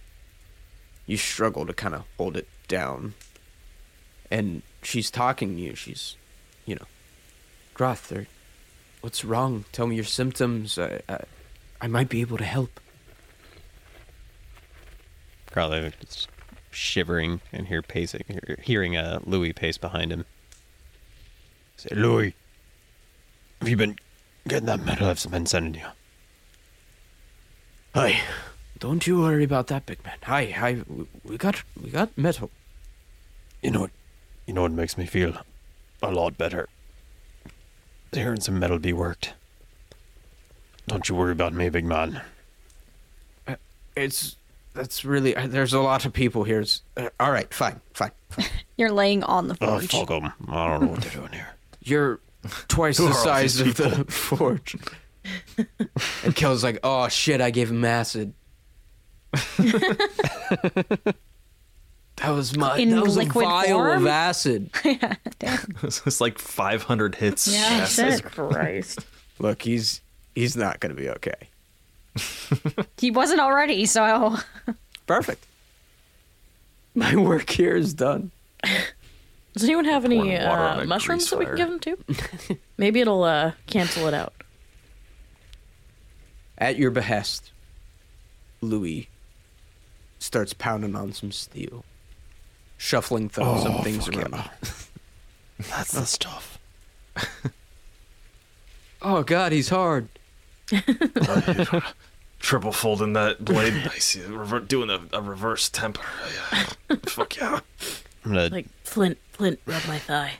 You 1.04 1.16
struggle 1.16 1.66
to 1.66 1.72
kind 1.72 1.96
of 1.96 2.04
hold 2.16 2.36
it 2.36 2.46
down. 2.68 3.14
And 4.30 4.62
she's 4.84 5.10
talking 5.10 5.56
to 5.56 5.60
you. 5.60 5.74
She's, 5.74 6.14
you 6.14 6.18
know, 6.19 6.19
Groth, 7.80 8.12
or 8.12 8.26
what's 9.00 9.24
wrong? 9.24 9.64
Tell 9.72 9.86
me 9.86 9.96
your 9.96 10.04
symptoms. 10.04 10.78
I, 10.78 11.00
I, 11.08 11.20
I 11.80 11.86
might 11.86 12.10
be 12.10 12.20
able 12.20 12.36
to 12.36 12.44
help. 12.44 12.78
Probably 15.50 15.90
is 16.02 16.28
shivering 16.70 17.40
and 17.54 17.68
here 17.68 17.80
pacing, 17.80 18.24
hear- 18.28 18.58
hearing 18.62 18.98
uh, 18.98 19.20
Louis 19.24 19.54
pace 19.54 19.78
behind 19.78 20.12
him. 20.12 20.26
Say, 21.78 21.88
Louis, 21.94 22.34
have 23.60 23.68
you 23.70 23.78
been 23.78 23.96
getting 24.46 24.66
that 24.66 24.84
metal 24.84 25.08
I've 25.08 25.26
been 25.30 25.46
sending 25.46 25.80
you? 25.80 25.86
Hi. 27.94 28.20
Don't 28.78 29.06
you 29.06 29.20
worry 29.22 29.44
about 29.44 29.68
that, 29.68 29.86
big 29.86 30.04
man. 30.04 30.18
Hi, 30.24 30.44
hi. 30.50 30.82
we- 30.86 31.06
We 31.24 31.38
got, 31.38 31.62
we 31.82 31.88
got 31.88 32.10
metal. 32.18 32.50
You 33.62 33.70
know 33.70 33.80
what? 33.80 33.90
You 34.46 34.52
know 34.52 34.62
what 34.62 34.72
makes 34.72 34.98
me 34.98 35.06
feel 35.06 35.32
a 36.02 36.10
lot 36.10 36.36
better? 36.36 36.68
Hearing 38.12 38.40
some 38.40 38.58
metal 38.58 38.78
be 38.78 38.92
worked. 38.92 39.34
Don't 40.88 41.08
you 41.08 41.14
worry 41.14 41.32
about 41.32 41.52
me, 41.52 41.68
big 41.68 41.84
man. 41.84 42.20
It's, 43.96 44.36
that's 44.74 45.04
really, 45.04 45.36
uh, 45.36 45.46
there's 45.46 45.72
a 45.72 45.80
lot 45.80 46.04
of 46.04 46.12
people 46.12 46.42
here. 46.44 46.60
It's, 46.60 46.82
uh, 46.96 47.08
all 47.20 47.30
right, 47.30 47.52
fine, 47.52 47.80
fine, 47.94 48.10
fine. 48.30 48.46
You're 48.76 48.90
laying 48.92 49.22
on 49.24 49.48
the 49.48 49.56
Oh, 49.60 49.78
forge. 49.78 49.90
fuck 49.90 50.10
'em. 50.10 50.32
I 50.48 50.68
don't 50.68 50.82
know 50.82 50.86
what 50.88 51.00
they're 51.02 51.12
doing 51.12 51.32
here. 51.32 51.48
You're 51.82 52.20
twice 52.68 52.96
the 52.98 53.12
size 53.12 53.60
of 53.60 53.76
the 53.76 54.04
forge. 54.08 54.76
and 56.24 56.34
Kel's 56.34 56.64
like, 56.64 56.78
oh 56.82 57.08
shit, 57.08 57.40
I 57.40 57.50
gave 57.50 57.70
him 57.70 57.84
acid. 57.84 58.32
That 62.20 62.30
was 62.30 62.56
my 62.56 62.76
In 62.78 62.90
that 62.90 63.02
was 63.02 63.16
liquid 63.16 63.44
a 63.44 63.48
vial 63.48 63.78
form? 63.78 64.02
of 64.02 64.06
acid. 64.06 64.70
yeah, 64.84 65.14
it's 65.82 66.20
like 66.20 66.38
500 66.38 67.14
hits. 67.16 67.48
Yeah, 67.48 67.58
Acid. 67.82 68.14
shit. 68.22 68.24
Christ. 68.24 69.00
Look, 69.38 69.62
he's 69.62 70.00
he's 70.34 70.56
not 70.56 70.80
gonna 70.80 70.94
be 70.94 71.08
okay. 71.10 71.48
He 72.98 73.10
wasn't 73.10 73.40
already, 73.40 73.86
so 73.86 74.36
Perfect. 75.06 75.44
My 76.94 77.16
work 77.16 77.48
here 77.48 77.76
is 77.76 77.94
done. 77.94 78.30
Does 79.54 79.64
anyone 79.64 79.86
have 79.86 80.04
any 80.04 80.18
Pouring 80.18 80.46
water 80.46 80.62
on 80.62 80.80
uh, 80.80 80.84
mushrooms 80.84 81.30
that 81.30 81.38
we 81.38 81.46
can 81.46 81.56
give 81.56 81.68
him 81.68 81.80
to? 81.80 82.58
Maybe 82.76 83.00
it'll 83.00 83.24
uh, 83.24 83.52
cancel 83.66 84.06
it 84.06 84.14
out. 84.14 84.34
At 86.58 86.76
your 86.76 86.90
behest, 86.90 87.52
Louis 88.60 89.08
starts 90.18 90.52
pounding 90.52 90.94
on 90.94 91.12
some 91.14 91.32
steel, 91.32 91.84
shuffling 92.80 93.28
th- 93.28 93.46
Oh, 93.46 93.62
some 93.62 93.82
things 93.84 94.06
fuck 94.06 94.16
around. 94.16 94.32
yeah. 94.32 94.48
That's 95.68 95.92
the 95.92 96.04
stuff. 96.06 96.58
Oh 99.02 99.22
God, 99.22 99.50
he's 99.52 99.70
hard. 99.70 100.08
Triple 102.38 102.70
folding 102.72 103.14
that 103.14 103.42
blade. 103.42 103.72
I 103.90 103.96
see. 103.98 104.20
Rever- 104.22 104.60
doing 104.60 104.90
a, 104.90 105.00
a 105.14 105.22
reverse 105.22 105.70
temper. 105.70 106.02
Yeah. 106.90 106.96
Fuck 107.06 107.38
yeah. 107.38 107.60
I'm 108.26 108.32
gonna 108.34 108.48
Like 108.48 108.66
Flint, 108.84 109.16
Flint, 109.32 109.58
rub 109.64 109.86
my 109.88 109.98
thigh. 109.98 110.32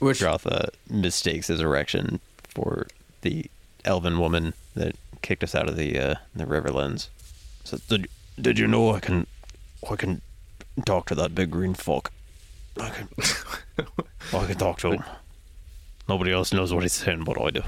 Which 0.00 0.20
Drotha 0.20 0.68
mistakes 0.90 1.46
his 1.46 1.60
erection 1.60 2.20
for 2.48 2.88
the 3.22 3.46
elven 3.86 4.18
woman 4.18 4.52
that 4.74 4.96
kicked 5.22 5.42
us 5.44 5.54
out 5.54 5.66
of 5.68 5.76
the 5.76 5.98
uh, 5.98 6.14
the 6.34 6.44
Riverlands. 6.44 7.08
So 7.64 7.78
did 7.88 8.06
did 8.40 8.58
you 8.58 8.66
know 8.66 8.94
I 8.94 9.00
can 9.00 9.26
I 9.90 9.96
can 9.96 10.20
talk 10.86 11.06
to 11.08 11.14
that 11.16 11.34
big 11.34 11.50
green 11.50 11.74
fuck? 11.74 12.10
I 12.80 12.90
can 12.90 13.08
I 14.34 14.46
can 14.46 14.56
talk 14.56 14.78
to 14.80 14.92
him. 14.92 15.04
Nobody 16.08 16.32
else 16.32 16.52
knows 16.52 16.72
what 16.74 16.82
he's 16.82 16.92
saying, 16.94 17.24
but 17.24 17.40
I 17.40 17.50
do. 17.50 17.62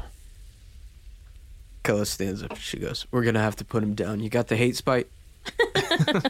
Kella 1.85 2.07
stands 2.07 2.43
up. 2.43 2.57
She 2.57 2.79
goes, 2.79 3.07
"We're 3.11 3.25
gonna 3.25 3.43
have 3.43 3.57
to 3.57 3.65
put 3.65 3.83
him 3.83 3.95
down. 3.95 4.21
You 4.21 4.29
got 4.31 4.49
the 4.49 4.57
hate 4.57 4.77
spite." 4.77 5.07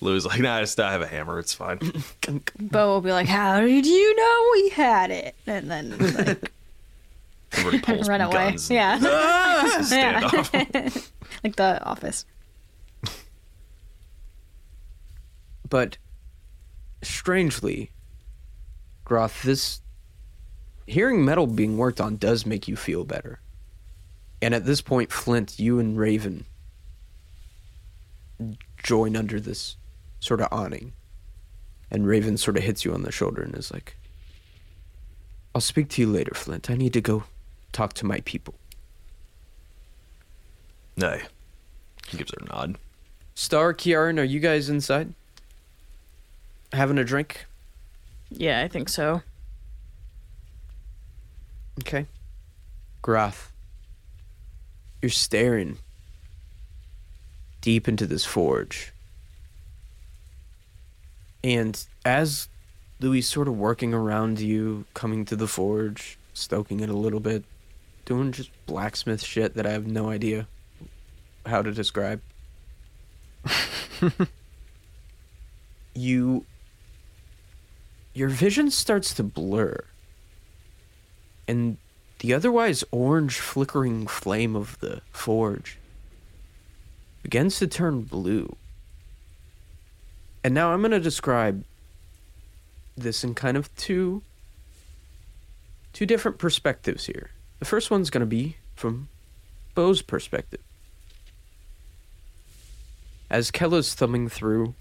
Lou's 0.00 0.26
like, 0.26 0.40
nah, 0.40 0.56
I 0.56 0.60
just 0.62 0.80
I 0.80 0.90
have 0.90 1.00
a 1.02 1.06
hammer. 1.06 1.38
It's 1.38 1.54
fine. 1.54 1.78
Bo 2.58 2.88
will 2.88 3.00
be 3.00 3.12
like, 3.12 3.28
"How 3.28 3.60
did 3.60 3.86
you 3.86 4.16
know 4.16 4.48
we 4.52 4.68
had 4.70 5.10
it?" 5.12 5.36
And 5.46 5.70
then 5.70 5.96
like, 5.98 6.52
Everybody 7.52 7.78
pulls 7.80 8.08
run 8.08 8.20
away. 8.20 8.32
guns 8.50 8.68
and 8.70 9.02
Yeah, 9.02 9.80
Stand 9.82 10.22
Yeah. 10.22 10.40
off. 10.40 11.12
like 11.44 11.54
the 11.54 11.80
office. 11.84 12.24
But 15.72 15.96
strangely, 17.00 17.92
Groth, 19.06 19.42
this 19.42 19.80
hearing 20.86 21.24
metal 21.24 21.46
being 21.46 21.78
worked 21.78 21.98
on 21.98 22.18
does 22.18 22.44
make 22.44 22.68
you 22.68 22.76
feel 22.76 23.06
better. 23.06 23.40
And 24.42 24.54
at 24.54 24.66
this 24.66 24.82
point, 24.82 25.10
Flint, 25.10 25.58
you 25.58 25.78
and 25.78 25.96
Raven 25.96 26.44
join 28.82 29.16
under 29.16 29.40
this 29.40 29.78
sort 30.20 30.42
of 30.42 30.48
awning. 30.52 30.92
And 31.90 32.06
Raven 32.06 32.36
sort 32.36 32.58
of 32.58 32.64
hits 32.64 32.84
you 32.84 32.92
on 32.92 33.02
the 33.02 33.10
shoulder 33.10 33.40
and 33.40 33.56
is 33.56 33.72
like, 33.72 33.96
I'll 35.54 35.62
speak 35.62 35.88
to 35.90 36.02
you 36.02 36.06
later, 36.06 36.32
Flint. 36.34 36.68
I 36.68 36.74
need 36.74 36.92
to 36.92 37.00
go 37.00 37.24
talk 37.72 37.94
to 37.94 38.04
my 38.04 38.20
people. 38.26 38.56
Nay. 40.98 41.22
He 42.08 42.18
gives 42.18 42.32
her 42.32 42.44
a 42.44 42.54
nod. 42.54 42.76
Star, 43.34 43.72
Kiaran, 43.72 44.18
are 44.20 44.22
you 44.22 44.38
guys 44.38 44.68
inside? 44.68 45.14
Having 46.72 46.98
a 46.98 47.04
drink? 47.04 47.46
Yeah, 48.30 48.62
I 48.62 48.68
think 48.68 48.88
so. 48.88 49.22
Okay. 51.80 52.06
Groth, 53.02 53.52
you're 55.00 55.10
staring 55.10 55.78
deep 57.60 57.88
into 57.88 58.06
this 58.06 58.24
forge. 58.24 58.92
And 61.42 61.84
as 62.04 62.48
Louis 63.00 63.22
sort 63.22 63.48
of 63.48 63.56
working 63.58 63.92
around 63.92 64.38
you, 64.38 64.84
coming 64.94 65.24
to 65.26 65.36
the 65.36 65.48
forge, 65.48 66.18
stoking 66.34 66.80
it 66.80 66.88
a 66.88 66.96
little 66.96 67.20
bit, 67.20 67.44
doing 68.04 68.32
just 68.32 68.50
blacksmith 68.66 69.22
shit 69.22 69.54
that 69.54 69.66
I 69.66 69.70
have 69.70 69.86
no 69.86 70.08
idea 70.08 70.46
how 71.44 71.62
to 71.62 71.72
describe. 71.72 72.20
you 75.94 76.46
your 78.14 78.28
vision 78.28 78.70
starts 78.70 79.14
to 79.14 79.22
blur 79.22 79.84
and 81.48 81.76
the 82.20 82.32
otherwise 82.32 82.84
orange 82.90 83.38
flickering 83.38 84.06
flame 84.06 84.54
of 84.54 84.78
the 84.80 85.00
forge 85.12 85.78
begins 87.22 87.58
to 87.58 87.66
turn 87.66 88.02
blue. 88.02 88.56
And 90.44 90.54
now 90.54 90.72
I'm 90.72 90.80
going 90.80 90.92
to 90.92 91.00
describe 91.00 91.64
this 92.96 93.24
in 93.24 93.34
kind 93.34 93.56
of 93.56 93.74
two 93.76 94.22
two 95.92 96.06
different 96.06 96.38
perspectives 96.38 97.06
here. 97.06 97.30
The 97.58 97.64
first 97.64 97.90
one's 97.90 98.10
going 98.10 98.20
to 98.20 98.26
be 98.26 98.56
from 98.74 99.08
Bo's 99.74 100.02
perspective. 100.02 100.60
As 103.30 103.50
Kella's 103.50 103.94
thumbing 103.94 104.28
through 104.28 104.74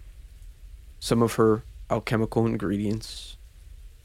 some 0.99 1.21
of 1.21 1.33
her 1.35 1.63
alchemical 1.91 2.45
ingredients, 2.45 3.35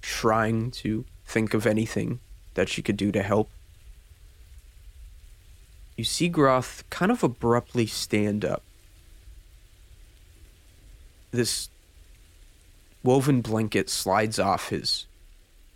trying 0.02 0.70
to 0.72 1.04
think 1.24 1.54
of 1.54 1.66
anything 1.66 2.20
that 2.54 2.68
she 2.68 2.82
could 2.82 2.96
do 2.96 3.12
to 3.12 3.22
help. 3.22 3.48
You 5.96 6.04
see 6.04 6.28
Groth 6.28 6.84
kind 6.90 7.10
of 7.10 7.22
abruptly 7.22 7.86
stand 7.86 8.44
up. 8.44 8.62
This 11.30 11.70
woven 13.02 13.40
blanket 13.40 13.88
slides 13.88 14.38
off 14.38 14.70
his 14.70 15.06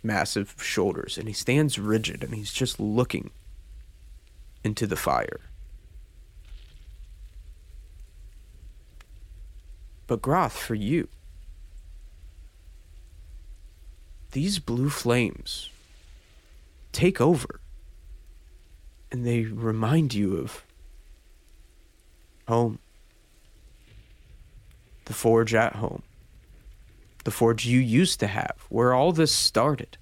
massive 0.03 0.55
shoulders 0.59 1.17
and 1.17 1.27
he 1.27 1.33
stands 1.33 1.79
rigid 1.79 2.23
and 2.23 2.35
he's 2.35 2.51
just 2.51 2.79
looking 2.79 3.29
into 4.63 4.85
the 4.85 4.95
fire. 4.95 5.39
But 10.07 10.21
Groth, 10.21 10.57
for 10.57 10.75
you, 10.75 11.07
these 14.31 14.59
blue 14.59 14.89
flames 14.89 15.69
take 16.91 17.19
over. 17.19 17.59
And 19.11 19.25
they 19.25 19.43
remind 19.43 20.13
you 20.13 20.37
of 20.37 20.63
home. 22.47 22.79
The 25.05 25.13
forge 25.13 25.53
at 25.53 25.75
home. 25.75 26.03
The 27.23 27.31
forge 27.31 27.65
you 27.65 27.79
used 27.79 28.19
to 28.21 28.27
have, 28.27 28.55
where 28.69 28.93
all 28.93 29.11
this 29.11 29.31
started. 29.31 29.97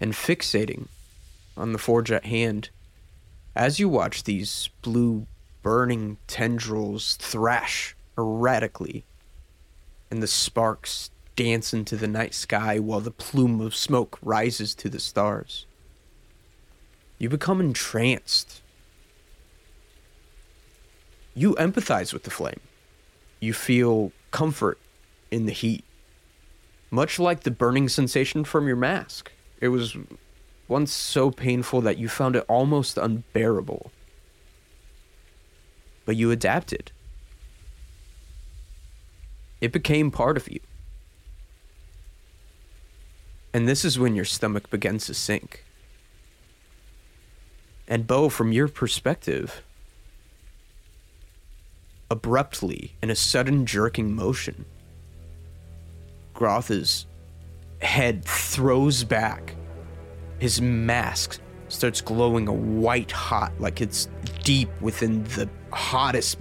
And 0.00 0.14
fixating 0.14 0.88
on 1.56 1.72
the 1.72 1.78
forge 1.78 2.10
at 2.10 2.24
hand, 2.24 2.70
as 3.54 3.78
you 3.78 3.88
watch 3.88 4.24
these 4.24 4.70
blue 4.80 5.26
burning 5.62 6.16
tendrils 6.26 7.16
thrash 7.16 7.94
erratically, 8.18 9.04
and 10.10 10.22
the 10.22 10.26
sparks 10.26 11.10
dance 11.36 11.72
into 11.72 11.96
the 11.96 12.08
night 12.08 12.34
sky 12.34 12.78
while 12.78 13.00
the 13.00 13.10
plume 13.10 13.60
of 13.60 13.74
smoke 13.74 14.18
rises 14.22 14.74
to 14.74 14.88
the 14.88 15.00
stars. 15.00 15.66
You 17.18 17.28
become 17.28 17.60
entranced. 17.60 18.62
You 21.34 21.54
empathize 21.54 22.12
with 22.12 22.24
the 22.24 22.30
flame. 22.30 22.60
You 23.40 23.52
feel 23.52 24.12
comfort 24.30 24.78
in 25.30 25.46
the 25.46 25.52
heat. 25.52 25.84
Much 26.90 27.18
like 27.18 27.40
the 27.40 27.50
burning 27.50 27.88
sensation 27.88 28.44
from 28.44 28.66
your 28.66 28.76
mask. 28.76 29.32
It 29.60 29.68
was 29.68 29.96
once 30.68 30.92
so 30.92 31.30
painful 31.30 31.80
that 31.82 31.98
you 31.98 32.08
found 32.08 32.36
it 32.36 32.44
almost 32.48 32.98
unbearable. 32.98 33.90
But 36.04 36.16
you 36.16 36.30
adapted. 36.30 36.92
It 39.60 39.72
became 39.72 40.10
part 40.10 40.36
of 40.36 40.50
you. 40.50 40.60
And 43.54 43.68
this 43.68 43.84
is 43.84 43.98
when 43.98 44.14
your 44.14 44.24
stomach 44.24 44.70
begins 44.70 45.06
to 45.06 45.14
sink. 45.14 45.64
And 47.86 48.06
Bo, 48.06 48.28
from 48.28 48.52
your 48.52 48.68
perspective, 48.68 49.62
abruptly, 52.10 52.92
in 53.02 53.10
a 53.10 53.14
sudden 53.14 53.66
jerking 53.66 54.14
motion, 54.14 54.64
Groth's 56.32 57.06
head 57.82 58.24
throws 58.24 59.04
back. 59.04 59.54
His 60.38 60.60
mask 60.60 61.40
starts 61.68 62.00
glowing 62.00 62.48
a 62.48 62.52
white 62.52 63.10
hot, 63.10 63.52
like 63.58 63.80
it's 63.80 64.08
deep 64.42 64.70
within 64.80 65.24
the 65.24 65.48
hottest, 65.70 66.38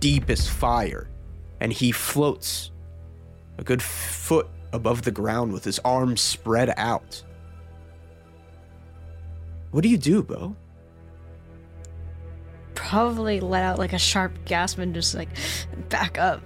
deepest 0.00 0.50
fire. 0.50 1.08
And 1.60 1.72
he 1.72 1.92
floats 1.92 2.70
a 3.58 3.62
good 3.62 3.82
foot 3.82 4.48
above 4.74 5.02
the 5.02 5.10
ground 5.10 5.52
with 5.52 5.64
his 5.64 5.78
arms 5.80 6.20
spread 6.20 6.74
out. 6.76 7.22
What 9.70 9.82
do 9.82 9.88
you 9.88 9.98
do, 9.98 10.22
Bo? 10.22 10.56
probably 12.74 13.40
let 13.40 13.64
out 13.64 13.78
like 13.78 13.92
a 13.92 13.98
sharp 13.98 14.32
gasp 14.44 14.78
and 14.78 14.94
just 14.94 15.14
like 15.14 15.28
back 15.88 16.18
up. 16.18 16.42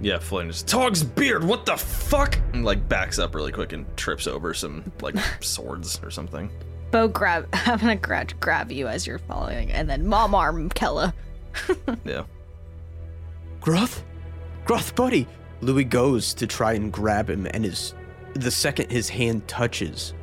Yeah, 0.00 0.18
Floyd 0.18 0.46
just 0.46 0.68
Tog's 0.68 1.02
beard. 1.02 1.44
What 1.44 1.66
the 1.66 1.76
fuck? 1.76 2.38
And 2.52 2.64
like 2.64 2.88
backs 2.88 3.18
up 3.18 3.34
really 3.34 3.52
quick 3.52 3.72
and 3.72 3.86
trips 3.96 4.26
over 4.26 4.54
some 4.54 4.90
like 5.00 5.16
swords 5.40 6.00
or 6.02 6.10
something. 6.10 6.50
Bo 6.90 7.08
grab. 7.08 7.48
I'm 7.52 7.78
gonna 7.78 7.96
grab 7.96 8.32
grab 8.40 8.72
you 8.72 8.88
as 8.88 9.06
you're 9.06 9.18
following, 9.18 9.70
and 9.72 9.88
then 9.88 10.06
mom 10.06 10.34
arm 10.34 10.68
Kella. 10.70 11.14
Yeah. 12.04 12.24
Groth? 13.60 14.04
Groth, 14.64 14.94
buddy! 14.94 15.26
Louis 15.62 15.84
goes 15.84 16.32
to 16.34 16.46
try 16.46 16.72
and 16.72 16.92
grab 16.92 17.28
him, 17.28 17.46
and 17.50 17.64
his 17.64 17.94
the 18.34 18.50
second 18.50 18.90
his 18.90 19.08
hand 19.08 19.46
touches 19.48 20.14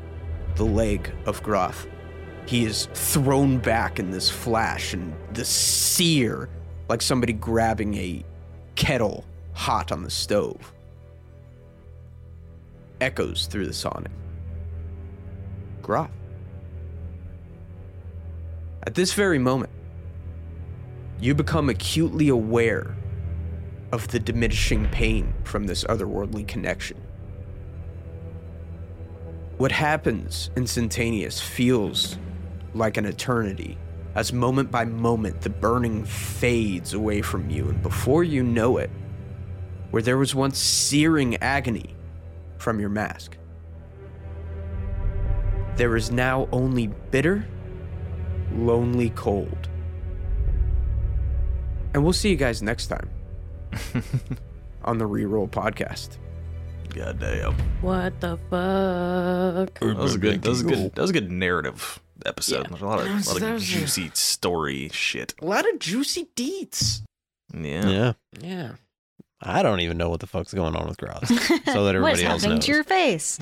the 0.56 0.66
leg 0.66 1.12
of 1.26 1.44
Groth, 1.44 1.88
he 2.48 2.66
is 2.66 2.88
thrown 2.94 3.60
back 3.60 4.00
in 4.00 4.10
this 4.12 4.30
flash, 4.30 4.94
and 4.94 5.14
the 5.34 5.46
sear, 5.46 6.50
like 6.90 7.02
somebody 7.02 7.34
grabbing 7.34 7.94
a 7.96 8.26
kettle 8.76 9.26
hot 9.54 9.92
on 9.92 10.04
the 10.04 10.10
stove, 10.10 10.74
echoes 13.02 13.46
through 13.48 13.68
the 13.68 13.74
sonic. 13.74 14.12
Groth. 15.82 16.10
At 18.84 18.96
this 18.96 19.14
very 19.14 19.38
moment, 19.38 19.72
you 21.20 21.36
become 21.36 21.70
acutely 21.70 22.30
aware 22.30 22.96
of 23.92 24.08
the 24.10 24.20
diminishing 24.20 24.88
pain 24.90 25.34
from 25.44 25.66
this 25.66 25.84
otherworldly 25.86 26.48
connection. 26.48 26.98
What 29.58 29.72
happens 29.72 30.52
instantaneous 30.56 31.42
feels 31.42 32.18
like 32.74 32.98
an 32.98 33.06
eternity, 33.06 33.78
as 34.16 34.32
moment 34.32 34.70
by 34.70 34.86
moment 34.86 35.42
the 35.42 35.50
burning 35.50 36.06
fades 36.06 36.94
away 36.94 37.22
from 37.22 37.50
you, 37.50 37.70
and 37.70 37.82
before 37.82 38.24
you 38.24 38.44
know 38.44 38.78
it, 38.78 38.90
where 39.92 40.04
there 40.04 40.18
was 40.18 40.36
once 40.36 40.60
searing 40.60 41.38
agony 41.38 41.96
from 42.58 42.80
your 42.80 42.90
mask, 42.90 43.38
there 45.76 45.96
is 45.96 46.12
now 46.12 46.48
only 46.52 46.88
bitter, 46.88 47.48
lonely 48.52 49.12
cold. 49.12 49.70
And 51.94 52.04
we'll 52.04 52.14
see 52.14 52.30
you 52.30 52.36
guys 52.36 52.62
next 52.62 52.88
time 52.88 53.10
on 54.84 54.98
the 54.98 55.06
Reroll 55.08 55.50
Podcast. 55.50 56.18
God 56.94 57.20
damn. 57.20 57.54
What 57.82 58.20
the 58.22 58.38
fuck? 58.50 59.80
That 59.80 59.98
was 59.98 60.16
a 60.16 60.18
good. 60.18 60.42
That 60.42 60.50
was 60.50 60.62
a 60.62 60.66
good. 60.66 60.96
That 60.96 61.02
was 61.02 61.10
a 61.10 61.14
good 61.14 61.32
narrative 61.32 62.00
episode. 62.26 62.64
Yeah. 62.64 62.70
There's 62.70 62.82
a 62.82 62.86
lot 62.86 63.00
of, 63.00 63.06
That 63.06 63.14
was- 63.16 63.28
lot 63.34 63.42
of 63.44 63.54
was 63.54 63.64
a- 63.64 63.66
juicy 63.66 64.12
story 64.14 64.90
shit. 64.94 65.34
A 65.42 65.46
lot 65.46 65.68
of 65.72 65.80
juicy 65.80 66.30
deets. 66.36 67.02
Yeah. 67.54 67.88
Yeah. 67.90 68.14
Yeah. 68.40 68.72
I 69.40 69.62
don't 69.62 69.82
even 69.82 69.98
know 69.98 70.10
what 70.10 70.20
the 70.20 70.26
fuck's 70.28 70.52
going 70.54 70.76
on 70.76 70.88
with 70.88 70.98
Groth. 70.98 71.28
So 71.28 71.36
that 71.36 71.66
what 72.02 72.14
is 72.14 72.24
everybody 72.24 72.26
else 72.26 72.42
happening 72.42 72.56
knows. 72.58 72.66
to 72.66 72.72
your 72.72 72.84
face? 72.84 73.40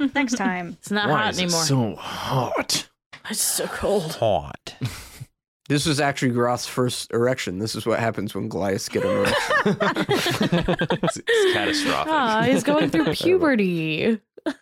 Next 0.14 0.34
time. 0.36 0.76
It's 0.80 0.90
not 0.90 1.08
Why 1.08 1.22
hot 1.22 1.30
is 1.34 1.38
it 1.38 1.42
anymore. 1.44 1.62
so 1.62 1.94
hot? 1.94 2.88
It's 3.30 3.40
so 3.40 3.66
cold. 3.68 4.14
Hot. 4.14 4.74
This 5.68 5.86
was 5.86 6.00
actually 6.00 6.32
Groth's 6.32 6.66
first 6.66 7.12
erection. 7.12 7.58
This 7.58 7.74
is 7.74 7.86
what 7.86 8.00
happens 8.00 8.34
when 8.34 8.48
Goliaths 8.48 8.88
get 8.88 9.04
an 9.04 9.10
erection. 9.10 9.36
It's, 11.02 11.16
it's 11.18 11.52
catastrophic. 11.54 12.12
Ah, 12.12 12.42
he's 12.42 12.62
going 12.64 12.90
through 12.90 13.12
puberty. 13.14 14.18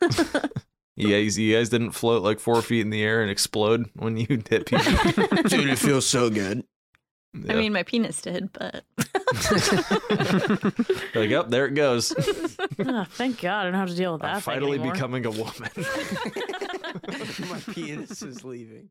You 0.96 1.08
guys, 1.08 1.38
you 1.38 1.56
guys 1.56 1.70
didn't 1.70 1.92
float 1.92 2.22
like 2.22 2.38
four 2.40 2.60
feet 2.60 2.82
in 2.82 2.90
the 2.90 3.02
air 3.02 3.22
and 3.22 3.30
explode 3.30 3.88
when 3.94 4.18
you 4.18 4.26
hit 4.28 4.66
people. 4.66 4.78
Dude, 5.44 5.70
it 5.70 5.78
feels 5.78 6.04
so 6.04 6.28
good. 6.28 6.62
I 7.48 7.54
mean, 7.54 7.72
my 7.72 7.84
penis 7.84 8.20
did, 8.20 8.52
but 8.52 8.84
like, 11.14 11.32
up 11.32 11.48
there 11.48 11.64
it 11.66 11.74
goes. 11.74 12.12
Ah, 12.84 13.06
thank 13.12 13.40
God 13.40 13.60
I 13.60 13.64
don't 13.64 13.74
have 13.74 13.88
to 13.88 13.94
deal 13.94 14.12
with 14.12 14.20
that 14.22 14.34
I'm 14.34 14.40
finally 14.42 14.74
anymore. 14.78 14.92
becoming 14.92 15.24
a 15.24 15.30
woman. 15.30 15.70
My 17.48 17.60
penis 17.72 18.20
is 18.20 18.44
leaving. 18.44 18.90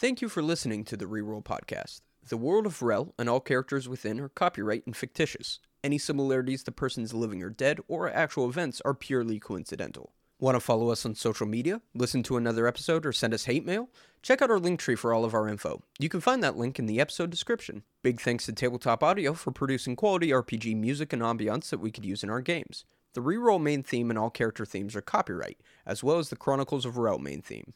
Thank 0.00 0.22
you 0.22 0.30
for 0.30 0.42
listening 0.42 0.84
to 0.84 0.96
the 0.96 1.04
Reroll 1.04 1.44
Podcast. 1.44 2.00
The 2.26 2.38
world 2.38 2.64
of 2.64 2.80
Rel 2.80 3.14
and 3.18 3.28
all 3.28 3.38
characters 3.38 3.86
within 3.86 4.18
are 4.18 4.30
copyright 4.30 4.86
and 4.86 4.96
fictitious. 4.96 5.58
Any 5.84 5.98
similarities 5.98 6.62
to 6.62 6.72
persons 6.72 7.12
living 7.12 7.42
or 7.42 7.50
dead 7.50 7.80
or 7.86 8.08
actual 8.10 8.48
events 8.48 8.80
are 8.86 8.94
purely 8.94 9.38
coincidental. 9.38 10.14
Want 10.38 10.56
to 10.56 10.60
follow 10.60 10.88
us 10.88 11.04
on 11.04 11.16
social 11.16 11.46
media, 11.46 11.82
listen 11.94 12.22
to 12.22 12.38
another 12.38 12.66
episode, 12.66 13.04
or 13.04 13.12
send 13.12 13.34
us 13.34 13.44
hate 13.44 13.66
mail? 13.66 13.90
Check 14.22 14.40
out 14.40 14.50
our 14.50 14.58
link 14.58 14.80
tree 14.80 14.94
for 14.94 15.12
all 15.12 15.26
of 15.26 15.34
our 15.34 15.46
info. 15.46 15.82
You 15.98 16.08
can 16.08 16.22
find 16.22 16.42
that 16.42 16.56
link 16.56 16.78
in 16.78 16.86
the 16.86 16.98
episode 16.98 17.28
description. 17.28 17.82
Big 18.02 18.22
thanks 18.22 18.46
to 18.46 18.54
Tabletop 18.54 19.02
Audio 19.02 19.34
for 19.34 19.50
producing 19.50 19.96
quality 19.96 20.30
RPG 20.30 20.78
music 20.78 21.12
and 21.12 21.20
ambiance 21.20 21.68
that 21.68 21.80
we 21.80 21.90
could 21.90 22.06
use 22.06 22.24
in 22.24 22.30
our 22.30 22.40
games. 22.40 22.86
The 23.12 23.20
Reroll 23.20 23.60
main 23.60 23.82
theme 23.82 24.08
and 24.08 24.18
all 24.18 24.30
character 24.30 24.64
themes 24.64 24.96
are 24.96 25.02
copyright, 25.02 25.60
as 25.84 26.02
well 26.02 26.16
as 26.16 26.30
the 26.30 26.36
Chronicles 26.36 26.86
of 26.86 26.96
Rel 26.96 27.18
main 27.18 27.42
theme. 27.42 27.74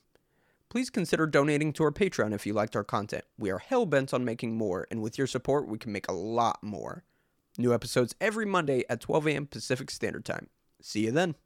Please 0.74 0.90
consider 0.90 1.24
donating 1.28 1.72
to 1.72 1.84
our 1.84 1.92
Patreon 1.92 2.34
if 2.34 2.44
you 2.44 2.52
liked 2.52 2.74
our 2.74 2.82
content. 2.82 3.22
We 3.38 3.48
are 3.52 3.58
hell 3.58 3.86
bent 3.86 4.12
on 4.12 4.24
making 4.24 4.58
more, 4.58 4.88
and 4.90 5.00
with 5.00 5.16
your 5.16 5.28
support, 5.28 5.68
we 5.68 5.78
can 5.78 5.92
make 5.92 6.08
a 6.08 6.12
lot 6.12 6.64
more. 6.64 7.04
New 7.56 7.72
episodes 7.72 8.16
every 8.20 8.44
Monday 8.44 8.82
at 8.90 9.00
12 9.00 9.28
a.m. 9.28 9.46
Pacific 9.46 9.88
Standard 9.88 10.24
Time. 10.24 10.48
See 10.82 11.04
you 11.04 11.12
then. 11.12 11.36